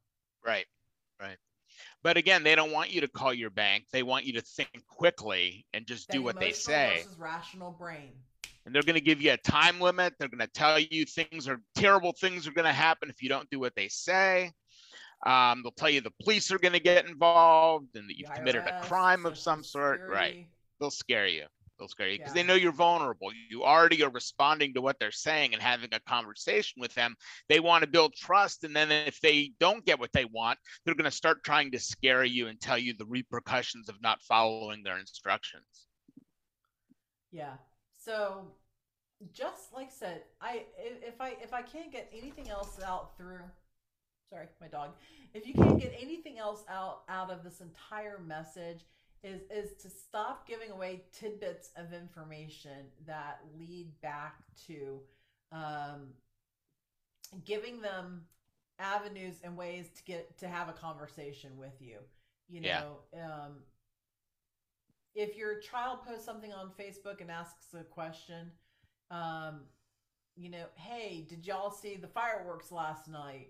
Right, 0.43 0.65
right. 1.21 1.37
But 2.01 2.17
again, 2.17 2.43
they 2.43 2.55
don't 2.55 2.71
want 2.71 2.91
you 2.91 3.01
to 3.01 3.07
call 3.07 3.33
your 3.33 3.49
bank. 3.51 3.85
They 3.91 4.03
want 4.03 4.25
you 4.25 4.33
to 4.33 4.41
think 4.41 4.69
quickly 4.87 5.65
and 5.73 5.85
just 5.85 6.07
That 6.07 6.13
do 6.13 6.23
what 6.23 6.39
they 6.39 6.51
say. 6.51 7.01
Versus 7.03 7.17
rational 7.17 7.71
brain. 7.71 8.11
And 8.65 8.73
they're 8.73 8.83
going 8.83 8.95
to 8.95 9.01
give 9.01 9.21
you 9.21 9.33
a 9.33 9.37
time 9.37 9.79
limit. 9.79 10.13
They're 10.17 10.29
going 10.29 10.39
to 10.39 10.47
tell 10.47 10.79
you 10.79 11.05
things 11.05 11.47
are 11.47 11.61
terrible 11.75 12.13
things 12.13 12.47
are 12.47 12.53
going 12.53 12.65
to 12.65 12.73
happen 12.73 13.09
if 13.09 13.21
you 13.21 13.29
don't 13.29 13.49
do 13.49 13.59
what 13.59 13.75
they 13.75 13.87
say. 13.87 14.51
Um, 15.25 15.61
they'll 15.63 15.71
tell 15.71 15.89
you 15.89 16.01
the 16.01 16.11
police 16.21 16.51
are 16.51 16.59
going 16.59 16.73
to 16.73 16.79
get 16.79 17.07
involved 17.07 17.95
and 17.95 18.09
that 18.09 18.17
you've 18.17 18.29
The 18.29 18.35
committed 18.35 18.63
a 18.65 18.81
crime 18.81 19.25
of 19.25 19.37
some 19.37 19.63
sort. 19.63 20.01
Right. 20.09 20.47
They'll 20.79 20.91
scare 20.91 21.27
you. 21.27 21.45
They'll 21.97 22.17
because 22.17 22.35
Yeah. 22.35 22.41
they 22.41 22.43
know 22.43 22.53
you're 22.53 22.71
vulnerable. 22.71 23.31
You 23.49 23.63
already 23.63 24.03
are 24.03 24.09
responding 24.09 24.73
to 24.73 24.81
what 24.81 24.99
they're 24.99 25.11
saying 25.11 25.53
and 25.53 25.61
having 25.61 25.93
a 25.93 25.99
conversation 25.99 26.81
with 26.81 26.93
them. 26.93 27.15
They 27.49 27.59
want 27.59 27.83
to 27.83 27.89
build 27.89 28.15
trust. 28.15 28.63
And 28.63 28.75
then 28.75 28.91
if 28.91 29.19
they 29.21 29.53
don't 29.59 29.85
get 29.85 29.99
what 29.99 30.13
they 30.13 30.25
want, 30.25 30.59
they're 30.85 30.95
going 30.95 31.09
to 31.09 31.11
start 31.11 31.43
trying 31.43 31.71
to 31.71 31.79
scare 31.79 32.23
you 32.23 32.47
and 32.47 32.59
tell 32.59 32.77
you 32.77 32.93
the 32.93 33.05
repercussions 33.05 33.89
of 33.89 34.01
not 34.01 34.21
following 34.21 34.83
their 34.83 34.97
instructions. 34.99 35.87
Yeah. 37.31 37.57
So 37.97 38.47
just 39.31 39.73
like 39.73 39.91
said, 39.91 40.23
I 40.41 40.65
if 40.77 41.19
I 41.21 41.37
if 41.41 41.53
I 41.53 41.61
can't 41.61 41.91
get 41.91 42.11
anything 42.15 42.49
else 42.49 42.81
out 42.81 43.17
through 43.17 43.39
sorry, 44.29 44.47
my 44.59 44.67
dog. 44.67 44.95
If 45.33 45.47
you 45.47 45.53
can't 45.53 45.79
get 45.79 45.93
anything 45.99 46.39
else 46.39 46.63
out 46.69 47.03
out 47.07 47.29
of 47.31 47.43
this 47.43 47.61
entire 47.61 48.19
message 48.19 48.85
is 49.23 49.41
is 49.49 49.73
to 49.81 49.89
stop 49.89 50.47
giving 50.47 50.71
away 50.71 51.03
tidbits 51.13 51.69
of 51.77 51.93
information 51.93 52.87
that 53.07 53.39
lead 53.57 53.91
back 54.01 54.43
to 54.67 54.99
um 55.51 56.09
giving 57.45 57.81
them 57.81 58.23
avenues 58.79 59.35
and 59.43 59.55
ways 59.55 59.89
to 59.95 60.03
get 60.03 60.37
to 60.39 60.47
have 60.47 60.69
a 60.69 60.73
conversation 60.73 61.51
with 61.57 61.81
you. 61.81 61.97
You 62.49 62.61
Yeah. 62.61 62.81
know, 62.81 62.97
um 63.13 63.63
if 65.15 65.37
your 65.37 65.59
child 65.59 65.99
posts 66.05 66.25
something 66.25 66.51
on 66.53 66.71
Facebook 66.79 67.21
and 67.21 67.29
asks 67.29 67.73
a 67.73 67.83
question, 67.83 68.51
um, 69.11 69.61
you 70.35 70.49
know, 70.49 70.65
hey, 70.75 71.25
did 71.29 71.45
y'all 71.45 71.69
see 71.69 71.97
the 71.97 72.07
fireworks 72.07 72.71
last 72.71 73.07
night? 73.07 73.49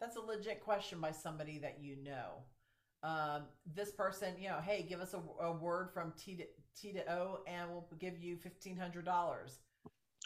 That's 0.00 0.16
a 0.16 0.20
legit 0.20 0.64
question 0.64 1.00
by 1.00 1.12
somebody 1.12 1.58
that 1.60 1.78
you 1.80 1.96
know. 2.02 2.42
Um, 3.06 3.42
this 3.74 3.92
person, 3.92 4.34
you 4.40 4.48
know, 4.48 4.58
hey, 4.64 4.84
give 4.88 5.00
us 5.00 5.14
a, 5.14 5.44
a 5.44 5.52
word 5.52 5.90
from 5.94 6.12
T 6.18 6.34
to, 6.36 6.44
T 6.76 6.92
to 6.92 7.12
O 7.12 7.38
and 7.46 7.70
we'll 7.70 7.86
give 8.00 8.18
you 8.18 8.36
$1,500. 8.36 9.04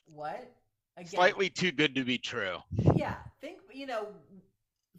What? 0.06 0.50
Again, 0.96 1.10
Slightly 1.10 1.50
too 1.50 1.72
good 1.72 1.94
to 1.94 2.04
be 2.04 2.16
true. 2.16 2.56
yeah 2.96 3.16
think 3.40 3.58
you 3.72 3.86
know 3.86 4.08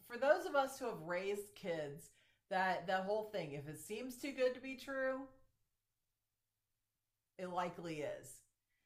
for 0.08 0.18
those 0.18 0.46
of 0.46 0.56
us 0.56 0.80
who 0.80 0.86
have 0.86 1.02
raised 1.06 1.54
kids 1.56 2.10
that 2.50 2.88
that 2.88 3.04
whole 3.04 3.26
thing 3.32 3.52
if 3.54 3.68
it 3.68 3.78
seems 3.80 4.16
too 4.18 4.32
good 4.32 4.54
to 4.56 4.62
be 4.62 4.76
true 4.76 5.20
it 7.38 7.50
likely 7.52 8.02
is 8.02 8.38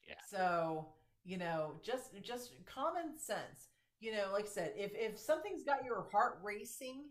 Yeah. 0.08 0.16
so 0.30 0.88
you 1.24 1.38
know 1.38 1.74
just 1.84 2.22
just 2.22 2.52
common 2.66 3.18
sense 3.18 3.70
you 4.02 4.12
know 4.12 4.26
like 4.34 4.46
i 4.46 4.50
said 4.50 4.74
if 4.76 4.92
if 4.94 5.18
something's 5.18 5.64
got 5.64 5.86
your 5.86 6.06
heart 6.12 6.40
racing 6.44 7.04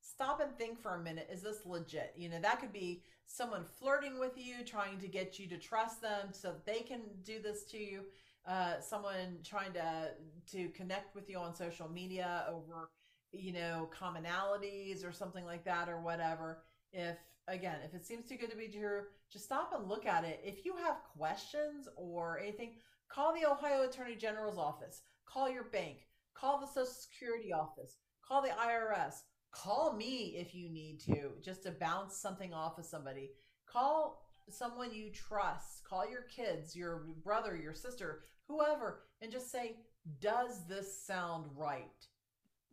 stop 0.00 0.40
and 0.40 0.56
think 0.56 0.80
for 0.80 0.94
a 0.94 1.02
minute 1.02 1.28
is 1.32 1.42
this 1.42 1.64
legit? 1.66 2.14
You 2.16 2.28
know 2.28 2.40
that 2.40 2.60
could 2.60 2.72
be 2.72 3.02
someone 3.26 3.64
flirting 3.78 4.18
with 4.18 4.32
you 4.36 4.64
trying 4.64 4.98
to 4.98 5.08
get 5.08 5.38
you 5.38 5.46
to 5.48 5.58
trust 5.58 6.02
them 6.02 6.28
so 6.32 6.54
they 6.66 6.80
can 6.80 7.00
do 7.24 7.40
this 7.40 7.64
to 7.64 7.78
you. 7.78 8.02
Uh, 8.46 8.80
someone 8.80 9.38
trying 9.44 9.72
to 9.74 10.10
to 10.50 10.68
connect 10.70 11.14
with 11.14 11.28
you 11.28 11.38
on 11.38 11.54
social 11.54 11.88
media 11.88 12.46
over 12.50 12.90
you 13.32 13.52
know 13.52 13.88
commonalities 13.96 15.06
or 15.06 15.12
something 15.12 15.44
like 15.44 15.64
that 15.64 15.88
or 15.88 16.00
whatever. 16.00 16.62
If 16.92 17.18
again 17.48 17.78
if 17.84 17.94
it 17.94 18.06
seems 18.06 18.26
too 18.26 18.36
good 18.36 18.50
to 18.50 18.56
be 18.56 18.68
true 18.68 19.02
just 19.30 19.44
stop 19.44 19.72
and 19.74 19.88
look 19.88 20.06
at 20.06 20.24
it. 20.24 20.40
If 20.42 20.64
you 20.64 20.74
have 20.76 21.02
questions 21.16 21.88
or 21.96 22.38
anything 22.40 22.72
call 23.08 23.34
the 23.34 23.48
ohio 23.48 23.82
attorney 23.82 24.16
general's 24.16 24.58
office. 24.58 25.02
Call 25.26 25.48
your 25.48 25.64
bank. 25.64 26.06
Call 26.34 26.58
the 26.58 26.66
social 26.66 26.86
security 26.86 27.52
office. 27.52 27.98
Call 28.26 28.42
the 28.42 28.48
irs 28.48 29.14
call 29.50 29.92
me 29.92 30.36
if 30.36 30.54
you 30.54 30.68
need 30.68 31.00
to 31.00 31.32
just 31.42 31.62
to 31.64 31.70
bounce 31.70 32.16
something 32.16 32.52
off 32.52 32.78
of 32.78 32.84
somebody. 32.84 33.30
Call 33.66 34.22
someone 34.48 34.92
you 34.92 35.10
trust. 35.10 35.84
Call 35.84 36.08
your 36.08 36.22
kids 36.22 36.74
your 36.74 37.06
brother 37.22 37.56
your 37.56 37.74
sister 37.74 38.24
whoever 38.48 39.02
and 39.22 39.30
just 39.30 39.50
say 39.50 39.76
does 40.20 40.66
this 40.66 41.02
sound 41.02 41.46
right? 41.56 41.84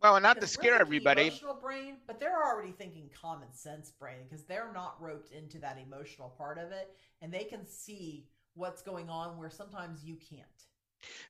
Well, 0.02 0.16
and 0.16 0.22
not 0.22 0.34
to 0.34 0.40
because 0.40 0.52
scare 0.52 0.80
everybody, 0.80 1.28
emotional 1.28 1.58
brain 1.60 1.96
but 2.06 2.20
they're 2.20 2.42
already 2.44 2.72
thinking 2.72 3.10
common 3.20 3.52
sense 3.52 3.90
brain 3.90 4.26
because 4.28 4.44
they're 4.44 4.72
not 4.72 5.00
roped 5.00 5.32
into 5.32 5.58
that 5.58 5.78
emotional 5.84 6.34
part 6.36 6.58
of 6.58 6.72
it 6.72 6.90
and 7.20 7.32
they 7.32 7.44
can 7.44 7.66
see 7.66 8.26
what's 8.54 8.82
going 8.82 9.08
on 9.08 9.38
where 9.38 9.50
sometimes 9.50 10.04
you 10.04 10.16
can't 10.16 10.46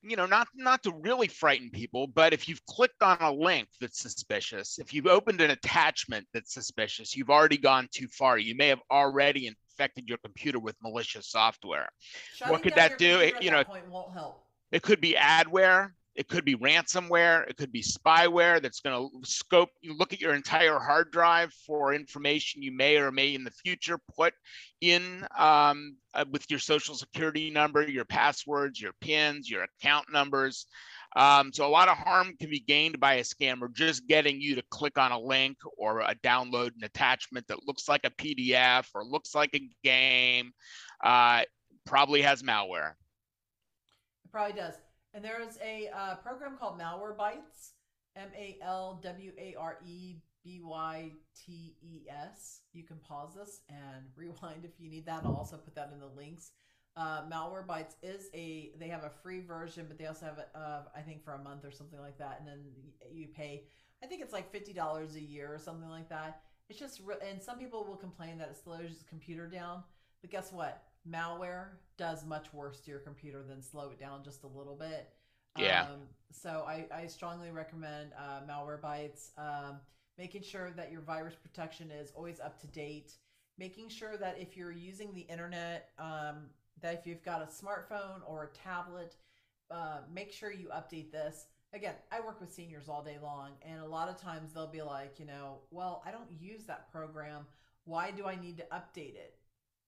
you 0.01 0.15
know, 0.15 0.25
not 0.25 0.47
not 0.55 0.83
to 0.83 0.91
really 0.91 1.27
frighten 1.27 1.69
people, 1.69 2.07
but 2.07 2.33
if 2.33 2.47
you've 2.47 2.65
clicked 2.65 3.01
on 3.01 3.17
a 3.21 3.31
link 3.31 3.67
that's 3.79 3.99
suspicious, 3.99 4.79
if 4.79 4.93
you've 4.93 5.07
opened 5.07 5.41
an 5.41 5.51
attachment 5.51 6.27
that's 6.33 6.53
suspicious, 6.53 7.15
you've 7.15 7.29
already 7.29 7.57
gone 7.57 7.87
too 7.91 8.07
far. 8.07 8.37
You 8.37 8.55
may 8.55 8.67
have 8.67 8.81
already 8.91 9.47
infected 9.47 10.07
your 10.09 10.17
computer 10.19 10.59
with 10.59 10.75
malicious 10.81 11.27
software. 11.27 11.89
Shutting 12.35 12.59
could 12.59 12.75
that 12.75 12.97
do? 12.97 13.19
It- 13.19 13.41
you 13.41 13.51
that 13.51 13.57
know- 13.57 13.63
point 13.63 13.87
won't 13.89 14.13
help 14.13 14.45
It 14.71 14.83
could 14.83 15.01
be 15.01 15.13
adware, 15.13 15.93
it 16.19 16.27
could 16.27 16.43
be 16.43 16.57
ransomware, 16.57 17.49
it 17.49 17.55
could 17.55 17.71
be 17.71 17.81
spyware 17.81 18.61
that's 18.61 18.81
going 18.81 19.09
to 19.09 19.25
scope 19.25 19.69
you 19.79 19.95
look 19.95 20.11
at 20.11 20.19
your 20.19 20.33
entire 20.33 20.77
hard 20.77 21.13
drive 21.13 21.53
for 21.65 21.93
information 21.93 22.61
you 22.61 22.73
may 22.73 22.97
or 22.97 23.09
may 23.09 23.33
in 23.33 23.45
the 23.45 23.51
future 23.51 23.97
put 24.17 24.33
in 24.81 25.25
um, 25.37 25.95
uh, 26.13 26.25
with 26.29 26.43
your 26.49 26.59
social 26.59 26.93
security 26.93 27.49
number, 27.49 27.87
your 27.87 28.03
passwords, 28.03 28.81
your 28.81 28.91
pins, 28.99 29.49
your 29.49 29.63
account 29.63 30.07
numbers. 30.11 30.65
Um, 31.15 31.53
so 31.53 31.65
a 31.65 31.71
lot 31.71 31.87
of 31.87 31.97
harm 31.97 32.35
can 32.37 32.49
be 32.49 32.59
gained 32.59 32.99
by 32.99 33.13
a 33.13 33.23
scammer 33.23 33.73
just 33.73 34.05
getting 34.05 34.41
you 34.41 34.55
to 34.55 34.63
click 34.69 34.97
on 34.97 35.13
a 35.13 35.19
link 35.19 35.55
or 35.77 36.01
a 36.01 36.15
download 36.15 36.71
an 36.75 36.83
attachment 36.83 37.47
that 37.47 37.65
looks 37.65 37.87
like 37.87 38.01
a 38.03 38.09
PDF 38.09 38.87
or 38.93 39.05
looks 39.05 39.33
like 39.33 39.51
a 39.55 39.69
game. 39.85 40.51
Uh, 41.01 41.43
probably 41.85 42.21
has 42.21 42.43
malware. 42.43 42.91
It 44.25 44.31
probably 44.33 44.59
does. 44.59 44.75
And 45.13 45.23
there 45.23 45.41
is 45.41 45.57
a 45.63 45.89
uh, 45.95 46.15
program 46.15 46.55
called 46.57 46.79
Malwarebytes, 46.79 47.71
M 48.15 48.29
A 48.35 48.57
L 48.61 48.99
W 49.03 49.31
A 49.37 49.55
R 49.59 49.77
E 49.85 50.17
B 50.43 50.61
Y 50.63 51.11
T 51.45 51.75
E 51.81 52.01
S. 52.09 52.61
You 52.73 52.83
can 52.83 52.97
pause 52.97 53.35
this 53.35 53.61
and 53.69 54.05
rewind 54.15 54.65
if 54.65 54.71
you 54.79 54.89
need 54.89 55.05
that. 55.07 55.21
I'll 55.25 55.35
also 55.35 55.57
put 55.57 55.75
that 55.75 55.91
in 55.93 55.99
the 55.99 56.07
links. 56.07 56.51
Uh, 56.95 57.21
Malwarebytes 57.31 57.95
is 58.03 58.29
a 58.33 58.71
they 58.79 58.87
have 58.87 59.03
a 59.03 59.11
free 59.23 59.41
version, 59.41 59.85
but 59.87 59.97
they 59.97 60.05
also 60.05 60.25
have 60.25 60.37
it 60.37 60.49
uh, 60.53 60.81
I 60.95 61.01
think 61.01 61.23
for 61.23 61.33
a 61.33 61.39
month 61.39 61.65
or 61.65 61.71
something 61.71 61.99
like 61.99 62.17
that, 62.17 62.37
and 62.39 62.47
then 62.47 62.59
you 63.11 63.27
pay. 63.27 63.63
I 64.03 64.07
think 64.07 64.21
it's 64.21 64.33
like 64.33 64.51
fifty 64.51 64.73
dollars 64.73 65.15
a 65.15 65.21
year 65.21 65.53
or 65.53 65.59
something 65.59 65.89
like 65.89 66.09
that. 66.09 66.41
It's 66.69 66.79
just 66.79 67.01
re- 67.03 67.15
and 67.27 67.41
some 67.41 67.57
people 67.57 67.83
will 67.83 67.95
complain 67.95 68.37
that 68.39 68.49
it 68.49 68.57
slows 68.63 68.81
your 68.81 69.07
computer 69.07 69.47
down, 69.47 69.83
but 70.21 70.29
guess 70.29 70.51
what? 70.51 70.83
Malware 71.07 71.69
does 71.97 72.25
much 72.25 72.53
worse 72.53 72.79
to 72.81 72.91
your 72.91 72.99
computer 72.99 73.43
than 73.43 73.61
slow 73.61 73.89
it 73.91 73.99
down 73.99 74.23
just 74.23 74.43
a 74.43 74.47
little 74.47 74.75
bit. 74.75 75.09
Yeah. 75.57 75.83
Um, 75.83 76.01
so 76.31 76.65
I, 76.67 76.85
I 76.93 77.07
strongly 77.07 77.51
recommend 77.51 78.11
uh, 78.17 78.41
Malwarebytes. 78.49 79.31
Um, 79.37 79.77
making 80.17 80.43
sure 80.43 80.71
that 80.71 80.91
your 80.91 81.01
virus 81.01 81.35
protection 81.35 81.91
is 81.91 82.11
always 82.15 82.39
up 82.39 82.59
to 82.61 82.67
date. 82.67 83.13
Making 83.57 83.89
sure 83.89 84.17
that 84.17 84.37
if 84.39 84.55
you're 84.55 84.71
using 84.71 85.13
the 85.13 85.21
internet, 85.21 85.89
um, 85.97 86.47
that 86.81 86.93
if 86.93 87.05
you've 87.05 87.23
got 87.23 87.41
a 87.41 87.45
smartphone 87.45 88.21
or 88.25 88.43
a 88.43 88.57
tablet, 88.57 89.15
uh, 89.71 89.99
make 90.13 90.31
sure 90.31 90.51
you 90.51 90.67
update 90.67 91.11
this. 91.11 91.45
Again, 91.73 91.95
I 92.11 92.19
work 92.21 92.39
with 92.41 92.51
seniors 92.51 92.89
all 92.89 93.03
day 93.03 93.17
long, 93.21 93.51
and 93.61 93.81
a 93.81 93.85
lot 93.85 94.09
of 94.09 94.19
times 94.19 94.53
they'll 94.53 94.67
be 94.67 94.81
like, 94.81 95.19
you 95.19 95.25
know, 95.25 95.59
well, 95.71 96.01
I 96.05 96.11
don't 96.11 96.29
use 96.39 96.63
that 96.65 96.91
program. 96.91 97.45
Why 97.85 98.11
do 98.11 98.25
I 98.25 98.35
need 98.35 98.57
to 98.57 98.63
update 98.71 99.15
it? 99.15 99.35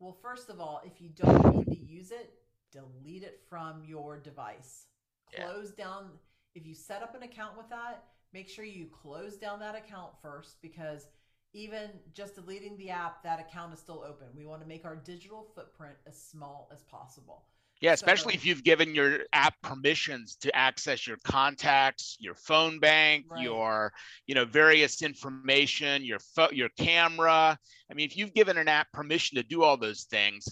Well, 0.01 0.17
first 0.19 0.49
of 0.49 0.59
all, 0.59 0.81
if 0.83 0.99
you 0.99 1.09
don't 1.09 1.55
need 1.55 1.67
to 1.67 1.85
use 1.85 2.09
it, 2.09 2.33
delete 2.71 3.21
it 3.21 3.39
from 3.47 3.83
your 3.85 4.17
device. 4.17 4.87
Yeah. 5.31 5.45
Close 5.45 5.69
down, 5.69 6.09
if 6.55 6.65
you 6.65 6.73
set 6.73 7.03
up 7.03 7.13
an 7.13 7.21
account 7.21 7.55
with 7.55 7.69
that, 7.69 8.05
make 8.33 8.49
sure 8.49 8.65
you 8.65 8.87
close 8.87 9.37
down 9.37 9.59
that 9.59 9.75
account 9.75 10.13
first 10.19 10.59
because 10.59 11.05
even 11.53 11.91
just 12.15 12.33
deleting 12.33 12.77
the 12.77 12.89
app, 12.89 13.21
that 13.21 13.39
account 13.39 13.73
is 13.73 13.79
still 13.79 14.03
open. 14.03 14.27
We 14.35 14.47
want 14.47 14.61
to 14.61 14.67
make 14.67 14.85
our 14.85 14.95
digital 14.95 15.45
footprint 15.53 15.97
as 16.07 16.19
small 16.19 16.67
as 16.73 16.81
possible. 16.81 17.43
Yeah, 17.81 17.93
especially 17.93 18.33
so, 18.33 18.37
if 18.37 18.45
you've 18.45 18.63
given 18.63 18.93
your 18.93 19.21
app 19.33 19.55
permissions 19.63 20.35
to 20.41 20.55
access 20.55 21.07
your 21.07 21.17
contacts, 21.23 22.15
your 22.19 22.35
phone 22.35 22.79
bank, 22.79 23.25
right. 23.29 23.41
your 23.41 23.91
you 24.27 24.35
know 24.35 24.45
various 24.45 25.01
information, 25.01 26.05
your 26.05 26.19
fo- 26.19 26.51
your 26.51 26.69
camera. 26.77 27.57
I 27.89 27.93
mean, 27.95 28.05
if 28.05 28.15
you've 28.15 28.35
given 28.35 28.57
an 28.57 28.67
app 28.67 28.91
permission 28.93 29.37
to 29.37 29.43
do 29.43 29.63
all 29.63 29.77
those 29.77 30.03
things, 30.03 30.47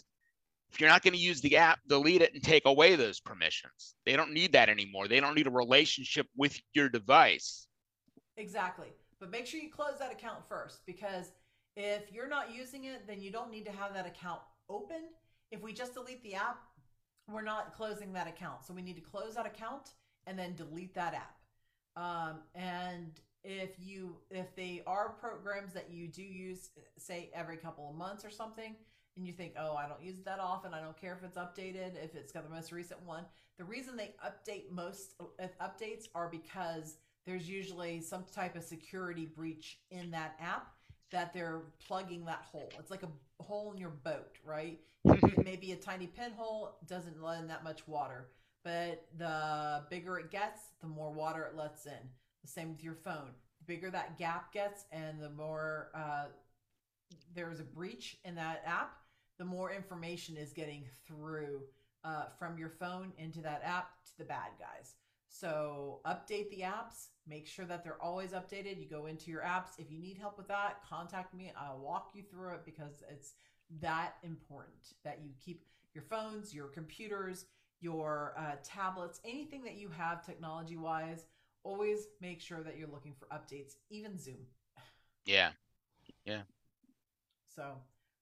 if 0.71 0.81
you're 0.81 0.89
not 0.89 1.03
going 1.03 1.13
to 1.13 1.19
use 1.19 1.39
the 1.41 1.57
app, 1.57 1.79
delete 1.87 2.23
it 2.23 2.33
and 2.33 2.41
take 2.41 2.65
away 2.65 2.95
those 2.95 3.19
permissions. 3.19 3.95
They 4.07 4.15
don't 4.15 4.33
need 4.33 4.53
that 4.53 4.67
anymore. 4.67 5.07
They 5.07 5.19
don't 5.19 5.35
need 5.35 5.47
a 5.47 5.51
relationship 5.51 6.27
with 6.35 6.59
your 6.73 6.89
device. 6.89 7.67
Exactly. 8.37 8.87
But 9.19 9.29
make 9.29 9.45
sure 9.45 9.59
you 9.59 9.69
close 9.69 9.99
that 9.99 10.11
account 10.11 10.47
first 10.47 10.81
because 10.85 11.31
if 11.75 12.11
you're 12.11 12.27
not 12.27 12.53
using 12.53 12.85
it, 12.85 13.05
then 13.07 13.21
you 13.21 13.31
don't 13.31 13.51
need 13.51 13.65
to 13.65 13.71
have 13.71 13.93
that 13.93 14.05
account 14.05 14.39
open. 14.69 15.09
If 15.51 15.61
we 15.61 15.73
just 15.73 15.93
delete 15.93 16.23
the 16.23 16.35
app, 16.35 16.59
we're 17.31 17.41
not 17.41 17.73
closing 17.75 18.13
that 18.13 18.27
account. 18.27 18.65
So 18.65 18.73
we 18.73 18.81
need 18.81 18.95
to 18.95 19.01
close 19.01 19.35
that 19.35 19.45
account 19.45 19.91
and 20.27 20.37
then 20.37 20.55
delete 20.55 20.93
that 20.95 21.13
app. 21.13 21.35
Um, 21.95 22.39
and 22.55 23.19
if 23.43 23.71
you 23.79 24.17
if 24.29 24.53
they 24.55 24.81
are 24.85 25.09
programs 25.09 25.73
that 25.73 25.89
you 25.89 26.07
do 26.07 26.21
use 26.21 26.69
say 26.97 27.29
every 27.33 27.55
couple 27.55 27.89
of 27.89 27.95
months 27.95 28.25
or 28.25 28.29
something 28.29 28.75
and 29.15 29.25
you 29.25 29.31
think 29.31 29.53
oh 29.57 29.75
i 29.75 29.87
don't 29.87 30.03
use 30.03 30.17
that 30.25 30.41
often 30.41 30.73
i 30.73 30.81
don't 30.81 30.99
care 30.99 31.17
if 31.17 31.23
it's 31.23 31.37
updated 31.37 31.95
if 32.03 32.15
it's 32.15 32.33
got 32.33 32.43
the 32.43 32.53
most 32.53 32.73
recent 32.73 33.01
one 33.05 33.23
the 33.57 33.63
reason 33.63 33.95
they 33.95 34.13
update 34.25 34.69
most 34.69 35.13
uh, 35.21 35.47
updates 35.61 36.09
are 36.13 36.27
because 36.29 36.97
there's 37.25 37.47
usually 37.47 38.01
some 38.01 38.25
type 38.33 38.55
of 38.55 38.63
security 38.63 39.25
breach 39.25 39.79
in 39.91 40.11
that 40.11 40.35
app 40.41 40.73
that 41.11 41.33
they're 41.33 41.61
plugging 41.85 42.25
that 42.25 42.43
hole. 42.51 42.71
It's 42.79 42.91
like 42.91 43.03
a 43.03 43.09
hole 43.39 43.71
in 43.71 43.77
your 43.77 43.89
boat, 43.89 44.37
right? 44.45 44.79
Maybe 45.43 45.71
a 45.71 45.75
tiny 45.75 46.07
pinhole, 46.07 46.77
doesn't 46.87 47.21
let 47.21 47.39
in 47.39 47.47
that 47.47 47.63
much 47.63 47.87
water, 47.87 48.27
but 48.63 49.05
the 49.17 49.83
bigger 49.89 50.19
it 50.19 50.31
gets, 50.31 50.61
the 50.81 50.87
more 50.87 51.11
water 51.11 51.43
it 51.51 51.57
lets 51.57 51.85
in. 51.85 52.09
The 52.43 52.47
same 52.47 52.71
with 52.71 52.83
your 52.83 52.95
phone. 52.95 53.31
The 53.59 53.73
bigger 53.73 53.89
that 53.91 54.17
gap 54.17 54.53
gets, 54.53 54.85
and 54.91 55.21
the 55.21 55.29
more 55.29 55.89
uh, 55.95 56.25
there's 57.33 57.59
a 57.59 57.63
breach 57.63 58.17
in 58.25 58.35
that 58.35 58.61
app, 58.65 58.97
the 59.37 59.45
more 59.45 59.71
information 59.71 60.35
is 60.37 60.51
getting 60.51 60.83
through 61.07 61.61
uh, 62.03 62.25
from 62.37 62.57
your 62.57 62.69
phone 62.69 63.13
into 63.17 63.41
that 63.41 63.61
app 63.63 63.91
to 64.05 64.17
the 64.17 64.25
bad 64.25 64.49
guys. 64.59 64.95
So 65.29 66.01
update 66.05 66.49
the 66.49 66.61
apps, 66.61 67.09
make 67.27 67.45
sure 67.47 67.65
that 67.65 67.83
they're 67.83 68.01
always 68.01 68.31
updated. 68.31 68.79
You 68.79 68.87
go 68.89 69.05
into 69.05 69.29
your 69.29 69.41
apps. 69.41 69.77
If 69.77 69.91
you 69.91 69.99
need 69.99 70.17
help 70.17 70.37
with 70.37 70.47
that, 70.47 70.81
contact 70.89 71.33
me. 71.33 71.53
I'll 71.55 71.79
walk 71.79 72.11
you 72.13 72.23
through 72.23 72.55
it 72.55 72.65
because 72.65 73.03
it's 73.09 73.35
that 73.79 74.15
important 74.23 74.93
that 75.03 75.19
you 75.23 75.31
keep 75.43 75.63
your 75.93 76.03
phones, 76.03 76.53
your 76.53 76.67
computers, 76.67 77.45
your 77.79 78.33
uh, 78.37 78.55
tablets, 78.63 79.21
anything 79.23 79.63
that 79.63 79.75
you 79.75 79.89
have 79.89 80.25
technology 80.25 80.75
wise, 80.75 81.25
always 81.63 82.07
make 82.19 82.41
sure 82.41 82.63
that 82.63 82.77
you're 82.77 82.89
looking 82.89 83.13
for 83.13 83.27
updates, 83.27 83.73
even 83.89 84.17
Zoom. 84.17 84.47
Yeah. 85.25 85.51
Yeah. 86.25 86.41
So, 87.55 87.73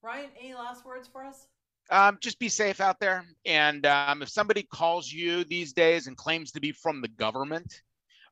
Ryan, 0.02 0.28
any 0.38 0.52
last 0.52 0.84
words 0.84 1.08
for 1.08 1.24
us? 1.24 1.46
Um, 1.90 2.18
just 2.20 2.38
be 2.38 2.48
safe 2.48 2.80
out 2.80 3.00
there. 3.00 3.24
And 3.44 3.86
um, 3.86 4.22
if 4.22 4.28
somebody 4.28 4.62
calls 4.62 5.10
you 5.10 5.44
these 5.44 5.72
days 5.72 6.06
and 6.06 6.16
claims 6.16 6.52
to 6.52 6.60
be 6.60 6.72
from 6.72 7.00
the 7.00 7.08
government 7.08 7.82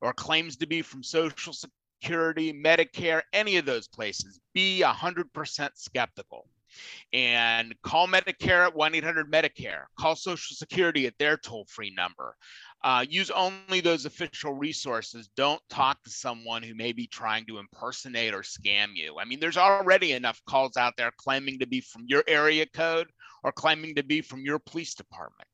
or 0.01 0.13
claims 0.13 0.57
to 0.59 0.67
be 0.67 0.83
from 0.83 1.03
Social 1.03 1.55
Security, 2.03 2.53
Medicare, 2.53 3.23
any 3.33 3.57
of 3.57 3.65
those 3.65 3.89
places, 3.89 4.41
be 4.55 4.83
100% 4.85 5.71
skeptical. 5.75 6.49
And 7.13 7.75
call 7.83 8.07
Medicare 8.07 8.67
at 8.67 8.75
1 8.75 8.95
800 8.95 9.33
Medicare. 9.33 9.85
Call 9.99 10.17
Social 10.17 10.55
Security 10.55 11.07
at 11.07 11.15
their 11.19 11.39
toll 11.39 11.67
free 11.71 11.95
number. 11.97 12.37
Uh, 12.85 13.05
use 13.09 13.31
only 13.31 13.81
those 13.81 14.05
official 14.05 14.53
resources. 14.53 15.31
Don't 15.37 15.61
talk 15.71 16.03
to 16.05 16.11
someone 16.11 16.63
who 16.63 16.75
may 16.75 16.93
be 16.93 17.07
trying 17.07 17.47
to 17.47 17.59
impersonate 17.59 18.35
or 18.35 18.43
scam 18.43 18.89
you. 18.95 19.17
I 19.19 19.25
mean, 19.25 19.41
there's 19.41 19.57
already 19.57 20.13
enough 20.13 20.41
calls 20.47 20.77
out 20.77 20.95
there 20.99 21.11
claiming 21.17 21.59
to 21.61 21.67
be 21.67 21.81
from 21.81 22.05
your 22.07 22.23
area 22.29 22.67
code 22.67 23.09
or 23.47 23.53
claiming 23.53 23.95
to 23.95 24.03
be 24.03 24.21
from 24.21 24.41
your 24.41 24.59
police 24.59 24.95
department. 24.95 25.49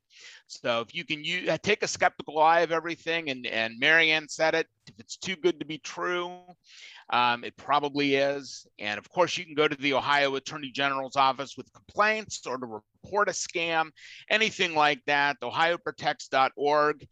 So 0.47 0.81
if 0.81 0.95
you 0.95 1.05
can 1.05 1.23
uh, 1.49 1.59
take 1.63 1.83
a 1.83 1.89
skeptical 1.89 2.39
eye 2.39 2.61
of 2.61 2.73
everything, 2.73 3.29
and 3.29 3.47
and 3.47 3.79
Marianne 3.79 4.29
said 4.29 4.55
it, 4.55 4.67
if 4.87 4.95
it's 4.99 5.19
too 5.19 5.37
good 5.37 5.61
to 5.61 5.67
be 5.67 5.77
true, 5.79 6.39
um, 7.11 7.45
it 7.45 7.55
probably 7.57 8.17
is. 8.17 8.67
And 8.79 8.99
of 8.99 9.11
course, 9.11 9.37
you 9.37 9.45
can 9.45 9.55
go 9.55 9.69
to 9.69 9.77
the 9.77 9.93
Ohio 9.93 10.35
Attorney 10.37 10.71
General's 10.71 11.17
office 11.17 11.55
with 11.57 11.71
complaints 11.73 12.47
or 12.47 12.57
to 12.57 12.67
report 12.67 13.29
a 13.29 13.33
scam, 13.33 13.91
anything 14.31 14.75
like 14.75 15.03
that. 15.07 15.37
OhioProtects.org 15.43 17.07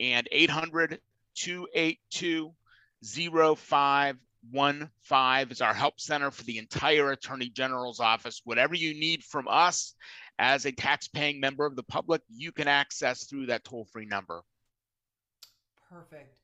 and 0.00 0.28
800 0.30 1.00
282 1.34 2.54
0515 3.02 5.50
is 5.50 5.60
our 5.60 5.74
help 5.74 6.00
center 6.00 6.30
for 6.30 6.44
the 6.44 6.56
entire 6.58 7.10
Attorney 7.12 7.50
General's 7.50 8.00
office. 8.00 8.40
Whatever 8.44 8.74
you 8.74 8.98
need 8.98 9.22
from 9.24 9.46
us 9.48 9.94
as 10.38 10.66
a 10.66 10.72
tax-paying 10.72 11.40
member 11.40 11.64
of 11.64 11.76
the 11.76 11.82
public, 11.82 12.22
you 12.28 12.52
can 12.52 12.68
access 12.68 13.24
through 13.24 13.46
that 13.46 13.64
toll-free 13.64 14.06
number. 14.06 14.42
Perfect. 15.90 16.36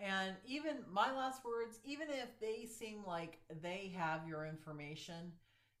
And 0.00 0.36
even 0.46 0.76
my 0.92 1.12
last 1.12 1.44
words, 1.44 1.80
even 1.84 2.08
if 2.08 2.38
they 2.40 2.66
seem 2.66 3.02
like 3.06 3.38
they 3.62 3.92
have 3.96 4.28
your 4.28 4.46
information, 4.46 5.32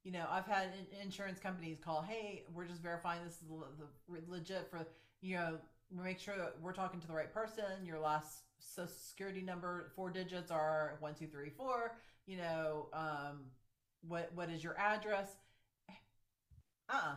you 0.02 0.12
know, 0.12 0.26
I've 0.28 0.46
had 0.46 0.72
insurance 1.02 1.38
companies 1.38 1.78
call, 1.78 2.02
"Hey, 2.02 2.44
we're 2.52 2.64
just 2.64 2.80
verifying 2.80 3.24
this 3.24 3.42
is 3.42 4.28
legit 4.28 4.70
for 4.70 4.86
you 5.20 5.36
know, 5.36 5.58
make 5.90 6.18
sure 6.18 6.36
that 6.36 6.56
we're 6.60 6.72
talking 6.72 7.00
to 7.00 7.06
the 7.06 7.12
right 7.12 7.32
person. 7.32 7.84
Your 7.84 7.98
last 7.98 8.44
social 8.58 8.92
security 8.92 9.42
number, 9.42 9.90
four 9.94 10.10
digits 10.10 10.50
are 10.50 10.96
one 11.00 11.14
two 11.14 11.26
three 11.26 11.50
four. 11.50 11.96
You 12.26 12.38
know, 12.38 12.88
um, 12.92 13.50
what 14.06 14.30
what 14.34 14.50
is 14.50 14.62
your 14.62 14.78
address? 14.78 15.36
Uh, 15.88 16.92
uh 16.92 17.14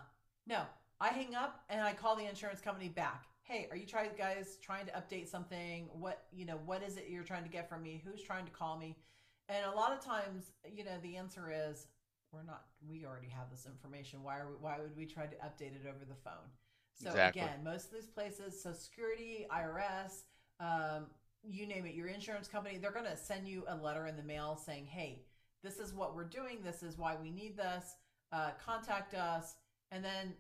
no, 0.47 0.61
I 0.99 1.09
hang 1.09 1.35
up 1.35 1.63
and 1.69 1.81
I 1.81 1.93
call 1.93 2.15
the 2.15 2.27
insurance 2.27 2.61
company 2.61 2.89
back. 2.89 3.25
Hey, 3.43 3.67
are 3.69 3.77
you 3.77 3.85
trying 3.85 4.11
guys 4.17 4.57
trying 4.61 4.85
to 4.85 4.91
update 4.93 5.27
something? 5.27 5.89
What 5.93 6.23
you 6.31 6.45
know, 6.45 6.59
what 6.65 6.83
is 6.83 6.97
it 6.97 7.07
you're 7.09 7.23
trying 7.23 7.43
to 7.43 7.49
get 7.49 7.67
from 7.67 7.83
me? 7.83 8.01
Who's 8.05 8.21
trying 8.21 8.45
to 8.45 8.51
call 8.51 8.77
me? 8.77 8.97
And 9.49 9.65
a 9.65 9.75
lot 9.75 9.91
of 9.91 9.99
times, 10.03 10.51
you 10.73 10.83
know, 10.83 10.97
the 11.01 11.17
answer 11.17 11.51
is 11.51 11.87
we're 12.31 12.43
not. 12.43 12.65
We 12.89 13.05
already 13.05 13.27
have 13.27 13.49
this 13.51 13.65
information. 13.65 14.23
Why 14.23 14.39
are 14.39 14.47
we, 14.47 14.53
why 14.61 14.77
would 14.79 14.95
we 14.95 15.05
try 15.05 15.25
to 15.25 15.35
update 15.37 15.75
it 15.75 15.85
over 15.87 16.05
the 16.07 16.15
phone? 16.23 16.49
So 16.93 17.09
exactly. 17.09 17.41
again, 17.41 17.63
most 17.63 17.87
of 17.87 17.93
these 17.93 18.07
places, 18.07 18.61
so 18.61 18.73
security, 18.73 19.47
IRS, 19.51 20.23
um, 20.59 21.07
you 21.43 21.65
name 21.65 21.85
it, 21.85 21.95
your 21.95 22.07
insurance 22.07 22.47
company, 22.47 22.77
they're 22.77 22.91
going 22.91 23.05
to 23.05 23.17
send 23.17 23.47
you 23.47 23.63
a 23.67 23.75
letter 23.75 24.07
in 24.07 24.15
the 24.15 24.23
mail 24.23 24.55
saying, 24.55 24.85
"Hey, 24.85 25.23
this 25.63 25.79
is 25.79 25.93
what 25.93 26.15
we're 26.15 26.23
doing. 26.23 26.59
This 26.63 26.83
is 26.83 26.97
why 26.97 27.15
we 27.21 27.31
need 27.31 27.57
this. 27.57 27.95
Uh, 28.31 28.51
contact 28.63 29.13
us." 29.13 29.55
And 29.91 30.03
then 30.03 30.33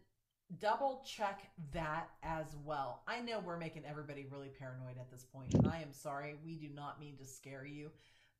double 0.59 1.03
check 1.05 1.49
that 1.73 2.09
as 2.23 2.47
well. 2.65 3.03
I 3.07 3.21
know 3.21 3.39
we're 3.39 3.57
making 3.57 3.83
everybody 3.85 4.25
really 4.31 4.49
paranoid 4.49 4.97
at 4.99 5.11
this 5.11 5.25
point, 5.25 5.53
and 5.53 5.67
I 5.67 5.81
am 5.81 5.93
sorry. 5.93 6.35
We 6.43 6.55
do 6.55 6.69
not 6.73 6.99
mean 6.99 7.17
to 7.17 7.25
scare 7.25 7.65
you, 7.65 7.91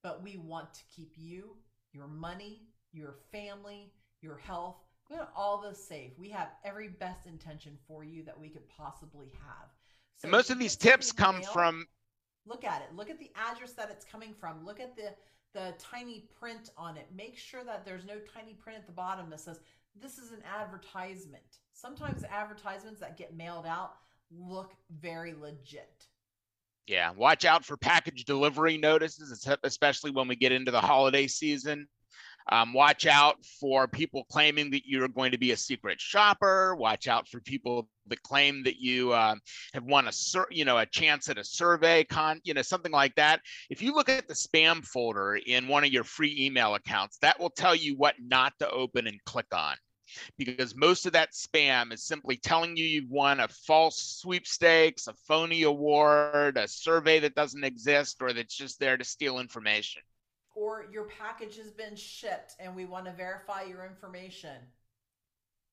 but 0.04 0.24
we 0.24 0.38
want 0.38 0.74
to 0.74 0.82
keep 0.96 1.14
you, 1.18 1.56
your 1.94 2.08
money, 2.08 2.64
your 2.94 3.16
family, 3.32 3.92
your 4.22 4.38
health, 4.38 4.78
we 5.12 5.18
want 5.18 5.30
all 5.36 5.62
this 5.62 5.84
safe. 5.84 6.12
We 6.18 6.30
have 6.30 6.50
every 6.64 6.88
best 6.88 7.28
intention 7.28 7.78
for 7.86 8.04
you 8.04 8.24
that 8.24 8.40
we 8.40 8.48
could 8.48 8.68
possibly 8.70 9.28
have. 9.46 9.68
So 10.18 10.30
most 10.30 10.50
of 10.50 10.60
these 10.60 10.78
tips 10.78 11.12
come 11.12 11.40
mail, 11.40 11.50
from 11.52 11.86
look 12.46 12.64
at 12.64 12.82
it. 12.82 12.96
Look 12.96 13.10
at 13.10 13.20
the 13.20 13.32
address 13.36 13.74
that 13.74 13.90
it's 13.92 14.06
coming 14.06 14.34
from. 14.34 14.66
Look 14.66 14.80
at 14.80 14.96
the 14.96 15.14
the 15.54 15.74
tiny 15.78 16.30
print 16.40 16.70
on 16.78 16.96
it. 16.96 17.08
Make 17.14 17.38
sure 17.38 17.64
that 17.66 17.84
there's 17.86 18.06
no 18.06 18.20
tiny 18.34 18.54
print 18.54 18.80
at 18.80 18.86
the 18.86 18.94
bottom 18.94 19.30
that 19.32 19.42
says 19.42 19.60
this 20.00 20.18
is 20.18 20.32
an 20.32 20.44
advertisement. 20.46 21.44
Sometimes 21.74 22.24
advertisements 22.24 23.00
that 23.00 23.18
get 23.18 23.36
mailed 23.36 23.66
out 23.66 23.94
look 24.32 24.74
very 25.00 25.34
legit. 25.34 26.06
Yeah, 26.88 27.12
watch 27.12 27.46
out 27.46 27.64
for 27.66 27.78
package 27.78 28.26
delivery 28.26 28.78
notices, 28.78 29.48
especially 29.64 30.12
when 30.12 30.28
we 30.28 30.36
get 30.36 30.52
into 30.52 30.72
the 30.72 30.82
holiday 30.82 31.28
season. 31.28 31.88
Um, 32.52 32.74
watch 32.74 33.06
out 33.06 33.44
for 33.60 33.88
people 33.88 34.26
claiming 34.32 34.72
that 34.72 34.84
you're 34.86 35.08
going 35.08 35.32
to 35.32 35.38
be 35.38 35.52
a 35.52 35.58
secret 35.58 36.00
shopper. 36.00 36.76
Watch 36.76 37.08
out 37.08 37.28
for 37.28 37.40
people 37.40 37.88
that 38.08 38.22
claim 38.24 38.64
that 38.64 38.78
you 38.78 39.12
uh, 39.12 39.36
have 39.74 39.84
won 39.84 40.08
a 40.08 40.12
sur- 40.12 40.48
you 40.52 40.66
know 40.66 40.78
a 40.78 40.86
chance 40.86 41.30
at 41.30 41.38
a 41.38 41.44
survey 41.44 42.04
con 42.04 42.40
you 42.44 42.54
know 42.54 42.62
something 42.62 42.92
like 42.92 43.16
that. 43.16 43.42
If 43.70 43.82
you 43.82 43.94
look 43.94 44.10
at 44.10 44.28
the 44.28 44.34
spam 44.34 44.84
folder 44.84 45.36
in 45.36 45.68
one 45.68 45.84
of 45.84 45.92
your 45.92 46.04
free 46.04 46.36
email 46.40 46.76
accounts, 46.76 47.18
that 47.22 47.40
will 47.40 47.50
tell 47.50 47.76
you 47.76 47.96
what 47.96 48.16
not 48.20 48.54
to 48.60 48.70
open 48.70 49.08
and 49.08 49.24
click 49.26 49.48
on 49.54 49.76
because 50.38 50.76
most 50.76 51.06
of 51.06 51.14
that 51.14 51.32
spam 51.32 51.94
is 51.94 52.04
simply 52.04 52.36
telling 52.36 52.76
you 52.76 52.84
you've 52.84 53.10
won 53.10 53.40
a 53.40 53.48
false 53.48 54.20
sweepstakes, 54.22 55.08
a 55.08 55.14
phony 55.26 55.64
award, 55.64 56.58
a 56.58 56.68
survey 56.68 57.20
that 57.20 57.36
doesn't 57.36 57.64
exist, 57.64 58.18
or 58.22 58.34
that's 58.34 58.56
just 58.56 58.78
there 58.80 58.98
to 58.98 59.06
steal 59.06 59.40
information 59.40 60.02
or 60.62 60.86
your 60.92 61.06
package 61.06 61.58
has 61.58 61.72
been 61.72 61.96
shipped 61.96 62.54
and 62.60 62.76
we 62.76 62.86
want 62.86 63.06
to 63.06 63.12
verify 63.12 63.64
your 63.64 63.84
information. 63.84 64.58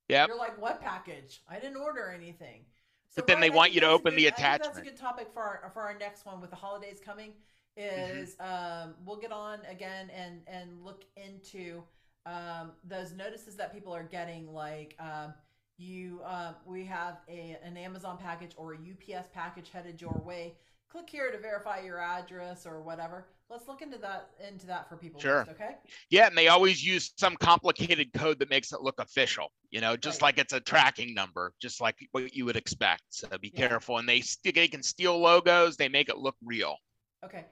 Yeah. 0.08 0.26
You're 0.26 0.38
like, 0.38 0.58
what 0.58 0.80
package? 0.80 1.42
I 1.46 1.58
didn't 1.58 1.76
order 1.76 2.10
anything. 2.10 2.62
So 3.10 3.16
but 3.16 3.26
then 3.26 3.36
Ryan, 3.36 3.40
they 3.42 3.56
want 3.56 3.72
you 3.72 3.82
to 3.82 3.88
open 3.88 4.16
the 4.16 4.28
attachment. 4.28 4.72
that's 4.72 4.78
a 4.78 4.90
good 4.90 4.96
topic 4.96 5.28
for 5.34 5.42
our, 5.42 5.70
for 5.74 5.82
our 5.82 5.98
next 5.98 6.24
one 6.24 6.40
with 6.40 6.48
the 6.48 6.56
holidays 6.56 7.00
coming. 7.04 7.32
Mm-hmm. 7.78 8.18
Is 8.18 8.36
mm-hmm. 8.36 8.88
um, 8.88 8.94
we'll 9.04 9.18
get 9.18 9.30
on 9.30 9.58
again 9.70 10.10
and 10.10 10.40
and 10.46 10.82
look 10.82 11.04
into 11.16 11.82
um, 12.24 12.72
those 12.82 13.12
notices 13.12 13.56
that 13.56 13.72
people 13.72 13.94
are 13.94 14.02
getting, 14.02 14.52
like 14.52 14.96
um, 14.98 15.34
you 15.76 16.20
uh, 16.24 16.54
we 16.64 16.84
have 16.86 17.18
a 17.28 17.58
an 17.62 17.76
Amazon 17.76 18.18
package 18.18 18.52
or 18.56 18.72
a 18.72 18.76
UPS 18.76 19.28
package 19.34 19.70
headed 19.70 20.00
your 20.00 20.20
way. 20.24 20.54
Click 20.90 21.08
here 21.08 21.30
to 21.30 21.38
verify 21.38 21.80
your 21.80 22.00
address 22.00 22.66
or 22.66 22.80
whatever. 22.80 23.26
Let's 23.50 23.66
look 23.66 23.80
into 23.80 23.96
that 23.98 24.30
into 24.46 24.66
that 24.66 24.88
for 24.88 24.96
people. 24.96 25.20
Sure. 25.20 25.44
First, 25.44 25.60
okay. 25.60 25.76
Yeah, 26.10 26.26
and 26.26 26.36
they 26.36 26.48
always 26.48 26.84
use 26.84 27.12
some 27.16 27.34
complicated 27.36 28.12
code 28.12 28.38
that 28.40 28.50
makes 28.50 28.72
it 28.72 28.82
look 28.82 29.00
official. 29.00 29.50
You 29.70 29.80
know, 29.80 29.96
just 29.96 30.20
right. 30.20 30.28
like 30.28 30.38
it's 30.38 30.52
a 30.52 30.60
tracking 30.60 31.14
number, 31.14 31.54
just 31.60 31.80
like 31.80 31.96
what 32.12 32.34
you 32.34 32.44
would 32.44 32.56
expect. 32.56 33.02
So 33.08 33.26
be 33.40 33.50
yeah. 33.54 33.68
careful. 33.68 33.98
And 33.98 34.08
they 34.08 34.20
st- 34.20 34.54
they 34.54 34.68
can 34.68 34.82
steal 34.82 35.18
logos. 35.18 35.76
They 35.76 35.88
make 35.88 36.10
it 36.10 36.18
look 36.18 36.36
real. 36.44 36.76
Okay. 37.24 37.46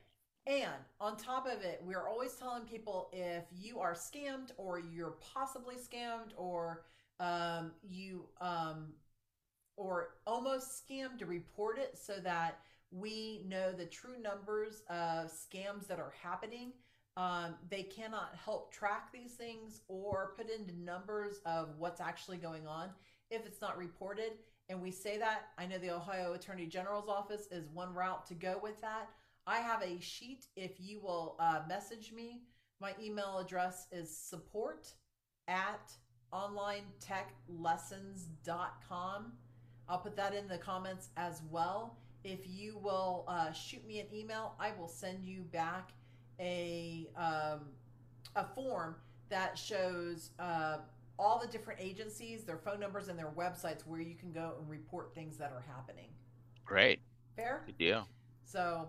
And 0.47 0.71
on 1.01 1.17
top 1.17 1.47
of 1.47 1.63
it, 1.63 1.81
we're 1.85 2.07
always 2.07 2.35
telling 2.35 2.65
people 2.65 3.09
if 3.13 3.45
you 3.53 3.81
are 3.81 3.95
scammed 3.95 4.51
or 4.59 4.79
you're 4.79 5.17
possibly 5.35 5.75
scammed 5.75 6.31
or 6.37 6.85
um, 7.19 7.73
you 7.83 8.27
um, 8.41 8.93
or 9.77 10.11
almost 10.27 10.87
scammed 10.89 11.19
to 11.19 11.27
report 11.27 11.79
it 11.79 11.99
so 11.99 12.15
that 12.23 12.59
we 12.91 13.43
know 13.47 13.73
the 13.73 13.87
true 13.87 14.21
numbers 14.23 14.83
of 14.89 15.31
scams 15.31 15.87
that 15.89 15.99
are 15.99 16.15
happening. 16.23 16.73
Um, 17.17 17.55
they 17.71 17.83
cannot 17.83 18.35
help 18.43 18.73
track 18.73 19.13
these 19.13 19.35
things 19.35 19.81
or 19.89 20.33
put 20.37 20.51
into 20.51 20.79
numbers 20.79 21.41
of 21.47 21.71
what's 21.79 22.01
actually 22.01 22.37
going 22.37 22.67
on 22.67 22.91
if 23.31 23.47
it's 23.47 23.61
not 23.61 23.79
reported. 23.79 24.33
And 24.69 24.83
we 24.83 24.91
say 24.91 25.17
that. 25.19 25.49
I 25.59 25.67
know 25.67 25.79
the 25.79 25.91
Ohio 25.91 26.35
Attorney 26.35 26.67
General's 26.67 27.09
office 27.09 27.47
is 27.51 27.69
one 27.73 27.95
route 27.95 28.27
to 28.27 28.35
go 28.35 28.59
with 28.63 28.81
that. 28.81 29.09
I 29.47 29.59
have 29.59 29.83
a 29.83 30.01
sheet. 30.01 30.47
If 30.57 30.73
you 30.79 31.01
will 31.01 31.37
uh, 31.39 31.61
message 31.69 32.13
me, 32.13 32.43
my 32.81 32.95
email 33.03 33.39
address 33.39 33.87
is 33.93 34.15
support 34.15 34.93
at 35.49 35.93
onlinetechlessons.com. 36.33 39.33
I'll 39.89 39.99
put 39.99 40.17
that 40.17 40.35
in 40.35 40.49
the 40.49 40.59
comments 40.59 41.11
as 41.17 41.43
well. 41.51 41.97
If 42.27 42.41
you 42.45 42.77
will 42.83 43.25
uh, 43.29 43.53
shoot 43.53 43.87
me 43.87 44.01
an 44.01 44.07
email, 44.13 44.57
I 44.59 44.73
will 44.77 44.89
send 44.89 45.25
you 45.25 45.43
back 45.53 45.91
a 46.41 47.07
um, 47.17 47.61
a 48.35 48.45
form 48.53 48.97
that 49.29 49.57
shows 49.57 50.31
uh, 50.41 50.79
all 51.21 51.39
the 51.39 51.47
different 51.47 51.79
agencies, 51.81 52.43
their 52.43 52.59
phone 52.59 52.81
numbers, 52.81 53.07
and 53.07 53.17
their 53.17 53.31
websites 53.39 53.87
where 53.87 54.01
you 54.01 54.17
can 54.17 54.33
go 54.33 54.55
and 54.59 54.69
report 54.69 55.15
things 55.15 55.37
that 55.37 55.53
are 55.53 55.63
happening. 55.69 56.09
Great. 56.65 56.99
Fair. 57.37 57.63
Good 57.65 57.79
deal. 57.79 58.09
So, 58.45 58.89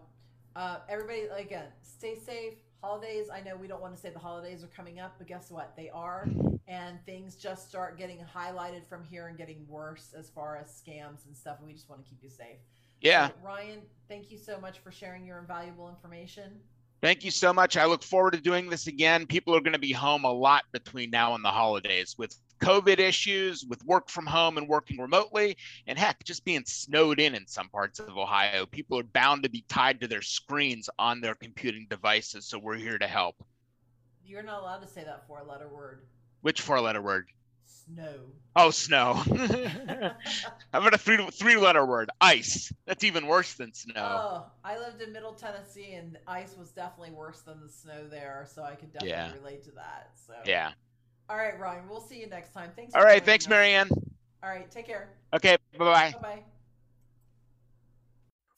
uh, 0.55 0.77
everybody, 0.89 1.27
again, 1.37 1.67
stay 1.83 2.15
safe. 2.15 2.55
Holidays. 2.81 3.27
I 3.31 3.41
know 3.41 3.55
we 3.55 3.67
don't 3.67 3.81
want 3.81 3.93
to 3.93 4.01
say 4.01 4.09
the 4.09 4.17
holidays 4.17 4.63
are 4.63 4.67
coming 4.75 4.99
up, 4.99 5.13
but 5.19 5.27
guess 5.27 5.51
what? 5.51 5.75
They 5.77 5.89
are 5.89 6.27
and 6.67 6.97
things 7.05 7.35
just 7.35 7.69
start 7.69 7.97
getting 7.97 8.19
highlighted 8.35 8.85
from 8.87 9.03
here 9.03 9.27
and 9.27 9.37
getting 9.37 9.65
worse 9.67 10.13
as 10.17 10.29
far 10.29 10.57
as 10.57 10.67
scams 10.67 11.25
and 11.25 11.35
stuff. 11.35 11.57
And 11.59 11.67
we 11.67 11.73
just 11.73 11.89
want 11.89 12.03
to 12.03 12.09
keep 12.09 12.19
you 12.23 12.29
safe. 12.29 12.57
Yeah. 13.01 13.29
Ryan, 13.43 13.81
thank 14.07 14.31
you 14.31 14.37
so 14.37 14.59
much 14.59 14.79
for 14.79 14.91
sharing 14.91 15.25
your 15.25 15.39
invaluable 15.39 15.89
information. 15.89 16.59
Thank 17.01 17.23
you 17.23 17.29
so 17.29 17.53
much. 17.53 17.77
I 17.77 17.85
look 17.85 18.01
forward 18.01 18.33
to 18.33 18.41
doing 18.41 18.69
this 18.69 18.87
again. 18.87 19.27
People 19.27 19.55
are 19.55 19.61
going 19.61 19.73
to 19.73 19.79
be 19.79 19.91
home 19.91 20.23
a 20.23 20.31
lot 20.31 20.63
between 20.71 21.11
now 21.11 21.35
and 21.35 21.45
the 21.45 21.49
holidays 21.49 22.15
with 22.17 22.35
COVID 22.59 22.97
issues, 22.97 23.63
with 23.69 23.85
work 23.85 24.09
from 24.09 24.25
home 24.25 24.57
and 24.57 24.67
working 24.67 24.97
remotely, 24.97 25.57
and 25.85 25.99
heck, 25.99 26.23
just 26.23 26.43
being 26.43 26.63
snowed 26.65 27.19
in 27.19 27.35
in 27.35 27.45
some 27.45 27.69
parts 27.69 27.99
of 27.99 28.17
Ohio. 28.17 28.65
People 28.65 28.97
are 28.97 29.03
bound 29.03 29.43
to 29.43 29.49
be 29.49 29.63
tied 29.69 30.01
to 30.01 30.07
their 30.07 30.23
screens 30.23 30.89
on 30.97 31.21
their 31.21 31.35
computing 31.35 31.85
devices. 31.87 32.45
So 32.47 32.57
we're 32.57 32.77
here 32.77 32.97
to 32.97 33.07
help. 33.07 33.35
You're 34.25 34.41
not 34.41 34.61
allowed 34.61 34.81
to 34.81 34.87
say 34.87 35.03
that 35.03 35.27
four 35.27 35.43
letter 35.47 35.67
word. 35.67 36.01
Which 36.41 36.61
four 36.61 36.81
letter 36.81 37.01
word? 37.01 37.27
Snow. 37.93 38.19
Oh, 38.55 38.71
snow. 38.71 39.13
How 40.73 40.79
about 40.79 40.93
a 40.93 40.97
three 40.97 41.17
three 41.31 41.57
letter 41.57 41.85
word? 41.85 42.09
Ice. 42.19 42.73
That's 42.85 43.03
even 43.03 43.27
worse 43.27 43.53
than 43.53 43.73
snow. 43.73 43.93
Oh, 43.97 44.45
I 44.63 44.79
lived 44.79 45.01
in 45.01 45.13
Middle 45.13 45.33
Tennessee, 45.33 45.93
and 45.93 46.17
ice 46.27 46.55
was 46.57 46.71
definitely 46.71 47.11
worse 47.11 47.41
than 47.41 47.61
the 47.61 47.69
snow 47.69 48.07
there, 48.09 48.47
so 48.51 48.63
I 48.63 48.75
could 48.75 48.91
definitely 48.91 49.11
yeah. 49.11 49.33
relate 49.33 49.63
to 49.65 49.71
that. 49.71 50.11
So 50.25 50.33
yeah. 50.45 50.71
All 51.29 51.37
right, 51.37 51.57
Ryan. 51.59 51.87
We'll 51.87 52.01
see 52.01 52.19
you 52.19 52.27
next 52.27 52.53
time. 52.53 52.71
Thanks. 52.75 52.95
All 52.95 53.03
right. 53.03 53.23
Thanks, 53.23 53.45
us. 53.45 53.49
Marianne. 53.49 53.89
All 54.43 54.49
right. 54.49 54.69
Take 54.71 54.87
care. 54.87 55.09
Okay. 55.33 55.57
Bye 55.77 55.85
bye. 55.85 56.11
Bye 56.13 56.21
bye. 56.21 56.43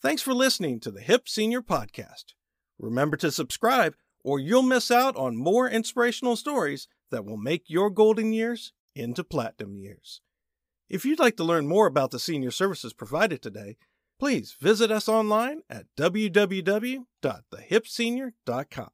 Thanks 0.01 0.21
for 0.21 0.33
listening 0.33 0.79
to 0.79 0.91
the 0.91 1.01
Hip 1.01 1.27
Senior 1.27 1.61
Podcast. 1.61 2.35
Remember 2.79 3.17
to 3.17 3.31
subscribe, 3.31 3.95
or 4.23 4.39
you'll 4.39 4.63
miss 4.63 4.89
out 4.89 5.17
on 5.17 5.35
more 5.35 5.69
inspirational 5.69 6.37
stories 6.37 6.87
that 7.11 7.25
will 7.25 7.37
make 7.37 7.63
your 7.67 7.89
golden 7.89 8.31
years 8.31 8.71
into 8.95 9.23
platinum 9.23 9.75
years. 9.75 10.21
If 10.89 11.05
you'd 11.05 11.19
like 11.19 11.37
to 11.37 11.43
learn 11.43 11.67
more 11.67 11.87
about 11.87 12.11
the 12.11 12.19
senior 12.19 12.51
services 12.51 12.93
provided 12.93 13.41
today, 13.41 13.77
please 14.19 14.55
visit 14.59 14.91
us 14.91 15.07
online 15.07 15.61
at 15.69 15.85
www.thehipsenior.com. 15.97 18.89